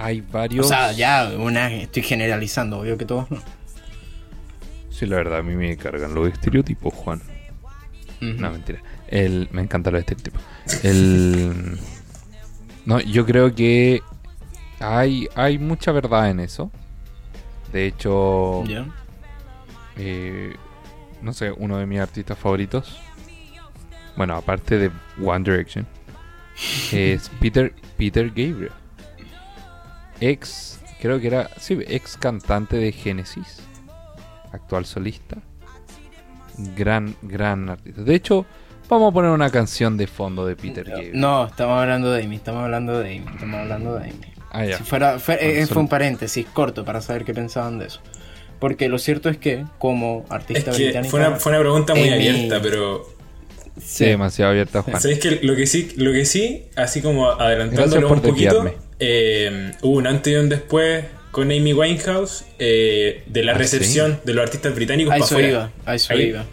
Hay 0.00 0.20
varios. 0.22 0.66
O 0.66 0.68
sea, 0.68 0.92
ya 0.92 1.30
una, 1.38 1.72
estoy 1.72 2.02
generalizando, 2.02 2.78
obvio 2.80 2.96
que 2.96 3.04
todos 3.04 3.30
no. 3.30 3.42
Sí, 4.90 5.06
la 5.06 5.16
verdad, 5.16 5.38
a 5.38 5.42
mí 5.42 5.54
me 5.54 5.76
cargan 5.76 6.14
los 6.14 6.28
estereotipos, 6.32 6.92
Juan. 6.94 7.20
No, 8.20 8.50
mentira. 8.50 8.82
El, 9.08 9.48
me 9.52 9.62
encantan 9.62 9.92
los 9.94 10.00
estereotipos. 10.00 10.42
El, 10.82 11.78
no, 12.84 13.00
yo 13.00 13.24
creo 13.24 13.54
que 13.54 14.02
hay, 14.78 15.28
hay 15.34 15.58
mucha 15.58 15.92
verdad 15.92 16.30
en 16.30 16.40
eso. 16.40 16.70
De 17.72 17.86
hecho, 17.86 18.64
Ya. 18.64 18.86
eh, 19.96 20.54
no 21.22 21.32
sé, 21.32 21.50
uno 21.52 21.78
de 21.78 21.86
mis 21.86 22.00
artistas 22.00 22.36
favoritos, 22.38 22.98
bueno, 24.16 24.34
aparte 24.36 24.76
de 24.78 24.90
One 25.24 25.44
Direction, 25.50 25.86
es 26.92 27.30
Peter, 27.40 27.72
Peter 27.96 28.26
Gabriel. 28.28 28.72
Ex, 30.20 30.80
creo 31.00 31.20
que 31.20 31.26
era, 31.28 31.50
sí, 31.58 31.78
ex 31.88 32.16
cantante 32.16 32.76
de 32.76 32.92
Genesis, 32.92 33.58
actual 34.52 34.84
solista. 34.86 35.36
Gran, 36.76 37.16
gran 37.22 37.70
artista. 37.70 38.02
De 38.02 38.14
hecho, 38.14 38.44
vamos 38.88 39.10
a 39.10 39.14
poner 39.14 39.30
una 39.30 39.50
canción 39.50 39.96
de 39.96 40.06
fondo 40.06 40.44
de 40.44 40.56
Peter 40.56 40.84
Gabriel. 40.84 41.12
No, 41.18 41.46
estamos 41.46 41.80
hablando 41.80 42.10
de 42.12 42.22
Amy, 42.24 42.36
estamos 42.36 42.62
hablando 42.64 42.98
de 42.98 43.16
Amy, 43.16 43.26
estamos 43.32 43.60
hablando 43.60 43.94
de 43.96 44.04
Amy. 44.10 44.20
Ah, 44.50 44.64
ya. 44.66 44.76
Si 44.78 44.84
fuera, 44.84 45.18
fue, 45.18 45.36
Bueno, 45.36 45.50
eh, 45.60 45.66
fue 45.66 45.82
un 45.82 45.88
paréntesis 45.88 46.44
corto 46.52 46.84
para 46.84 47.00
saber 47.00 47.24
qué 47.24 47.32
pensaban 47.32 47.78
de 47.78 47.86
eso. 47.86 48.00
Porque 48.58 48.88
lo 48.90 48.98
cierto 48.98 49.30
es 49.30 49.38
que, 49.38 49.64
como 49.78 50.24
Es 50.26 50.32
artista 50.32 50.72
que 50.72 50.84
británica. 50.84 51.10
fue 51.10 51.20
una, 51.20 51.36
fue 51.36 51.52
una 51.52 51.60
pregunta 51.60 51.94
muy 51.94 52.08
Amy- 52.10 52.28
abierta, 52.28 52.60
pero 52.60 53.06
Sí, 53.82 54.04
demasiado 54.06 54.50
abierta, 54.52 54.82
Juan. 54.82 55.00
¿sabéis 55.00 55.20
que 55.20 55.40
lo 55.42 55.54
que 55.56 55.66
sí, 55.66 55.92
lo 55.96 56.12
que 56.12 56.24
sí, 56.24 56.64
así 56.76 57.00
como 57.02 57.30
adelantándolo 57.30 58.12
un 58.12 58.20
poquito, 58.20 58.74
eh, 58.98 59.72
hubo 59.82 59.96
un 59.96 60.06
antes 60.06 60.32
y 60.32 60.36
un 60.36 60.48
después 60.48 61.04
con 61.30 61.44
Amy 61.52 61.72
Winehouse 61.72 62.44
eh, 62.58 63.22
de 63.26 63.44
la 63.44 63.52
Ah, 63.52 63.58
recepción 63.58 64.20
de 64.24 64.34
los 64.34 64.42
artistas 64.42 64.74
británicos 64.74 65.12
para 65.12 65.24
afuera. 65.24 65.48
iba, 65.48 65.70
eso 65.94 66.12
Ahí. 66.12 66.22
iba. 66.28 66.44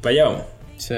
Para 0.00 0.12
allá 0.12 0.24
vamos. 0.24 0.42
Sí. 0.78 0.94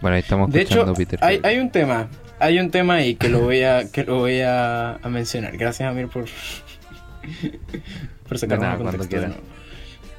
Bueno, 0.00 0.14
ahí 0.16 0.22
estamos 0.22 0.50
De 0.50 0.60
hecho, 0.62 0.70
escuchando 0.70 0.94
Peter 0.94 1.18
hay, 1.22 1.40
hay 1.42 1.58
un 1.58 1.70
tema, 1.70 2.08
hay 2.38 2.58
un 2.58 2.70
tema 2.70 2.94
ahí 2.94 3.16
que 3.16 3.28
lo 3.28 3.40
voy 3.40 3.62
a, 3.62 3.90
que 3.90 4.04
lo 4.04 4.16
voy 4.18 4.40
a, 4.40 4.94
a 4.94 5.08
mencionar. 5.10 5.56
Gracias 5.58 5.88
Amir 5.88 6.08
por, 6.08 6.24
por 8.28 8.38
sacarme 8.38 8.66
de 8.70 8.76
cuando. 9.08 9.36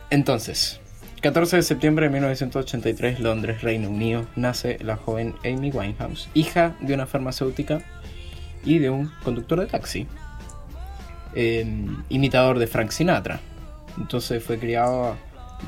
Entonces, 0.10 0.81
14 1.22 1.58
de 1.58 1.62
septiembre 1.62 2.08
de 2.08 2.14
1983, 2.14 3.20
Londres, 3.20 3.62
Reino 3.62 3.92
Unido, 3.92 4.26
nace 4.36 4.80
la 4.82 4.96
joven 4.96 5.36
Amy 5.46 5.70
Winehouse, 5.70 6.30
hija 6.34 6.76
de 6.82 6.96
una 6.96 7.06
farmacéutica 7.06 7.84
y 8.66 8.80
de 8.80 8.90
un 8.90 9.12
conductor 9.24 9.60
de 9.60 9.68
taxi, 9.68 10.08
eh, 11.36 11.64
imitador 12.10 12.58
de 12.58 12.66
Frank 12.66 12.90
Sinatra. 12.90 13.40
Entonces 14.00 14.44
fue 14.44 14.58
criado 14.58 15.16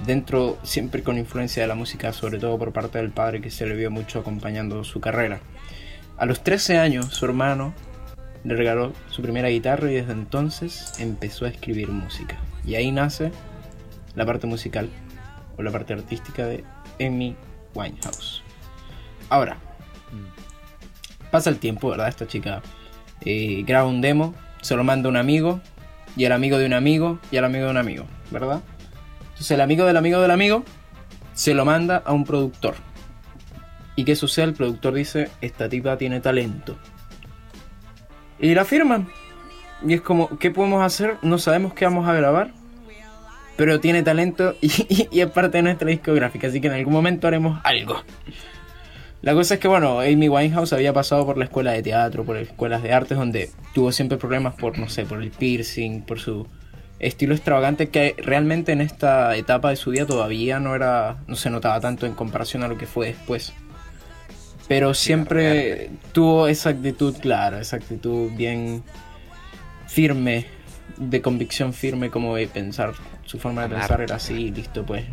dentro, 0.07 0.57
siempre 0.63 1.03
con 1.03 1.19
influencia 1.19 1.61
de 1.61 1.67
la 1.67 1.75
música, 1.75 2.13
sobre 2.13 2.39
todo 2.39 2.57
por 2.57 2.73
parte 2.73 2.97
del 2.97 3.11
padre 3.11 3.39
que 3.39 3.51
se 3.51 3.67
le 3.67 3.75
vio 3.75 3.91
mucho 3.91 4.21
acompañando 4.21 4.83
su 4.83 5.01
carrera. 5.01 5.39
A 6.17 6.25
los 6.25 6.43
13 6.43 6.79
años, 6.79 7.09
su 7.13 7.25
hermano 7.25 7.75
le 8.43 8.55
regaló 8.55 8.91
su 9.07 9.21
primera 9.21 9.49
guitarra 9.49 9.91
y 9.91 9.93
desde 9.93 10.13
entonces 10.13 10.93
empezó 10.97 11.45
a 11.45 11.49
escribir 11.49 11.89
música. 11.89 12.37
Y 12.65 12.73
ahí 12.73 12.91
nace 12.91 13.31
la 14.15 14.25
parte 14.25 14.47
musical 14.47 14.89
o 15.57 15.63
la 15.63 15.71
parte 15.71 15.93
artística 15.93 16.45
de 16.45 16.63
Amy 16.99 17.35
Winehouse. 17.73 18.43
Ahora, 19.29 19.57
pasa 21.31 21.49
el 21.49 21.57
tiempo, 21.57 21.89
¿verdad? 21.89 22.07
Esta 22.07 22.27
chica 22.27 22.61
eh, 23.25 23.63
graba 23.65 23.87
un 23.87 24.01
demo, 24.01 24.35
se 24.61 24.75
lo 24.75 24.83
manda 24.83 25.07
a 25.07 25.11
un 25.11 25.17
amigo, 25.17 25.61
y 26.15 26.25
al 26.25 26.31
amigo 26.31 26.57
de 26.57 26.65
un 26.65 26.73
amigo, 26.73 27.19
y 27.31 27.37
al 27.37 27.45
amigo 27.45 27.65
de 27.65 27.71
un 27.71 27.77
amigo, 27.77 28.05
¿verdad? 28.31 28.61
Entonces 29.21 29.51
el 29.51 29.61
amigo 29.61 29.85
del 29.85 29.97
amigo 29.97 30.21
del 30.21 30.31
amigo 30.31 30.63
se 31.33 31.53
lo 31.53 31.65
manda 31.65 32.03
a 32.05 32.13
un 32.13 32.23
productor. 32.23 32.75
¿Y 33.95 34.05
qué 34.05 34.15
sucede? 34.15 34.45
El 34.45 34.53
productor 34.53 34.93
dice, 34.93 35.29
esta 35.41 35.69
tipa 35.69 35.97
tiene 35.97 36.19
talento. 36.19 36.77
Y 38.39 38.53
la 38.55 38.65
firman. 38.65 39.07
Y 39.85 39.93
es 39.93 40.01
como, 40.01 40.37
¿qué 40.37 40.51
podemos 40.51 40.83
hacer? 40.83 41.17
No 41.21 41.37
sabemos 41.37 41.73
qué 41.73 41.85
vamos 41.85 42.07
a 42.07 42.13
grabar. 42.13 42.53
Pero 43.55 43.79
tiene 43.79 44.01
talento 44.03 44.55
y, 44.61 44.67
y- 44.89 45.07
y 45.11 45.21
es 45.21 45.27
parte 45.31 45.57
de 45.57 45.63
nuestra 45.63 45.87
discográfica. 45.87 46.47
Así 46.47 46.59
que 46.61 46.67
en 46.67 46.73
algún 46.73 46.93
momento 46.93 47.27
haremos 47.27 47.59
algo. 47.63 48.01
La 49.21 49.33
cosa 49.33 49.53
es 49.53 49.59
que, 49.59 49.67
bueno, 49.69 49.99
Amy 50.01 50.27
Winehouse 50.27 50.73
había 50.73 50.91
pasado 50.91 51.25
por 51.25 51.37
la 51.37 51.45
escuela 51.45 51.71
de 51.71 51.81
teatro, 51.81 52.25
por 52.25 52.35
escuelas 52.35 52.83
de 52.83 52.91
artes, 52.91 53.17
donde 53.17 53.49
tuvo 53.73 53.91
siempre 53.91 54.17
problemas 54.17 54.53
por, 54.55 54.77
no 54.79 54.89
sé, 54.89 55.05
por 55.05 55.21
el 55.23 55.29
piercing, 55.31 56.01
por 56.01 56.19
su 56.19 56.45
estilo 56.99 57.33
extravagante, 57.33 57.87
que 57.89 58.15
realmente 58.17 58.73
en 58.73 58.81
esta 58.81 59.35
etapa 59.37 59.69
de 59.69 59.75
su 59.77 59.91
vida 59.91 60.05
todavía 60.05 60.59
no 60.59 60.75
era, 60.75 61.17
no 61.27 61.35
se 61.37 61.49
notaba 61.49 61.79
tanto 61.79 62.05
en 62.05 62.15
comparación 62.15 62.63
a 62.63 62.67
lo 62.67 62.77
que 62.77 62.85
fue 62.85 63.07
después. 63.07 63.53
Pero 64.67 64.93
siempre 64.93 65.89
tuvo 66.11 66.47
esa 66.47 66.69
actitud 66.71 67.15
clara, 67.17 67.61
esa 67.61 67.77
actitud 67.77 68.29
bien 68.35 68.83
firme, 69.87 70.45
de 70.97 71.21
convicción 71.21 71.73
firme, 71.73 72.09
como 72.09 72.35
de 72.35 72.47
pensar, 72.47 72.91
su 73.25 73.39
forma 73.39 73.63
de 73.63 73.69
pensar 73.75 74.01
era 74.01 74.15
así, 74.15 74.51
listo, 74.51 74.85
pues, 74.85 75.03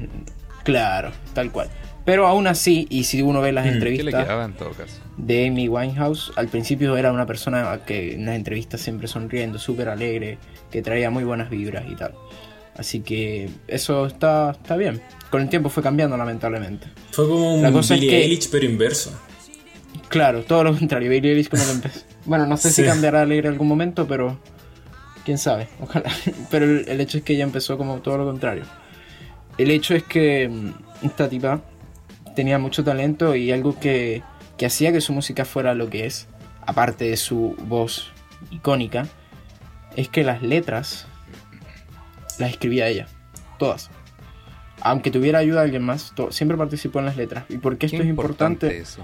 claro, 0.64 1.10
tal 1.34 1.50
cual. 1.52 1.68
Pero 2.04 2.26
aún 2.26 2.46
así, 2.46 2.86
y 2.90 3.04
si 3.04 3.22
uno 3.22 3.40
ve 3.40 3.52
las 3.52 3.64
Mm, 3.64 3.68
¿Qué 3.68 3.70
le 3.70 3.76
entrevistas 3.90 4.24
quedaba 4.24 4.44
en 4.44 4.52
todo 4.54 4.70
caso? 4.70 4.94
de 5.16 5.46
Amy 5.46 5.68
Winehouse, 5.68 6.32
al 6.36 6.48
principio 6.48 6.96
era 6.96 7.12
una 7.12 7.26
persona 7.26 7.80
que 7.86 8.14
en 8.14 8.24
las 8.26 8.36
entrevistas 8.36 8.80
siempre 8.80 9.06
sonriendo, 9.06 9.58
súper 9.58 9.88
alegre, 9.90 10.38
que 10.70 10.80
traía 10.82 11.10
muy 11.10 11.24
buenas 11.24 11.50
vibras 11.50 11.84
y 11.90 11.94
tal. 11.94 12.14
Así 12.76 13.00
que 13.00 13.50
eso 13.68 14.06
está, 14.06 14.52
está 14.52 14.76
bien. 14.76 15.02
Con 15.30 15.42
el 15.42 15.48
tiempo 15.50 15.68
fue 15.68 15.82
cambiando, 15.82 16.16
lamentablemente. 16.16 16.86
Fue 17.10 17.28
como 17.28 17.56
un 17.56 17.66
es 17.66 17.88
Billie 17.90 18.08
que- 18.08 18.22
Eilish, 18.22 18.48
pero 18.50 18.64
inverso. 18.64 19.12
Claro, 20.08 20.42
todo 20.44 20.64
lo 20.64 20.76
contrario. 20.76 21.10
Billie 21.10 21.30
Eilish 21.32 21.48
como 21.50 21.64
que 21.64 21.70
empezó. 21.70 22.00
Bueno, 22.24 22.46
no 22.46 22.56
sé 22.56 22.70
si 22.70 22.82
cambiará 22.82 23.22
alegre 23.22 23.48
en 23.48 23.52
algún 23.54 23.68
momento, 23.68 24.06
pero 24.08 24.38
quién 25.24 25.38
sabe. 25.38 25.68
Ojalá. 25.80 26.10
Pero 26.50 26.64
el, 26.64 26.88
el 26.88 27.00
hecho 27.00 27.18
es 27.18 27.24
que 27.24 27.34
ella 27.34 27.44
empezó 27.44 27.76
como 27.78 27.98
todo 27.98 28.18
lo 28.18 28.24
contrario. 28.26 28.64
El 29.58 29.70
hecho 29.70 29.94
es 29.94 30.02
que 30.02 30.48
mm, 30.48 31.06
esta 31.06 31.28
tipa 31.28 31.60
tenía 32.34 32.58
mucho 32.58 32.84
talento 32.84 33.34
y 33.34 33.52
algo 33.52 33.78
que, 33.78 34.22
que 34.56 34.66
hacía 34.66 34.92
que 34.92 35.00
su 35.00 35.12
música 35.12 35.44
fuera 35.44 35.74
lo 35.74 35.90
que 35.90 36.06
es, 36.06 36.28
aparte 36.66 37.06
de 37.06 37.16
su 37.16 37.56
voz 37.66 38.12
icónica, 38.50 39.06
es 39.96 40.08
que 40.08 40.24
las 40.24 40.42
letras 40.42 41.06
las 42.38 42.50
escribía 42.50 42.88
ella. 42.88 43.06
Todas. 43.58 43.90
Aunque 44.80 45.10
tuviera 45.10 45.40
ayuda 45.40 45.60
de 45.60 45.64
alguien 45.66 45.82
más, 45.82 46.14
siempre 46.30 46.56
participó 46.56 47.00
en 47.00 47.06
las 47.06 47.16
letras. 47.16 47.44
¿Y 47.50 47.58
por 47.58 47.76
qué 47.76 47.86
esto 47.86 47.98
Qué 47.98 48.04
es 48.04 48.08
importante? 48.08 48.78
eso. 48.78 49.02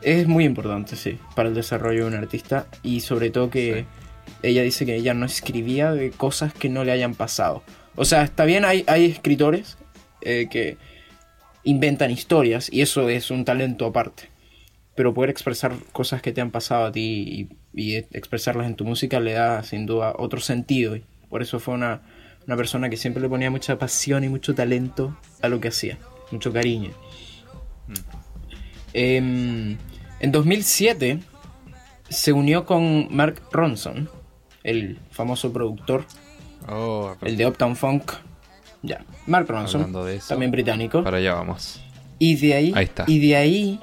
Es 0.00 0.26
muy 0.26 0.44
importante, 0.46 0.96
sí, 0.96 1.18
para 1.34 1.50
el 1.50 1.54
desarrollo 1.54 2.04
de 2.04 2.08
un 2.08 2.14
artista 2.14 2.66
y 2.82 3.00
sobre 3.00 3.28
todo 3.28 3.50
que 3.50 3.84
ella 4.42 4.62
dice 4.62 4.86
que 4.86 4.96
ella 4.96 5.14
no 5.14 5.26
escribía 5.26 5.92
de 5.92 6.10
cosas 6.10 6.54
que 6.54 6.68
no 6.68 6.84
le 6.84 6.92
hayan 6.92 7.14
pasado. 7.14 7.62
O 7.96 8.04
sea, 8.04 8.22
está 8.22 8.44
bien, 8.44 8.64
hay, 8.64 8.84
hay 8.86 9.04
escritores 9.06 9.76
eh, 10.22 10.48
que 10.50 10.76
inventan 11.64 12.10
historias 12.10 12.72
y 12.72 12.80
eso 12.80 13.08
es 13.08 13.30
un 13.30 13.44
talento 13.44 13.86
aparte. 13.86 14.30
Pero 14.94 15.14
poder 15.14 15.30
expresar 15.30 15.74
cosas 15.92 16.22
que 16.22 16.32
te 16.32 16.40
han 16.40 16.50
pasado 16.50 16.86
a 16.86 16.92
ti 16.92 17.48
y, 17.74 17.82
y 17.82 17.96
expresarlas 17.96 18.66
en 18.66 18.76
tu 18.76 18.84
música 18.84 19.20
le 19.20 19.32
da 19.32 19.62
sin 19.62 19.86
duda 19.86 20.14
otro 20.18 20.40
sentido. 20.40 20.96
Y 20.96 21.04
por 21.28 21.42
eso 21.42 21.60
fue 21.60 21.74
una, 21.74 22.02
una 22.46 22.56
persona 22.56 22.90
que 22.90 22.96
siempre 22.96 23.22
le 23.22 23.28
ponía 23.28 23.50
mucha 23.50 23.78
pasión 23.78 24.24
y 24.24 24.28
mucho 24.28 24.54
talento 24.54 25.16
a 25.42 25.48
lo 25.48 25.60
que 25.60 25.68
hacía, 25.68 25.98
mucho 26.30 26.52
cariño. 26.52 26.90
Em, 28.92 29.76
en 30.20 30.32
2007 30.32 31.20
se 32.10 32.32
unió 32.32 32.66
con 32.66 33.08
Mark 33.10 33.40
Ronson, 33.50 34.10
el 34.62 34.98
famoso 35.10 35.52
productor, 35.52 36.04
Oh, 36.68 37.16
el 37.22 37.38
de 37.38 37.46
Uptown 37.46 37.74
Funk. 37.74 38.12
Ya, 38.82 39.04
Mark 39.26 39.46
Ronson, 39.48 39.90
de 40.04 40.16
eso, 40.16 40.28
también 40.28 40.50
británico. 40.50 41.02
para 41.02 41.16
allá 41.16 41.34
vamos. 41.34 41.80
Y 42.18 42.36
de 42.36 42.54
ahí, 42.54 42.72
Ahí 42.76 42.84
está. 42.84 43.04
y 43.06 43.18
de 43.18 43.36
ahí 43.36 43.80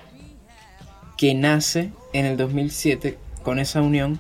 que 1.18 1.34
nace 1.34 1.92
en 2.14 2.26
el 2.26 2.38
2007 2.38 3.18
con 3.44 3.58
esa 3.60 3.82
unión 3.82 4.20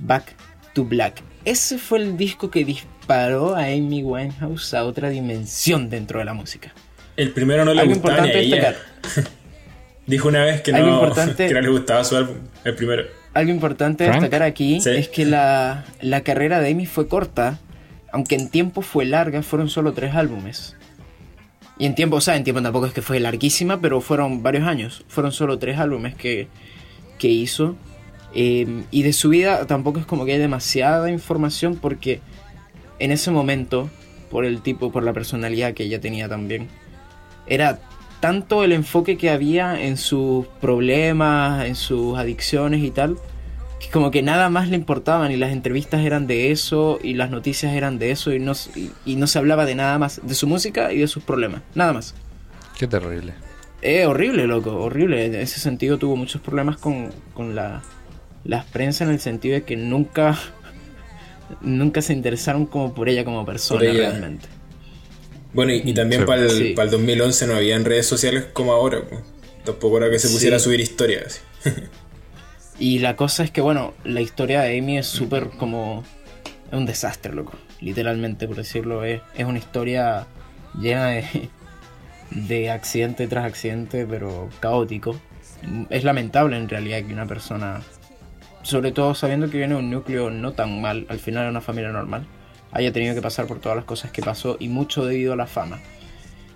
Back 0.00 0.34
to 0.74 0.84
Black. 0.84 1.22
Ese 1.44 1.78
fue 1.78 1.98
el 2.00 2.16
disco 2.16 2.50
que 2.50 2.64
disparó 2.64 3.54
a 3.54 3.64
Amy 3.66 4.02
Winehouse 4.02 4.74
a 4.74 4.84
otra 4.84 5.08
dimensión 5.08 5.88
dentro 5.90 6.18
de 6.18 6.24
la 6.24 6.34
música. 6.34 6.72
El 7.16 7.32
primero 7.32 7.64
no 7.64 7.74
le 7.74 7.80
Algo 7.82 7.94
gustaba 7.94 8.22
ni 8.22 8.30
a 8.30 8.40
importante 8.40 8.40
ella. 8.40 8.72
destacar. 9.12 9.32
Dijo 10.08 10.26
una 10.28 10.44
vez 10.44 10.62
que 10.62 10.72
no, 10.72 10.78
importante- 10.78 11.46
que 11.48 11.54
no 11.54 11.60
le 11.60 11.68
gustaba 11.68 12.02
su 12.02 12.16
álbum, 12.16 12.34
el 12.64 12.74
primero. 12.74 13.04
Algo 13.34 13.52
importante 13.52 14.04
Frank. 14.06 14.22
destacar 14.22 14.42
aquí 14.42 14.80
Sí. 14.80 14.90
es 14.90 15.08
que 15.08 15.24
la, 15.24 15.84
la 16.00 16.22
carrera 16.22 16.60
de 16.60 16.70
Amy 16.72 16.86
fue 16.86 17.06
corta, 17.06 17.60
aunque 18.10 18.34
en 18.34 18.48
tiempo 18.48 18.82
fue 18.82 19.04
larga, 19.04 19.42
fueron 19.42 19.68
solo 19.68 19.92
tres 19.92 20.14
álbumes. 20.16 20.74
Y 21.78 21.86
en 21.86 21.94
tiempo, 21.94 22.16
o 22.16 22.20
sea, 22.20 22.34
en 22.36 22.42
tiempo 22.42 22.60
tampoco 22.60 22.86
es 22.86 22.92
que 22.92 23.02
fue 23.02 23.20
larguísima, 23.20 23.80
pero 23.80 24.00
fueron 24.00 24.42
varios 24.42 24.66
años. 24.66 25.04
Fueron 25.06 25.30
solo 25.30 25.60
tres 25.60 25.78
álbumes 25.78 26.16
que, 26.16 26.48
que 27.18 27.28
hizo. 27.28 27.76
Eh, 28.34 28.82
y 28.90 29.02
de 29.04 29.12
su 29.12 29.28
vida 29.28 29.64
tampoco 29.66 30.00
es 30.00 30.06
como 30.06 30.24
que 30.24 30.32
hay 30.32 30.38
demasiada 30.38 31.08
información 31.10 31.76
porque 31.76 32.20
en 32.98 33.12
ese 33.12 33.30
momento, 33.30 33.88
por 34.30 34.44
el 34.44 34.60
tipo, 34.62 34.90
por 34.90 35.04
la 35.04 35.12
personalidad 35.12 35.72
que 35.74 35.84
ella 35.84 36.00
tenía 36.00 36.28
también, 36.28 36.66
era 37.46 37.78
tanto 38.20 38.64
el 38.64 38.72
enfoque 38.72 39.16
que 39.16 39.30
había 39.30 39.80
en 39.80 39.96
sus 39.96 40.46
problemas, 40.60 41.66
en 41.66 41.74
sus 41.74 42.18
adicciones 42.18 42.82
y 42.82 42.90
tal, 42.90 43.16
que 43.80 43.88
como 43.90 44.10
que 44.10 44.22
nada 44.22 44.48
más 44.50 44.68
le 44.68 44.76
importaban 44.76 45.30
y 45.30 45.36
las 45.36 45.52
entrevistas 45.52 46.04
eran 46.04 46.26
de 46.26 46.50
eso 46.50 46.98
y 47.02 47.14
las 47.14 47.30
noticias 47.30 47.74
eran 47.74 47.98
de 47.98 48.10
eso 48.10 48.32
y 48.32 48.40
no, 48.40 48.52
y, 48.74 48.90
y 49.04 49.16
no 49.16 49.26
se 49.26 49.38
hablaba 49.38 49.64
de 49.66 49.74
nada 49.74 49.98
más, 49.98 50.20
de 50.22 50.34
su 50.34 50.46
música 50.46 50.92
y 50.92 50.98
de 50.98 51.06
sus 51.06 51.22
problemas, 51.22 51.62
nada 51.74 51.92
más. 51.92 52.14
Qué 52.78 52.86
terrible. 52.86 53.34
Es 53.80 54.06
horrible, 54.06 54.46
loco, 54.46 54.76
horrible. 54.76 55.26
En 55.26 55.34
ese 55.36 55.60
sentido 55.60 55.98
tuvo 55.98 56.16
muchos 56.16 56.40
problemas 56.40 56.78
con, 56.78 57.10
con 57.34 57.54
la, 57.54 57.82
las 58.44 58.64
prensa 58.64 59.04
en 59.04 59.10
el 59.10 59.20
sentido 59.20 59.54
de 59.54 59.62
que 59.62 59.76
nunca, 59.76 60.36
nunca 61.60 62.02
se 62.02 62.12
interesaron 62.12 62.66
como 62.66 62.94
por 62.94 63.08
ella 63.08 63.24
como 63.24 63.44
persona 63.44 63.84
ella. 63.84 64.10
realmente. 64.10 64.48
Bueno, 65.52 65.72
y, 65.72 65.82
y 65.84 65.94
también 65.94 66.22
Sí. 66.22 66.26
para 66.26 66.42
el, 66.42 66.50
Sí. 66.50 66.74
2011 66.74 67.46
no 67.46 67.54
habían 67.56 67.84
redes 67.84 68.06
sociales 68.06 68.44
como 68.52 68.72
ahora. 68.72 69.00
po. 69.02 69.20
Tampoco 69.64 69.98
era 69.98 70.10
que 70.10 70.18
se 70.18 70.28
pusiera 70.28 70.58
Sí. 70.58 70.62
a 70.62 70.64
subir 70.64 70.80
historias. 70.80 71.40
Y 72.80 73.00
la 73.00 73.16
cosa 73.16 73.42
es 73.42 73.50
que, 73.50 73.60
bueno, 73.60 73.92
la 74.04 74.20
historia 74.20 74.60
de 74.60 74.78
Amy 74.78 74.98
es 74.98 75.06
súper 75.08 75.48
como... 75.50 76.04
Es 76.70 76.78
un 76.78 76.86
desastre, 76.86 77.32
loco. 77.34 77.54
Literalmente, 77.80 78.46
por 78.46 78.54
decirlo. 78.56 79.02
Es, 79.02 79.20
es 79.36 79.44
una 79.46 79.58
historia 79.58 80.28
llena 80.80 81.08
de, 81.08 81.48
de 82.30 82.70
accidente 82.70 83.26
tras 83.26 83.46
accidente, 83.46 84.06
pero 84.08 84.48
caótico. 84.60 85.18
Es 85.90 86.04
lamentable 86.04 86.56
en 86.56 86.68
realidad 86.68 87.02
que 87.04 87.12
una 87.12 87.26
persona, 87.26 87.80
sobre 88.62 88.92
todo 88.92 89.12
sabiendo 89.16 89.50
que 89.50 89.58
viene 89.58 89.74
de 89.74 89.80
un 89.80 89.90
núcleo 89.90 90.30
no 90.30 90.52
tan 90.52 90.80
mal, 90.80 91.04
al 91.08 91.18
final 91.18 91.42
era 91.42 91.50
una 91.50 91.60
familia 91.60 91.90
normal, 91.90 92.26
haya 92.72 92.92
tenido 92.92 93.14
que 93.14 93.22
pasar 93.22 93.46
por 93.46 93.60
todas 93.60 93.76
las 93.76 93.84
cosas 93.84 94.10
que 94.10 94.22
pasó 94.22 94.56
y 94.58 94.68
mucho 94.68 95.04
debido 95.04 95.32
a 95.32 95.36
la 95.36 95.46
fama. 95.46 95.80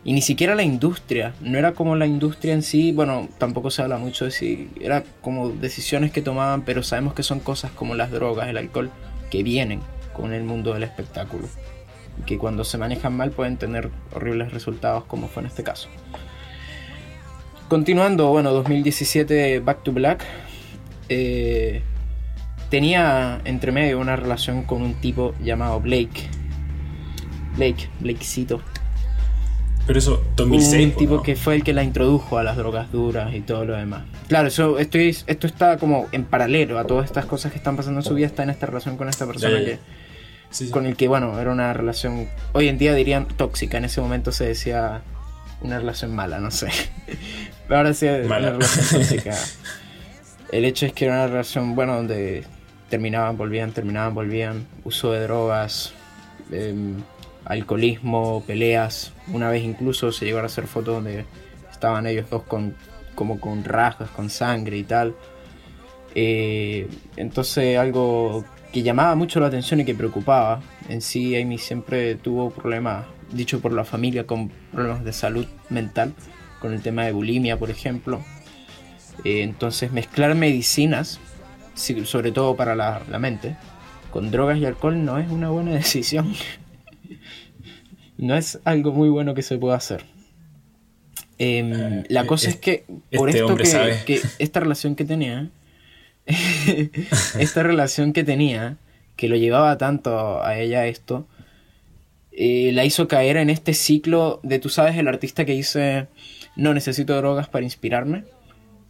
Y 0.05 0.15
ni 0.15 0.21
siquiera 0.21 0.57
la 0.57 0.65
industria, 0.65 1.33
no 1.41 1.59
era 1.59 1.73
como 1.73 1.95
la 1.95 2.07
industria 2.07 2.55
en 2.55 2.63
sí, 2.63 2.91
bueno, 2.91 3.29
tampoco 3.39 3.71
se 3.71 3.83
habla 3.83 3.99
mucho 3.99 4.25
de 4.25 4.33
si 4.33 4.69
era 4.81 5.05
como 5.21 5.51
decisiones 5.51 6.11
que 6.11 6.23
tomaban, 6.23 6.63
pero 6.63 6.83
sabemos 6.83 7.15
que 7.15 7.23
son 7.23 7.39
cosas 7.39 7.71
como 7.71 7.95
las 7.95 8.11
drogas, 8.11 8.49
el 8.49 8.57
alcohol, 8.57 8.91
que 9.31 9.45
vienen 9.45 9.81
con 10.13 10.33
el 10.33 10.43
mundo 10.43 10.75
del 10.75 10.83
espectáculo. 10.83 11.49
Y 12.21 12.25
que 12.25 12.37
cuando 12.37 12.65
se 12.65 12.79
manejan 12.79 13.17
mal 13.17 13.31
pueden 13.31 13.57
tener 13.59 13.91
horribles 14.13 14.53
resultados, 14.53 15.05
como 15.05 15.29
fue 15.29 15.43
en 15.43 15.47
este 15.47 15.63
caso. 15.63 15.89
Continuando, 17.69 18.29
bueno, 18.29 18.51
2017 18.53 19.61
Back 19.61 19.85
to 19.85 19.93
Black. 19.93 20.25
eh, 21.09 21.83
tenía 22.73 23.39
entre 23.45 23.71
medio 23.71 24.01
una 24.01 24.17
relación 24.17 24.63
con 24.63 24.81
un 24.81 24.95
tipo 24.95 25.35
llamado 25.45 25.79
Blake. 25.79 26.27
Blake, 27.57 27.91
Blakecito. 28.01 28.63
Pero 29.87 29.99
eso, 29.99 30.25
2006. 30.37 30.85
un 30.87 30.91
po, 30.93 30.99
tipo 30.99 31.15
¿no? 31.17 31.23
que 31.23 31.37
fue 31.37 31.55
el 31.57 31.65
que 31.65 31.75
la 31.75 31.83
introdujo 31.85 32.39
a 32.39 32.43
las 32.43 32.57
drogas 32.57 32.91
duras 32.91 33.35
y 33.35 33.41
todo 33.43 33.67
lo 33.67 33.77
demás. 33.77 34.05
Claro, 34.27 34.49
eso 34.49 34.79
estoy, 34.79 35.15
esto 35.27 35.47
está 35.47 35.77
como 35.77 36.07
en 36.13 36.25
paralelo 36.25 36.79
a 36.79 36.85
todas 36.87 37.05
estas 37.05 37.27
cosas 37.27 37.53
que 37.53 37.59
están 37.59 37.77
pasando 37.77 38.01
en 38.01 38.05
su 38.07 38.15
vida, 38.15 38.27
está 38.27 38.43
en 38.43 38.49
esta 38.51 38.65
relación 38.65 38.97
con 38.97 39.11
esta 39.11 39.27
persona 39.27 39.53
Ya, 39.53 39.61
ya, 39.61 39.67
ya. 39.67 39.73
que 39.77 39.79
Sí, 40.51 40.67
sí. 40.67 40.71
con 40.71 40.87
el 40.87 40.97
que, 40.97 41.09
bueno, 41.09 41.39
era 41.39 41.51
una 41.53 41.75
relación, 41.75 42.27
hoy 42.53 42.69
en 42.69 42.79
día 42.79 42.95
dirían 42.95 43.27
tóxica, 43.27 43.77
en 43.77 43.85
ese 43.85 44.01
momento 44.01 44.33
se 44.33 44.47
decía 44.47 45.03
una 45.61 45.79
relación 45.79 46.15
mala, 46.15 46.39
no 46.41 46.51
sé. 46.51 46.69
Pero 47.69 47.77
ahora 47.77 47.93
sí 47.93 48.07
es 48.07 48.27
Mala. 48.27 48.49
una 48.49 48.59
relación 48.59 49.03
tóxica. 49.03 49.37
El 50.53 50.65
hecho 50.65 50.87
es 50.87 50.93
que 50.95 51.05
era 51.07 51.15
una 51.15 51.27
relación, 51.27 51.75
bueno, 51.75 51.97
donde 51.97 52.45
terminaban, 52.93 53.39
volvían, 53.39 53.73
terminaban, 53.73 54.15
volvían, 54.15 54.67
uso 54.85 55.13
de 55.13 55.23
drogas, 55.23 55.95
em, 56.51 56.97
alcoholismo, 57.47 58.45
peleas. 58.47 59.15
Una 59.29 59.49
vez 59.49 59.65
incluso 59.65 60.13
se 60.13 60.27
llegaron 60.27 60.45
a 60.45 60.53
hacer 60.53 60.67
fotos 60.67 60.97
donde 60.97 61.25
estaban 61.71 62.07
ellos 62.07 62.29
dos 62.29 62.43
con 62.43 62.77
como 63.15 63.41
con 63.41 63.65
rasgos, 63.65 64.11
con 64.11 64.29
sangre 64.29 64.77
y 64.77 64.85
tal. 64.85 65.15
Eh, 66.15 66.87
entonces 67.17 67.79
algo 67.79 68.45
que 68.75 68.83
llamaba 68.83 69.15
mucho 69.15 69.41
la 69.41 69.47
atención 69.47 69.81
y 69.81 69.87
que 69.87 69.95
preocupaba. 69.95 70.61
En 70.91 71.01
sí, 71.01 71.35
Amy 71.35 71.57
siempre 71.57 72.17
tuvo 72.17 72.51
problemas, 72.51 73.07
dicho 73.33 73.61
por 73.61 73.73
la 73.73 73.85
familia, 73.85 74.27
con 74.27 74.51
problemas 74.71 75.03
de 75.03 75.15
salud 75.15 75.47
mental, 75.71 76.13
con 76.61 76.75
el 76.75 76.83
tema 76.83 77.07
de 77.07 77.13
bulimia, 77.13 77.59
por 77.59 77.71
ejemplo. 77.71 78.21
Eh, 79.25 79.43
entonces, 79.43 79.93
mezclar 79.93 80.35
medicinas, 80.35 81.21
sobre 81.75 82.33
todo 82.33 82.57
para 82.57 82.75
la, 82.77 83.03
la 83.11 83.19
mente, 83.19 83.57
con 84.11 84.31
drogas 84.31 84.59
y 84.59 84.67
alcohol 84.67 85.05
no 85.05 85.19
es 85.19 85.31
una 85.31 85.51
buena 85.51 85.73
decisión. 85.83 86.35
no 88.19 88.37
es 88.37 88.61
algo 88.65 88.93
muy 88.93 89.09
bueno 89.09 89.35
que 89.35 89.43
se 89.43 89.59
pueda 89.59 89.77
hacer. 89.77 90.05
Em, 91.39 91.73
Eh, 91.73 92.05
la 92.09 92.27
cosa 92.27 92.49
es- 92.49 92.55
es 92.55 92.61
que 92.61 92.85
por 93.17 93.29
este 93.29 93.41
esto 93.41 93.47
hombre 93.53 93.65
que, 94.07 94.21
esta 94.39 94.61
relación 94.61 94.95
que 94.95 95.05
tenía, 95.05 95.51
esta 97.39 97.63
relación 97.63 98.13
que 98.13 98.25
tenía, 98.25 98.77
que 99.17 99.29
lo 99.29 99.37
llevaba 99.37 99.77
tanto 99.79 100.43
a 100.43 100.57
ella 100.59 100.87
esto, 100.87 101.27
eh, 102.33 102.71
la 102.73 102.85
hizo 102.85 103.09
caer 103.09 103.37
en 103.37 103.51
este 103.51 103.75
ciclo 103.75 104.41
de, 104.43 104.59
tú 104.59 104.69
sabes, 104.69 104.97
el 104.97 105.09
artista 105.09 105.45
que 105.45 105.53
dice, 105.53 106.07
no 106.57 106.73
necesito 106.75 107.15
drogas 107.17 107.49
para 107.49 107.65
inspirarme. 107.65 108.25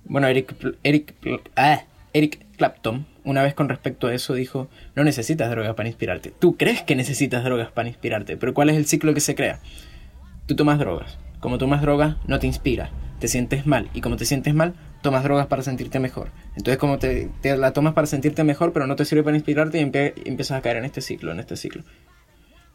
Bueno, 0.05 0.27
Eric, 0.29 1.15
ah, 1.57 1.83
Eric 2.13 2.47
Clapton, 2.57 3.07
una 3.25 3.43
vez 3.43 3.55
con 3.55 3.69
respecto 3.69 4.07
a 4.07 4.15
eso, 4.15 4.35
dijo, 4.35 4.69
no 4.95 5.05
necesitas 5.05 5.51
drogas 5.51 5.75
para 5.75 5.89
inspirarte. 5.89 6.33
Tú 6.39 6.57
crees 6.57 6.83
que 6.83 6.97
necesitas 6.97 7.45
drogas 7.45 7.71
para 7.71 7.89
inspirarte, 7.89 8.37
pero 8.37 8.55
¿cuál 8.55 8.71
es 8.71 8.77
el 8.77 8.87
ciclo 8.87 9.15
que 9.15 9.21
se 9.21 9.35
crea? 9.35 9.61
Tú 10.47 10.57
tomas 10.57 10.79
drogas. 10.79 11.19
Como 11.41 11.59
tomas 11.59 11.83
drogas, 11.83 12.17
no 12.27 12.39
te 12.39 12.47
inspira. 12.47 12.91
Te 13.19 13.29
sientes 13.29 13.67
mal. 13.67 13.89
Y 13.95 14.01
como 14.01 14.17
te 14.17 14.25
sientes 14.25 14.55
mal, 14.55 14.75
tomas 15.03 15.25
drogas 15.25 15.47
para 15.47 15.63
sentirte 15.63 16.01
mejor. 16.01 16.31
Entonces, 16.57 16.79
como 16.79 16.99
te, 16.99 17.31
te 17.41 17.57
la 17.57 17.73
tomas 17.73 17.95
para 17.95 18.07
sentirte 18.07 18.45
mejor, 18.45 18.73
pero 18.73 18.87
no 18.87 18.97
te 18.97 19.05
sirve 19.05 19.23
para 19.23 19.37
inspirarte, 19.37 19.79
y 19.79 19.83
empiezas 20.29 20.59
a 20.59 20.63
caer 20.63 20.77
en 20.77 20.85
este 20.85 21.01
ciclo, 21.01 21.33
en 21.33 21.41
este 21.41 21.57
ciclo. 21.57 21.83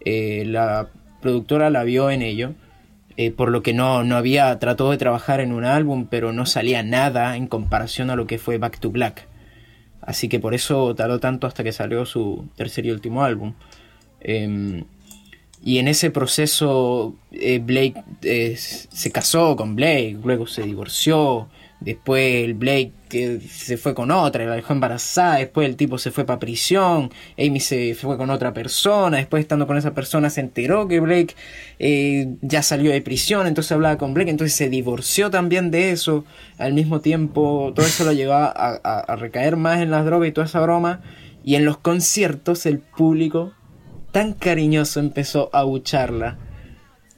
Eh, 0.02 0.44
la 0.46 0.90
productora 1.22 1.70
la 1.70 1.84
vio 1.84 2.10
en 2.12 2.22
ello. 2.22 2.54
Eh, 3.18 3.32
por 3.32 3.50
lo 3.50 3.64
que 3.64 3.74
no, 3.74 4.04
no 4.04 4.16
había 4.16 4.58
tratado 4.60 4.92
de 4.92 4.98
trabajar 4.98 5.40
en 5.40 5.52
un 5.52 5.66
álbum, 5.66 6.08
pero 6.10 6.34
no 6.34 6.46
salía 6.46 6.84
nada 6.84 7.36
en 7.36 7.48
comparación 7.48 8.12
a 8.12 8.16
lo 8.16 8.28
que 8.28 8.38
fue 8.38 8.60
Back 8.60 8.80
to 8.80 8.92
Black. 8.92 9.28
Así 10.02 10.30
que 10.30 10.40
por 10.40 10.54
eso 10.54 10.96
tardó 10.96 11.20
tanto 11.20 11.48
hasta 11.48 11.64
que 11.64 11.72
salió 11.72 12.06
su 12.06 12.48
tercer 12.56 12.86
y 12.86 12.92
último 12.92 13.24
álbum. 13.24 13.56
Em, 14.22 14.86
y 15.64 15.80
en 15.80 15.88
ese 15.88 16.12
proceso 16.12 17.16
eh, 17.32 17.60
Blake 17.60 18.04
eh, 18.22 18.56
se 18.56 19.12
casó 19.12 19.56
con 19.56 19.76
Blake, 19.76 20.18
luego 20.24 20.48
se 20.48 20.62
divorció, 20.62 21.50
después 21.80 22.44
el 22.44 22.54
Blake 22.56 22.94
eh, 23.12 23.40
se 23.48 23.78
fue 23.78 23.94
con 23.94 24.12
otra, 24.12 24.46
la 24.46 24.56
dejó 24.56 24.74
embarazada, 24.74 25.36
después 25.36 25.68
el 25.68 25.76
tipo 25.76 25.98
se 25.98 26.12
fue 26.12 26.26
para 26.26 26.40
prisión, 26.40 27.12
Amy 27.38 27.60
se 27.60 27.96
fue 27.96 28.18
con 28.18 28.30
otra 28.30 28.54
persona, 28.54 29.18
después 29.18 29.42
estando 29.42 29.68
con 29.68 29.78
esa 29.78 29.94
persona 29.94 30.30
se 30.30 30.42
enteró 30.42 30.88
que 30.88 31.00
Blake 31.00 31.36
eh, 31.80 32.36
ya 32.42 32.64
salió 32.64 32.92
de 32.92 33.02
prisión, 33.02 33.48
entonces 33.48 33.72
hablaba 33.72 33.98
con 33.98 34.14
Blake, 34.14 34.32
entonces 34.32 34.56
se 34.56 34.70
divorció 34.70 35.30
también 35.30 35.72
de 35.72 35.92
eso, 35.92 36.26
al 36.58 36.74
mismo 36.74 37.02
tiempo 37.02 37.72
todo 37.76 37.86
eso 37.86 38.04
lo 38.04 38.14
llevaba 38.14 38.48
a 38.48 39.16
recaer 39.16 39.56
más 39.56 39.82
en 39.82 39.92
las 39.92 40.06
drogas 40.06 40.30
y 40.30 40.32
toda 40.32 40.48
esa 40.48 40.62
broma, 40.62 41.02
y 41.44 41.56
en 41.56 41.66
los 41.66 41.78
conciertos 41.78 42.66
el 42.66 42.80
público 42.80 43.54
tan 44.12 44.34
cariñoso 44.34 45.00
empezó 45.00 45.50
a 45.54 45.64
bucharla 45.64 46.38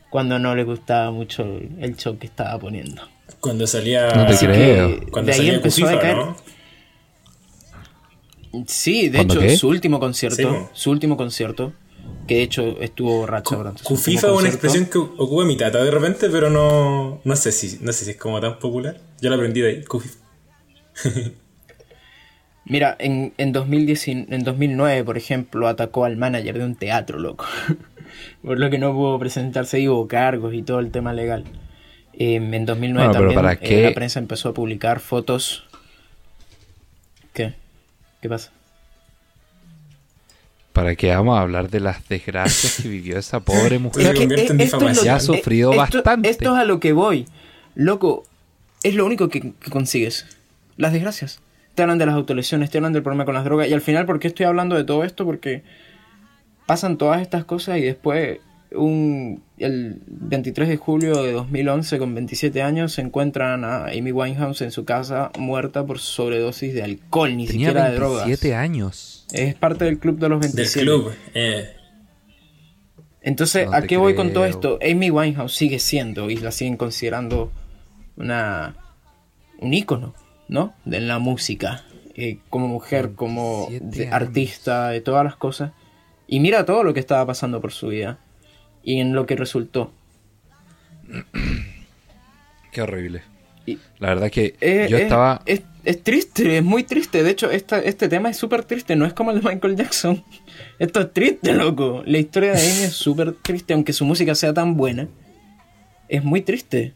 cuando 0.10 0.40
no 0.40 0.56
le 0.56 0.64
gustaba 0.64 1.12
mucho 1.12 1.44
el 1.44 1.96
show 1.96 2.18
que 2.18 2.28
estaba 2.28 2.60
poniendo. 2.60 3.02
Cuando 3.40 3.68
salía. 3.68 4.10
No 4.10 4.26
te 4.28 4.38
creo. 4.38 5.00
Cuando 5.12 5.28
de 5.28 5.34
ahí 5.34 5.38
salía 5.38 5.54
empezó 5.56 5.88
a 5.88 5.92
decaer. 5.92 6.18
¿no? 6.18 6.36
Sí, 8.68 9.10
de 9.10 9.18
¿Cuándo 9.18 9.36
hecho, 9.36 9.42
qué? 9.42 9.58
su 9.58 9.68
último 9.68 10.00
concierto, 10.00 10.38
Sí, 10.38 10.48
su 10.74 10.90
último 10.92 11.18
concierto, 11.18 11.74
que 12.28 12.36
de 12.36 12.42
hecho 12.44 12.82
estuvo 12.82 13.18
borracho 13.18 13.56
durante 13.56 13.84
Cufifa 13.84 14.28
es 14.28 14.34
una 14.34 14.50
expresión 14.50 14.88
que 14.88 14.98
ocupa 14.98 15.46
mi 15.46 15.56
tata 15.56 15.84
de 15.84 15.92
repente, 15.92 16.30
pero 16.30 16.50
no, 16.50 17.22
no 17.24 17.36
sé 17.36 17.52
si 17.52 17.78
no 17.82 17.94
sé 17.94 18.06
si 18.06 18.12
es 18.12 18.18
como 18.18 18.40
tan 18.42 18.58
popular. 18.58 19.00
Yo 19.22 19.30
la 19.30 19.36
aprendí 19.36 19.62
de 19.62 19.70
ahí, 19.70 19.84
Cufifa. 19.84 20.18
Mira, 22.66 22.96
en, 23.00 23.34
en, 23.38 23.52
2010, 23.52 24.08
en 24.08 24.44
2009, 24.44 25.04
por 25.04 25.18
ejemplo, 25.18 25.68
atacó 25.68 26.06
al 26.06 26.18
manager 26.18 26.60
de 26.60 26.66
un 26.66 26.76
teatro, 26.76 27.18
loco. 27.18 27.46
por 28.44 28.60
lo 28.60 28.70
que 28.70 28.78
no 28.78 28.94
pudo 28.94 29.18
presentarse 29.18 29.80
y 29.80 29.88
hubo 29.88 30.08
cargos 30.08 30.54
y 30.54 30.62
todo 30.62 30.80
el 30.80 30.92
tema 30.92 31.14
legal. 31.14 31.46
Em, 32.22 32.54
en 32.54 32.66
2009 32.66 33.14
también 33.14 33.40
eh, 33.62 33.82
la 33.84 33.94
prensa 33.94 34.20
empezó 34.20 34.50
a 34.50 34.54
publicar 34.54 35.00
fotos. 35.00 35.64
¿Qué? 37.34 37.54
¿Qué 38.22 38.28
pasa? 38.28 38.52
¿Para 40.74 40.96
qué 40.96 41.16
vamos 41.16 41.38
a 41.38 41.42
hablar 41.42 41.70
de 41.70 41.80
las 41.80 42.08
desgracias 42.10 42.82
que 42.82 42.90
vivió 42.90 43.18
esa 43.18 43.40
pobre 43.40 43.80
mujer? 43.80 44.14
que, 44.14 44.70
ya 45.02 45.16
ha 45.16 45.20
sufrido 45.22 45.74
bastante. 45.74 46.30
Esto 46.30 46.56
es 46.56 46.62
a 46.62 46.66
lo 46.66 46.82
que 46.82 46.92
voy. 46.92 47.26
Loco, 47.74 48.26
es 48.84 48.96
lo 48.96 49.06
único 49.06 49.30
que, 49.30 49.54
consigues. 49.72 50.26
Las 50.76 50.92
desgracias. 50.92 51.40
Te 51.74 51.84
hablan 51.84 52.00
de 52.00 52.06
las 52.06 52.16
autolesiones, 52.16 52.70
te 52.70 52.80
hablan 52.80 52.92
del 52.92 53.02
problema 53.02 53.24
con 53.24 53.34
las 53.34 53.46
drogas. 53.46 53.70
Y 53.70 53.74
al 53.74 53.82
final, 53.82 54.06
¿por 54.06 54.20
qué 54.20 54.28
estoy 54.28 54.46
hablando 54.46 54.76
de 54.76 54.84
todo 54.84 55.06
esto? 55.06 55.24
Porque 55.24 55.64
pasan 56.66 56.98
todas 56.98 57.22
estas 57.22 57.46
cosas 57.46 57.78
y 57.78 57.82
después 57.82 58.40
un, 58.72 59.44
el 59.58 60.02
23 60.08 60.70
de 60.70 60.78
julio 60.78 61.24
de 61.24 61.32
2011, 61.32 61.98
con 61.98 62.14
27 62.14 62.62
años, 62.62 62.94
se 62.94 63.02
encuentran 63.02 63.64
a 63.64 63.86
Amy 63.86 64.12
Winehouse 64.12 64.62
en 64.62 64.72
su 64.72 64.86
casa 64.86 65.32
muerta 65.38 65.86
por 65.86 66.00
sobredosis 66.00 66.74
de 66.74 66.84
alcohol, 66.84 67.36
ni 67.36 67.48
siquiera 67.48 67.90
de 67.90 67.96
drogas. 67.96 68.26
27 68.26 68.56
años. 68.56 69.26
Es 69.32 69.56
parte 69.56 69.86
del 69.86 70.00
club 70.00 70.20
de 70.20 70.30
los 70.30 70.40
27. 70.40 70.80
Del 70.80 70.88
club, 70.88 71.14
eh. 71.34 71.70
Entonces, 73.22 73.68
¿a 73.72 73.82
qué 73.82 73.98
voy 73.98 74.16
con 74.16 74.34
todo 74.34 74.46
esto? 74.46 74.80
Amy 74.82 75.12
Winehouse 75.12 75.54
sigue 75.54 75.80
siendo 75.80 76.30
y 76.30 76.38
la 76.38 76.52
siguen 76.52 76.78
considerando 76.78 77.52
una 78.16 78.76
un 79.60 79.74
ícono, 79.74 80.14
¿no? 80.48 80.74
De 80.86 81.02
la 81.02 81.20
música, 81.20 81.84
eh, 82.16 82.40
como 82.50 82.68
mujer, 82.68 83.14
como 83.16 83.68
artista, 84.12 84.90
de 84.90 85.02
todas 85.02 85.26
las 85.26 85.36
cosas. 85.36 85.74
Y 86.28 86.40
mira 86.40 86.66
todo 86.66 86.84
lo 86.84 86.94
que 86.94 87.00
estaba 87.02 87.26
pasando 87.26 87.60
por 87.60 87.72
su 87.72 87.88
vida 87.88 88.20
y 88.84 89.00
en 89.00 89.14
lo 89.14 89.26
que 89.26 89.36
resultó. 89.36 89.92
Qué 92.72 92.82
horrible. 92.82 93.24
la 94.00 94.10
verdad 94.10 94.30
que 94.30 94.56
yo 94.90 94.98
estaba... 94.98 95.42
Es, 95.46 96.04
triste, 96.04 96.58
es 96.58 96.64
muy 96.64 96.84
triste. 96.84 97.24
De 97.24 97.32
hecho, 97.32 97.50
este 97.50 98.10
tema 98.10 98.30
es 98.30 98.38
súper 98.38 98.64
triste. 98.64 98.96
No 98.96 99.06
es 99.06 99.14
como 99.14 99.32
el 99.32 99.42
de 99.42 99.50
Michael 99.50 99.76
Jackson. 99.76 100.24
Esto 100.80 101.02
es 101.02 101.14
triste, 101.14 101.54
loco. 101.54 102.04
La 102.06 102.20
historia 102.20 102.52
de 102.52 102.60
Amy 102.60 102.84
es 102.84 102.94
súper 102.94 103.34
triste, 103.34 103.74
aunque 103.74 103.94
su 103.94 104.06
música 104.06 104.36
sea 104.36 104.54
tan 104.54 104.76
buena. 104.76 105.08
Es 106.08 106.24
muy 106.24 106.42
triste 106.42 106.94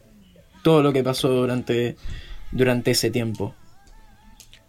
todo 0.62 0.82
lo 0.82 0.92
que 0.92 1.02
pasó 1.02 1.28
durante, 1.28 1.96
durante 2.52 2.92
ese 2.92 3.10
tiempo. 3.10 3.54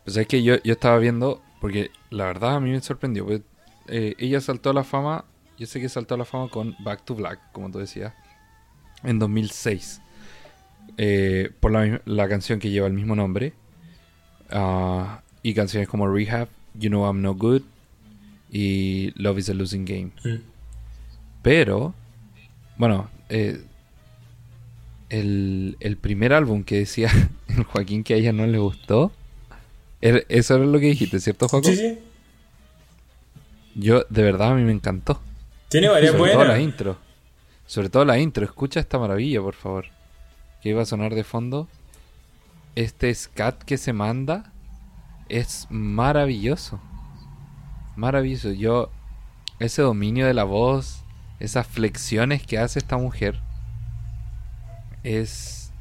Pues 0.03 0.17
es 0.17 0.27
que 0.27 0.43
yo, 0.43 0.55
yo 0.63 0.73
estaba 0.73 0.97
viendo, 0.97 1.41
porque 1.59 1.91
la 2.09 2.25
verdad 2.25 2.55
a 2.55 2.59
mí 2.59 2.71
me 2.71 2.81
sorprendió. 2.81 3.25
Pues, 3.25 3.41
eh, 3.87 4.15
ella 4.17 4.41
saltó 4.41 4.71
a 4.71 4.73
la 4.73 4.83
fama 4.83 5.25
yo 5.57 5.67
sé 5.67 5.79
que 5.79 5.89
saltó 5.89 6.15
a 6.15 6.17
la 6.17 6.25
fama 6.25 6.49
con 6.49 6.75
Back 6.79 7.05
to 7.05 7.15
Black, 7.15 7.39
como 7.51 7.71
tú 7.71 7.79
decías, 7.79 8.13
en 9.03 9.19
2006. 9.19 10.01
Eh, 10.97 11.51
por 11.59 11.71
la, 11.71 12.27
canción 12.29 12.59
que 12.59 12.69
lleva 12.69 12.87
el 12.87 12.93
mismo 12.93 13.15
nombre. 13.15 13.53
Ah, 14.51 15.21
y 15.43 15.53
canciones 15.53 15.87
como 15.87 16.07
Rehab, 16.07 16.47
You 16.73 16.89
Know 16.89 17.05
I'm 17.05 17.21
No 17.21 17.35
Good 17.35 17.63
y 18.51 19.11
Love 19.15 19.39
is 19.39 19.49
a 19.49 19.53
Losing 19.53 19.85
Game. 19.85 20.11
Pero, 21.41 21.93
bueno, 22.77 23.09
eh, 23.29 23.61
el, 25.09 25.77
el, 25.79 25.97
primer 25.97 26.33
álbum 26.33 26.63
que 26.63 26.79
decía 26.79 27.09
el 27.47 27.63
Joaquín 27.63 28.03
que 28.03 28.13
a 28.13 28.17
ella 28.17 28.33
no 28.33 28.47
le 28.47 28.57
gustó, 28.57 29.11
er, 30.01 30.25
eso 30.29 30.55
era 30.55 30.65
lo 30.65 30.79
que 30.79 30.87
dijiste, 30.87 31.19
¿cierto, 31.19 31.47
Joaquín? 31.47 31.75
Sí, 31.75 31.79
sí. 31.79 31.99
Yo, 33.75 34.05
de 34.09 34.23
verdad, 34.23 34.53
a 34.53 34.55
mí 34.55 34.63
me 34.63 34.71
encantó. 34.71 35.19
Tiene 35.75 35.89
varias 35.89 36.11
Sobre 36.13 36.19
buenas. 36.19 36.37
Todo 36.37 36.47
la 36.47 36.59
intro. 36.61 36.97
Sobre 37.65 37.89
todo 37.89 38.05
la 38.05 38.17
intro. 38.17 38.45
Escucha 38.45 38.79
esta 38.79 38.97
maravilla, 38.97 39.41
por 39.41 39.55
favor. 39.55 39.87
Que 40.61 40.69
iba 40.69 40.81
a 40.81 40.85
sonar 40.85 41.13
de 41.13 41.25
fondo. 41.25 41.67
Este 42.75 43.13
scat 43.13 43.61
que 43.61 43.77
se 43.77 43.91
manda 43.91 44.53
es 45.27 45.67
maravilloso. 45.69 46.79
Maravilloso. 47.97 48.53
Yo, 48.53 48.89
ese 49.59 49.81
dominio 49.81 50.25
de 50.25 50.33
la 50.33 50.45
voz, 50.45 51.03
esas 51.41 51.67
flexiones 51.67 52.47
que 52.47 52.57
hace 52.57 52.79
esta 52.79 52.95
mujer, 52.95 53.41
es, 55.03 55.73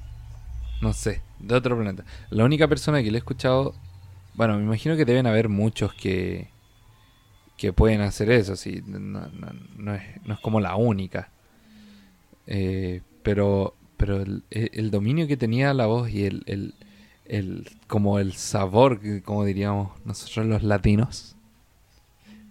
no 0.80 0.92
sé, 0.92 1.22
de 1.38 1.54
otro 1.54 1.76
planeta. 1.76 2.04
La 2.30 2.44
única 2.44 2.66
persona 2.66 3.00
que 3.00 3.12
le 3.12 3.18
he 3.18 3.20
escuchado, 3.20 3.76
bueno, 4.34 4.56
me 4.56 4.64
imagino 4.64 4.96
que 4.96 5.04
deben 5.04 5.28
haber 5.28 5.48
muchos 5.48 5.94
que, 5.94 6.48
que 7.56 7.72
pueden 7.72 8.00
hacer 8.00 8.30
eso, 8.30 8.56
sí, 8.56 8.82
no, 8.86 8.98
no, 8.98 9.94
es, 9.94 10.02
no 10.24 10.34
es, 10.34 10.40
como 10.40 10.60
la 10.60 10.76
única. 10.76 11.28
Eh, 12.46 13.00
pero 13.22 13.74
pero 13.96 14.22
el, 14.50 14.90
dominio 14.90 15.26
que 15.26 15.36
tenía 15.36 15.72
la 15.72 15.86
voz 15.86 16.10
y 16.10 16.26
el, 16.26 16.42
el, 16.46 16.74
el 17.24 17.70
como 17.86 18.18
el 18.18 18.34
sabor, 18.34 19.00
como 19.22 19.44
diríamos 19.44 19.92
nosotros 20.04 20.46
los 20.46 20.62
latinos, 20.62 21.36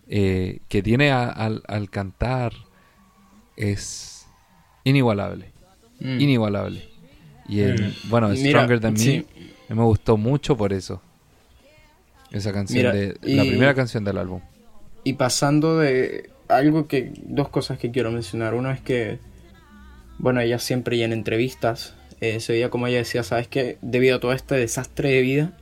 eh, 0.08 0.60
que 0.68 0.82
tiene 0.82 1.12
al, 1.12 1.62
al, 1.68 1.90
cantar 1.90 2.54
es 3.56 4.26
inigualable. 4.84 5.52
Mm. 6.00 6.22
Inigualable. 6.22 6.90
Y 7.48 7.60
el, 7.60 7.84
mm. 7.84 8.10
bueno, 8.10 8.36
Stronger 8.36 8.80
Than 8.80 8.94
Me 8.94 9.26
me 9.70 9.84
gustó 9.84 10.18
mucho 10.18 10.58
por 10.58 10.74
eso. 10.74 11.02
Esa 12.32 12.52
canción 12.52 12.94
de 12.94 13.18
la 13.22 13.44
primera 13.44 13.76
canción 13.76 14.04
del 14.04 14.18
álbum. 14.18 14.42
Y 15.04 15.14
pasando 15.14 15.80
de 15.80 16.30
algo 16.48 16.88
que, 16.88 17.12
dos 17.24 17.50
cosas 17.50 17.78
que 17.78 17.92
quiero 17.92 18.12
mencionar. 18.12 18.54
Uno 18.54 18.72
es 18.72 18.82
que, 18.82 19.20
bueno, 20.18 20.40
ella 20.42 20.60
siempre 20.60 20.98
y 20.98 21.04
en 21.04 21.14
entrevistas 21.14 21.94
eh, 22.22 22.40
se 22.40 22.54
veía 22.54 22.70
como 22.70 22.88
ella 22.88 23.00
decía, 23.00 23.24
sabes 23.24 23.48
que 23.48 23.78
debido 23.82 24.18
a 24.18 24.20
todo 24.20 24.34
este 24.34 24.56
desastre 24.56 25.10
de 25.10 25.22
vida, 25.22 25.58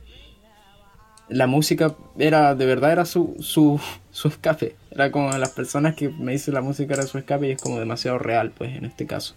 la 1.28 1.46
música 1.46 1.94
era, 2.18 2.54
de 2.54 2.66
verdad 2.66 2.92
era 2.92 3.04
su, 3.04 3.36
su, 3.40 3.80
su 4.10 4.28
escape. 4.28 4.76
Era 4.90 5.10
como 5.10 5.30
las 5.32 5.50
personas 5.50 5.94
que 5.94 6.08
me 6.08 6.32
dicen 6.32 6.54
la 6.54 6.60
música 6.60 6.94
era 6.94 7.04
su 7.04 7.18
escape 7.18 7.48
y 7.48 7.50
es 7.52 7.60
como 7.60 7.78
demasiado 7.78 8.18
real, 8.18 8.52
pues, 8.56 8.76
en 8.76 8.84
este 8.84 9.06
caso. 9.06 9.34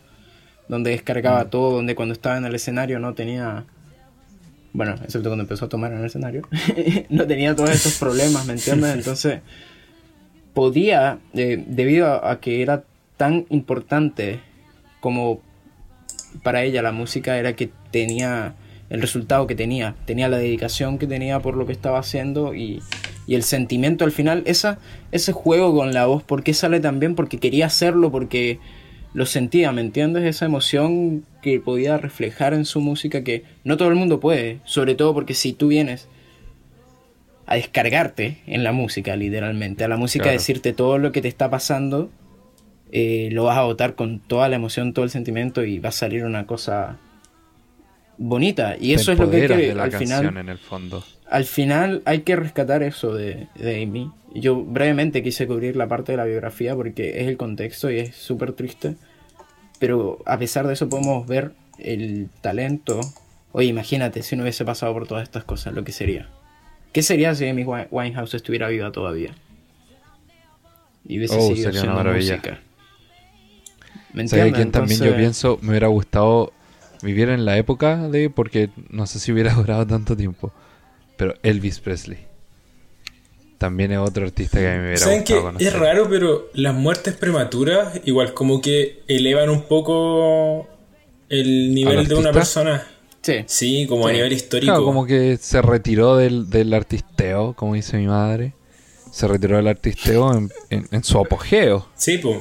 Donde 0.68 0.92
descargaba 0.92 1.46
mm. 1.46 1.50
todo, 1.50 1.76
donde 1.76 1.96
cuando 1.96 2.14
estaba 2.14 2.38
en 2.38 2.46
el 2.46 2.56
escenario 2.56 3.00
no 3.00 3.14
tenía 3.14 3.66
bueno, 4.74 4.96
excepto 4.96 5.30
cuando 5.30 5.44
empezó 5.44 5.66
a 5.66 5.70
tomar 5.70 5.94
en 5.94 6.00
el 6.00 6.06
escenario, 6.06 6.46
no 7.10 7.26
tenía 7.26 7.56
todos 7.56 7.70
estos 7.70 7.98
problemas, 7.98 8.46
¿me 8.46 8.54
entiendes? 8.54 8.94
Entonces, 8.96 9.40
podía, 10.56 11.20
eh, 11.36 11.64
debido 11.68 12.26
a, 12.26 12.40
que 12.40 12.64
era 12.64 12.84
tan 13.18 13.46
importante 13.50 14.40
como 15.02 15.42
para 16.42 16.64
ella 16.64 16.82
la 16.82 16.92
música, 16.92 17.38
era 17.38 17.56
que 17.56 17.70
tenía 17.92 18.56
el 18.90 19.02
resultado 19.02 19.46
que 19.46 19.56
tenía, 19.56 19.96
tenía 20.06 20.30
la 20.30 20.38
dedicación 20.38 20.98
que 20.98 21.08
tenía 21.08 21.40
por 21.40 21.56
lo 21.56 21.66
que 21.66 21.74
estaba 21.74 22.00
haciendo 22.00 22.56
y, 22.56 22.82
y 23.28 23.36
el 23.36 23.44
sentimiento 23.44 24.06
al 24.06 24.12
final, 24.12 24.44
esa, 24.46 24.80
ese 25.12 25.34
juego 25.34 25.76
con 25.76 25.94
la 25.94 26.06
voz, 26.06 26.24
¿por 26.24 26.42
qué 26.42 26.54
sale 26.54 26.80
tan 26.80 27.00
bien? 27.00 27.16
Porque 27.16 27.38
quería 27.38 27.66
hacerlo, 27.66 28.12
porque 28.12 28.60
lo 29.14 29.26
sentía, 29.26 29.72
¿me 29.72 29.82
entiendes? 29.82 30.24
Esa 30.24 30.46
emoción 30.46 31.26
que 31.42 31.60
podía 31.60 31.98
reflejar 31.98 32.54
en 32.54 32.66
su 32.66 32.80
música 32.80 33.24
que 33.24 33.44
no 33.64 33.78
todo 33.78 33.90
el 33.90 33.96
mundo 33.96 34.20
puede, 34.20 34.60
sobre 34.64 34.96
todo 34.96 35.14
porque 35.14 35.34
si 35.34 35.54
tú 35.54 35.68
vienes 35.68 36.08
a 37.46 37.56
descargarte 37.56 38.38
en 38.48 38.64
la 38.64 38.72
música, 38.72 39.16
literalmente. 39.16 39.84
A 39.84 39.88
la 39.88 39.98
música 39.98 40.32
decirte 40.32 40.74
todo 40.74 40.98
lo 40.98 41.12
que 41.12 41.22
te 41.22 41.28
está 41.28 41.50
pasando, 41.50 42.10
eh, 42.92 43.30
lo 43.32 43.44
vas 43.44 43.58
a 43.58 43.64
votar 43.64 43.96
con 43.96 44.20
toda 44.20 44.50
la 44.50 44.56
emoción, 44.56 44.94
todo 44.94 45.06
el 45.06 45.12
sentimiento 45.12 45.64
y 45.64 45.80
va 45.80 45.90
a 45.90 45.92
salir 45.92 46.26
una 46.26 46.46
cosa 46.46 46.98
bonita. 48.18 48.78
Y 48.80 48.94
eso 48.94 49.12
es 49.12 49.20
lo 49.20 49.30
que 49.30 49.48
que, 49.48 49.72
al 49.72 49.92
final, 49.92 50.38
en 50.38 50.50
el 50.50 50.58
fondo. 50.58 51.04
Al 51.30 51.46
final 51.46 52.02
hay 52.06 52.22
que 52.22 52.36
rescatar 52.36 52.84
eso 52.84 53.14
de, 53.14 53.48
de 53.56 53.84
Amy. 53.84 54.12
Yo 54.34 54.64
brevemente 54.64 55.24
quise 55.24 55.48
cubrir 55.48 55.76
la 55.76 55.88
parte 55.88 56.12
de 56.14 56.18
la 56.18 56.26
biografía 56.26 56.76
porque 56.76 57.22
es 57.22 57.28
el 57.28 57.38
contexto 57.38 57.92
y 57.92 58.00
es 58.00 58.16
súper 58.16 58.54
triste. 58.54 58.96
Pero 59.80 60.20
a 60.26 60.38
pesar 60.38 60.68
de 60.68 60.74
eso 60.74 60.90
podemos 60.90 61.28
ver 61.28 61.52
el 61.80 62.30
talento. 62.42 63.02
Oye, 63.52 63.68
imagínate 63.68 64.24
si 64.24 64.36
no 64.36 64.44
hubiese 64.44 64.66
pasado 64.66 64.94
por 64.94 65.08
todas 65.08 65.24
estas 65.24 65.44
cosas, 65.44 65.74
lo 65.74 65.84
que 65.84 65.92
sería. 65.92 66.30
¿Qué 66.96 67.02
sería 67.02 67.36
si 67.36 67.46
Amy 67.46 67.66
Winehouse 67.66 68.36
estuviera 68.36 68.70
viva 68.70 68.90
todavía? 68.90 69.36
Y 71.06 71.18
hubiese 71.18 71.36
oh, 71.38 71.48
seguido 71.48 71.70
haciendo 71.72 72.02
música. 72.06 72.62
¿Me 74.14 74.26
¿Sabes 74.30 74.54
quién 74.54 74.72
también 74.72 75.04
yo 75.04 75.14
pienso 75.14 75.60
me 75.62 75.72
hubiera 75.72 75.88
gustado 75.88 76.54
vivir 77.02 77.28
en 77.28 77.44
la 77.44 77.58
época 77.58 78.08
de 78.08 78.30
porque 78.30 78.70
no 78.90 79.08
sé 79.08 79.20
si 79.20 79.34
hubiera 79.34 79.54
durado 79.56 79.86
tanto 79.86 80.16
tiempo. 80.16 80.54
Pero 81.18 81.34
Elvis 81.44 81.82
Presley. 81.82 82.20
También 83.58 83.92
es 83.92 83.98
otro 83.98 84.24
artista 84.24 84.60
que 84.60 84.68
a 84.70 84.72
mí 84.72 84.78
me 84.78 84.84
hubiera 84.84 84.98
¿Saben 85.00 85.20
gustado 85.20 85.58
que 85.58 85.66
Es 85.66 85.74
raro, 85.74 86.08
pero 86.10 86.50
las 86.54 86.74
muertes 86.74 87.14
prematuras 87.16 88.00
igual 88.06 88.34
como 88.34 88.62
que 88.62 89.04
elevan 89.10 89.50
un 89.50 89.64
poco 89.64 90.70
el 91.28 91.74
nivel 91.74 92.08
de 92.08 92.16
una 92.16 92.32
persona. 92.32 92.88
Sí. 93.26 93.44
Sí, 93.48 93.88
como 93.90 94.08
a 94.08 94.12
nivel 94.12 94.32
histórico. 94.34 94.72
Claro, 94.72 94.86
como 94.86 95.06
que 95.08 95.38
se 95.38 95.60
retiró 95.64 96.16
del, 96.16 96.48
del 96.52 96.72
artisteo, 96.76 97.54
como 97.56 97.74
dice 97.74 97.98
mi 97.98 98.06
madre. 98.06 98.54
Se 99.12 99.28
retiró 99.28 99.56
del 99.58 99.68
artisteo 99.68 100.32
en, 100.38 100.52
en- 100.70 100.88
en 100.92 101.04
su 101.04 101.18
apogeo. 101.18 101.88
Sí, 101.96 102.20
pues. 102.20 102.38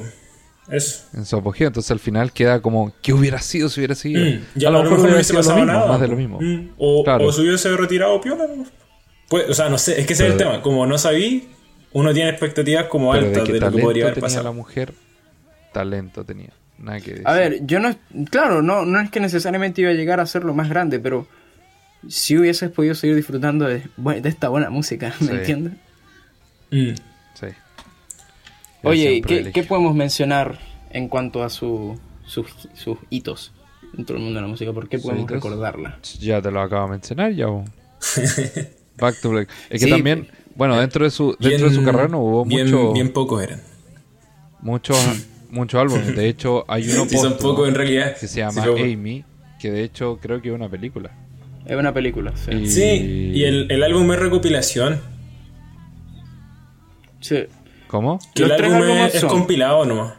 Eso. 0.69 1.05
En 1.13 1.25
su 1.25 1.37
apogeo. 1.37 1.67
Entonces 1.67 1.89
al 1.89 1.99
final 1.99 2.31
queda 2.33 2.61
como, 2.61 2.93
¿qué 3.01 3.13
hubiera 3.13 3.39
sido 3.41 3.67
si 3.69 3.79
hubiera 3.79 3.95
seguido? 3.95 4.23
Mm, 4.25 4.39
ya 4.59 4.67
a 4.67 4.71
lo 4.71 4.83
mejor 4.83 4.99
no 4.99 5.05
hubiese 5.05 5.23
sido 5.23 5.37
lo 5.39 5.39
pasado 5.43 5.57
mismo, 5.57 5.73
nada. 5.73 5.87
más 5.87 6.01
de 6.01 6.07
lo 6.07 6.15
mismo. 6.15 6.39
Mm, 6.39 6.69
O, 6.77 7.03
Claro. 7.03 7.25
o 7.25 7.31
se 7.31 7.41
hubiese 7.41 7.75
retirado 7.75 8.21
piola. 8.21 8.45
Pues, 9.27 9.49
o 9.49 9.53
sea, 9.55 9.69
no 9.69 9.77
sé, 9.79 9.99
es 9.99 10.05
que 10.05 10.13
ese 10.13 10.25
es 10.27 10.33
el 10.33 10.37
tema. 10.37 10.61
Como 10.61 10.85
no 10.85 10.99
sabí, 10.99 11.49
uno 11.93 12.13
tiene 12.13 12.29
expectativas 12.29 12.85
como 12.85 13.11
Pero 13.11 13.25
altas 13.27 13.47
de, 13.47 13.59
lo 13.59 13.71
que 13.71 13.77
podría 13.81 14.03
haber 14.03 14.13
tenía 14.15 14.27
pasado. 14.27 14.43
la 14.43 14.51
mujer, 14.51 14.93
talento 15.73 16.23
tenía. 16.23 16.49
Nada 16.77 16.99
que 16.99 17.11
decir. 17.11 17.27
A 17.27 17.33
ver, 17.33 17.65
yo 17.65 17.79
no. 17.79 17.95
Claro, 18.29 18.61
no, 18.61 18.85
no 18.85 18.99
es 18.99 19.09
que 19.09 19.19
necesariamente 19.19 19.81
iba 19.81 19.91
a 19.91 19.93
llegar 19.93 20.19
a 20.19 20.25
ser 20.25 20.43
lo 20.43 20.53
más 20.53 20.69
grande, 20.69 20.99
pero 20.99 21.27
si 22.07 22.37
hubieses 22.37 22.69
podido 22.71 22.95
seguir 22.95 23.15
disfrutando 23.15 23.65
de, 23.65 23.83
esta 24.25 24.49
buena 24.49 24.69
música, 24.69 25.13
¿me 25.21 25.27
Sí. 25.27 25.33
entiendes? 25.33 25.73
Mm. 26.71 26.93
Sí. 27.33 27.47
Oye, 28.83 29.21
¿qué, 29.21 29.51
qué 29.51 29.63
podemos 29.63 29.95
mencionar 29.95 30.59
en 30.91 31.07
cuanto 31.07 31.43
a 31.43 31.49
su, 31.49 31.99
sus, 32.25 32.47
sus 32.75 32.97
hitos 33.09 33.51
dentro 33.93 34.15
del 34.15 34.23
mundo 34.23 34.39
de 34.39 34.43
la 34.43 34.47
música? 34.49 34.71
¿Por 34.73 34.87
qué 34.87 34.97
¿Sus 34.97 35.05
podemos 35.05 35.23
hitos? 35.23 35.35
recordarla? 35.43 35.99
Ya 36.19 36.41
te 36.41 36.51
lo 36.51 36.61
acabo 36.61 36.85
de 36.85 36.91
mencionar, 36.91 37.31
ya. 37.31 37.47
Back 38.97 39.19
to 39.21 39.29
Black. 39.31 39.49
Es 39.69 39.79
que 39.81 39.85
Sí, 39.85 39.89
también, 39.89 40.27
bueno, 40.55 40.79
dentro 40.79 41.03
de 41.03 41.11
su, 41.11 41.35
dentro 41.39 41.69
de 41.69 41.75
su 41.75 41.83
carrera 41.83 42.07
no 42.07 42.19
hubo 42.19 42.45
bien, 42.45 42.65
mucho, 42.65 42.93
bien 42.93 43.11
pocos 43.11 43.41
eran. 43.43 43.61
muchos, 44.61 44.97
muchos 45.55 45.79
álbumes. 45.81 46.15
De 46.15 46.27
hecho, 46.29 46.65
hay 46.67 46.83
uno 46.89 47.05
Sí, 47.05 47.17
son 47.17 47.31
póstumo 47.31 47.51
pocos 47.53 47.67
en 47.69 47.75
realidad. 47.75 48.15
que 48.17 48.27
se 48.27 48.39
llama 48.39 48.63
Sí, 48.63 48.93
Amy, 48.93 49.23
que 49.59 49.71
de 49.71 49.83
hecho 49.83 50.19
creo 50.21 50.41
que 50.41 50.49
es 50.49 50.53
una 50.55 50.69
película. 50.69 51.11
Es 51.65 51.75
una 51.75 51.93
película, 51.93 52.33
sí. 52.35 52.51
Y- 52.51 52.67
Sí, 52.69 53.31
y 53.33 53.43
el, 53.45 53.71
el 53.71 53.83
álbum 53.83 54.11
es 54.11 54.19
recopilación. 54.19 55.01
Sí. 57.21 57.45
¿Cómo? 57.87 58.19
Que 58.35 58.43
Los 58.43 58.51
el 58.51 58.57
tres 58.57 58.73
álbum 58.73 58.97
es, 58.97 59.13
son- 59.19 59.29
compilado 59.29 59.85
nomás. 59.85 60.13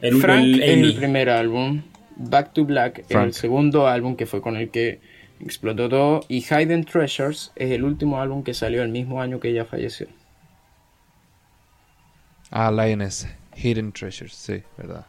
El, 0.00 0.16
Frank 0.20 0.42
el 0.42 0.54
Amy. 0.62 0.88
el 0.88 0.94
primer 0.94 1.28
álbum, 1.28 1.82
Back 2.16 2.54
to 2.54 2.64
Black 2.64 3.00
es 3.00 3.06
Frank. 3.08 3.26
el 3.26 3.34
segundo 3.34 3.86
álbum 3.86 4.16
que 4.16 4.24
fue 4.24 4.40
con 4.40 4.56
el 4.56 4.70
que 4.70 5.00
explotó 5.40 5.88
todo 5.90 6.20
y 6.28 6.40
Hidden 6.42 6.84
Treasures 6.84 7.52
es 7.56 7.70
el 7.70 7.84
último 7.84 8.20
álbum 8.20 8.42
que 8.42 8.54
salió 8.54 8.82
el 8.82 8.88
mismo 8.90 9.20
año 9.20 9.40
que 9.40 9.48
ella 9.50 9.64
falleció. 9.66 10.06
Ah, 12.50 12.70
Lioness. 12.70 13.28
Hidden 13.62 13.92
Treasures, 13.92 14.34
sí, 14.34 14.62
verdad. 14.76 15.06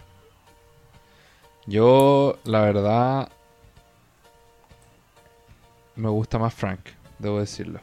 Yo, 1.67 2.39
la 2.43 2.61
verdad, 2.61 3.29
me 5.95 6.09
gusta 6.09 6.39
más 6.39 6.53
Frank, 6.53 6.79
debo 7.19 7.39
decirlo. 7.39 7.79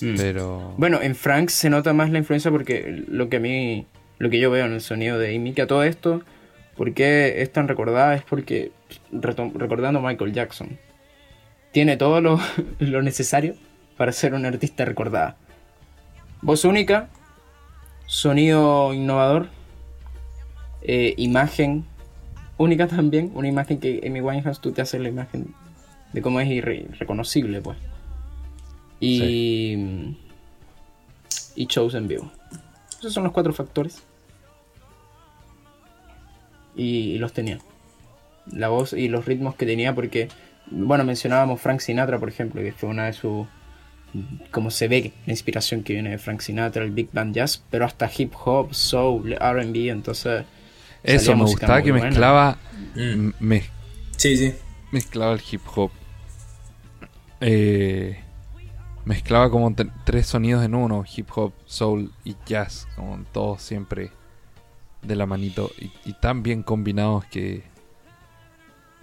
Mm. 0.00 0.16
Pero... 0.16 0.74
Bueno, 0.76 1.00
en 1.00 1.14
Frank 1.14 1.48
se 1.48 1.70
nota 1.70 1.92
más 1.92 2.10
la 2.10 2.18
influencia 2.18 2.50
porque 2.50 3.04
lo 3.08 3.28
que 3.28 3.36
a 3.36 3.40
mí, 3.40 3.86
lo 4.18 4.30
que 4.30 4.38
yo 4.38 4.50
veo 4.50 4.66
en 4.66 4.74
el 4.74 4.80
sonido 4.80 5.18
de 5.18 5.34
Amy, 5.34 5.54
que 5.54 5.62
a 5.62 5.66
todo 5.66 5.82
esto, 5.82 6.22
¿por 6.76 6.92
qué 6.94 7.42
es 7.42 7.52
tan 7.52 7.68
recordada? 7.68 8.14
Es 8.14 8.22
porque, 8.22 8.70
recordando 9.12 10.00
a 10.00 10.02
Michael 10.02 10.32
Jackson, 10.32 10.78
tiene 11.72 11.96
todo 11.96 12.20
lo, 12.20 12.38
lo 12.78 13.02
necesario 13.02 13.56
para 13.96 14.12
ser 14.12 14.34
una 14.34 14.48
artista 14.48 14.84
recordada. 14.84 15.36
Voz 16.44 16.66
única, 16.66 17.08
sonido 18.06 18.92
innovador, 18.92 19.48
eh, 20.82 21.14
imagen 21.16 21.86
única 22.58 22.86
también, 22.86 23.32
una 23.34 23.48
imagen 23.48 23.80
que 23.80 24.02
Amy 24.06 24.20
Winehouse 24.20 24.60
tú 24.60 24.70
te 24.70 24.82
haces 24.82 25.00
la 25.00 25.08
imagen 25.08 25.54
de 26.12 26.20
cómo 26.20 26.40
es 26.40 26.48
irre- 26.48 26.86
irreconocible, 26.92 27.62
pues. 27.62 27.78
Y, 29.00 30.18
y 31.56 31.66
shows 31.66 31.94
en 31.94 32.08
vivo. 32.08 32.30
Esos 32.98 33.14
son 33.14 33.24
los 33.24 33.32
cuatro 33.32 33.54
factores. 33.54 34.02
Y, 36.76 37.12
y 37.12 37.18
los 37.18 37.32
tenía. 37.32 37.58
La 38.52 38.68
voz 38.68 38.92
y 38.92 39.08
los 39.08 39.24
ritmos 39.24 39.54
que 39.54 39.64
tenía 39.64 39.94
porque, 39.94 40.28
bueno, 40.70 41.04
mencionábamos 41.04 41.58
Frank 41.58 41.80
Sinatra, 41.80 42.18
por 42.18 42.28
ejemplo, 42.28 42.60
que 42.60 42.72
fue 42.72 42.90
una 42.90 43.06
de 43.06 43.14
sus... 43.14 43.46
Como 44.50 44.70
se 44.70 44.86
ve 44.88 45.12
la 45.26 45.32
inspiración 45.32 45.82
que 45.82 45.92
viene 45.94 46.10
de 46.10 46.18
Frank 46.18 46.40
Sinatra, 46.40 46.84
el 46.84 46.90
Big 46.92 47.08
Band 47.12 47.34
Jazz, 47.34 47.62
pero 47.70 47.84
hasta 47.84 48.10
hip 48.16 48.32
hop, 48.44 48.72
soul, 48.74 49.34
RB, 49.34 49.90
entonces... 49.90 50.44
Eso, 51.02 51.32
me 51.32 51.42
música 51.42 51.60
gustaba 51.66 51.82
que 51.82 51.90
buena. 51.90 52.06
mezclaba, 52.06 52.58
Mm. 52.94 53.30
me- 53.40 53.64
Sí, 54.16 54.36
sí. 54.36 54.54
mezclaba 54.92 55.32
el 55.34 55.42
hip 55.50 55.60
hop. 55.74 55.90
Eh, 57.40 58.18
mezclaba 59.04 59.50
como 59.50 59.74
tres 60.04 60.26
sonidos 60.26 60.64
en 60.64 60.74
uno, 60.74 61.04
hip 61.14 61.28
hop, 61.34 61.52
soul 61.66 62.10
y 62.24 62.36
jazz, 62.46 62.86
como 62.96 63.22
todos 63.32 63.60
siempre 63.62 64.10
de 65.02 65.16
la 65.16 65.26
manito 65.26 65.70
y, 65.78 65.90
y 66.08 66.14
tan 66.14 66.42
bien 66.42 66.62
combinados 66.62 67.26
que 67.26 67.64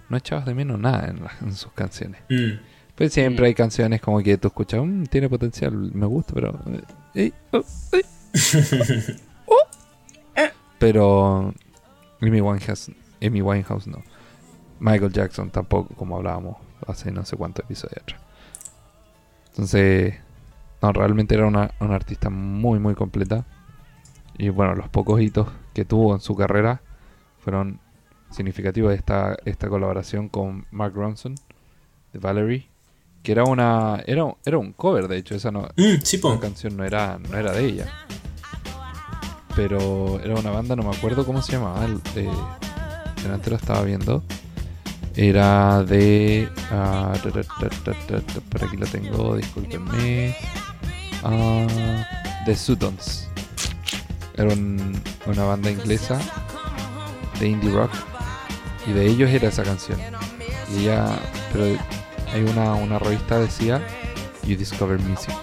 no 0.08 0.16
echabas 0.16 0.44
de 0.46 0.54
menos 0.54 0.78
nada 0.80 1.08
en, 1.08 1.22
la- 1.22 1.32
en 1.40 1.54
sus 1.54 1.72
canciones. 1.72 2.20
Mm. 2.28 2.58
Pues 2.94 3.12
siempre 3.12 3.44
Mm. 3.44 3.46
hay 3.46 3.54
canciones 3.54 4.00
como 4.00 4.20
que 4.22 4.36
tú 4.38 4.48
escuchas, 4.48 4.82
"Mm, 4.84 5.04
tiene 5.04 5.28
potencial, 5.28 5.72
me 5.94 6.06
gusta, 6.06 6.34
pero... 6.34 6.58
eh, 6.66 6.82
eh, 7.14 7.32
oh, 7.52 7.64
eh". 7.92 8.02
Oh, 9.46 9.58
eh. 10.36 10.50
Pero 10.78 11.54
Amy 12.20 12.40
Winehouse, 12.40 12.90
Amy 13.22 13.42
Winehouse 13.42 13.86
no. 13.86 14.02
Michael 14.80 15.12
Jackson 15.12 15.50
tampoco, 15.50 15.94
como 15.94 16.16
hablábamos 16.16 16.56
hace 16.86 17.10
no 17.12 17.24
sé 17.24 17.36
cuántos 17.36 17.64
episodios 17.64 18.02
atrás. 18.02 18.20
Entonces, 19.50 20.14
no, 20.80 20.92
realmente 20.92 21.34
era 21.34 21.46
una, 21.46 21.70
una 21.80 21.94
artista 21.94 22.30
muy, 22.30 22.78
muy 22.78 22.94
completa. 22.94 23.44
Y 24.38 24.48
bueno, 24.48 24.74
los 24.74 24.88
pocos 24.88 25.20
hitos 25.20 25.48
que 25.74 25.84
tuvo 25.84 26.14
en 26.14 26.20
su 26.20 26.34
carrera 26.34 26.80
fueron 27.38 27.78
significativos. 28.30 28.94
Esta, 28.94 29.36
esta 29.44 29.68
colaboración 29.68 30.28
con 30.28 30.66
Mark 30.70 30.94
Ronson 30.94 31.34
de 32.12 32.18
Valerie, 32.18 32.66
que 33.22 33.32
era 33.32 33.44
una 33.44 34.02
era, 34.06 34.24
un- 34.24 34.34
era 34.44 34.58
un 34.58 34.72
cover, 34.72 35.06
de 35.08 35.16
hecho, 35.18 35.34
esa 35.34 35.50
no, 35.50 35.68
Mm, 35.76 36.02
sí, 36.02 36.16
esa 36.16 36.40
canción 36.40 36.76
no 36.76 36.84
era, 36.84 37.18
no 37.18 37.36
era 37.38 37.52
de 37.52 37.64
ella. 37.64 37.86
Pero 39.54 40.18
era 40.24 40.34
una 40.34 40.50
banda, 40.50 40.74
no 40.76 40.82
me 40.82 40.96
acuerdo 40.96 41.26
cómo 41.26 41.42
se 41.42 41.52
llamaba. 41.52 41.84
El, 41.84 42.00
eh, 42.16 42.28
delante 43.22 43.50
lo 43.50 43.56
estaba 43.56 43.82
viendo. 43.82 44.22
Era 45.14 45.82
de. 45.84 46.48
ta, 46.70 47.12
por 48.50 48.64
aquí 48.64 48.76
lo 48.78 48.86
tengo, 48.86 49.36
discúlpenme. 49.36 50.34
Ah, 51.22 51.66
The 52.46 52.56
Sutons. 52.56 53.28
Era 54.36 54.54
un- 54.54 54.98
una 55.26 55.44
banda 55.44 55.70
inglesa 55.70 56.18
de 57.38 57.48
indie 57.48 57.70
rock. 57.70 57.90
Y 58.86 58.92
de 58.92 59.06
ellos 59.06 59.28
era 59.30 59.48
esa 59.48 59.62
canción. 59.64 60.00
Y 60.74 60.80
ella. 60.84 61.18
Pero 61.52 61.78
hay 62.32 62.42
una, 62.42 62.74
una 62.74 62.98
revista 62.98 63.38
decía 63.38 63.80
You 64.44 64.56
Discover 64.56 64.98
Music. 65.00 65.34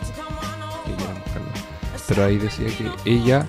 Que 0.85 0.93
quieran 0.95 1.15
buscarlo. 1.23 1.47
Pero 2.07 2.25
ahí 2.25 2.37
decía 2.37 2.67
que 2.67 3.11
ella. 3.11 3.45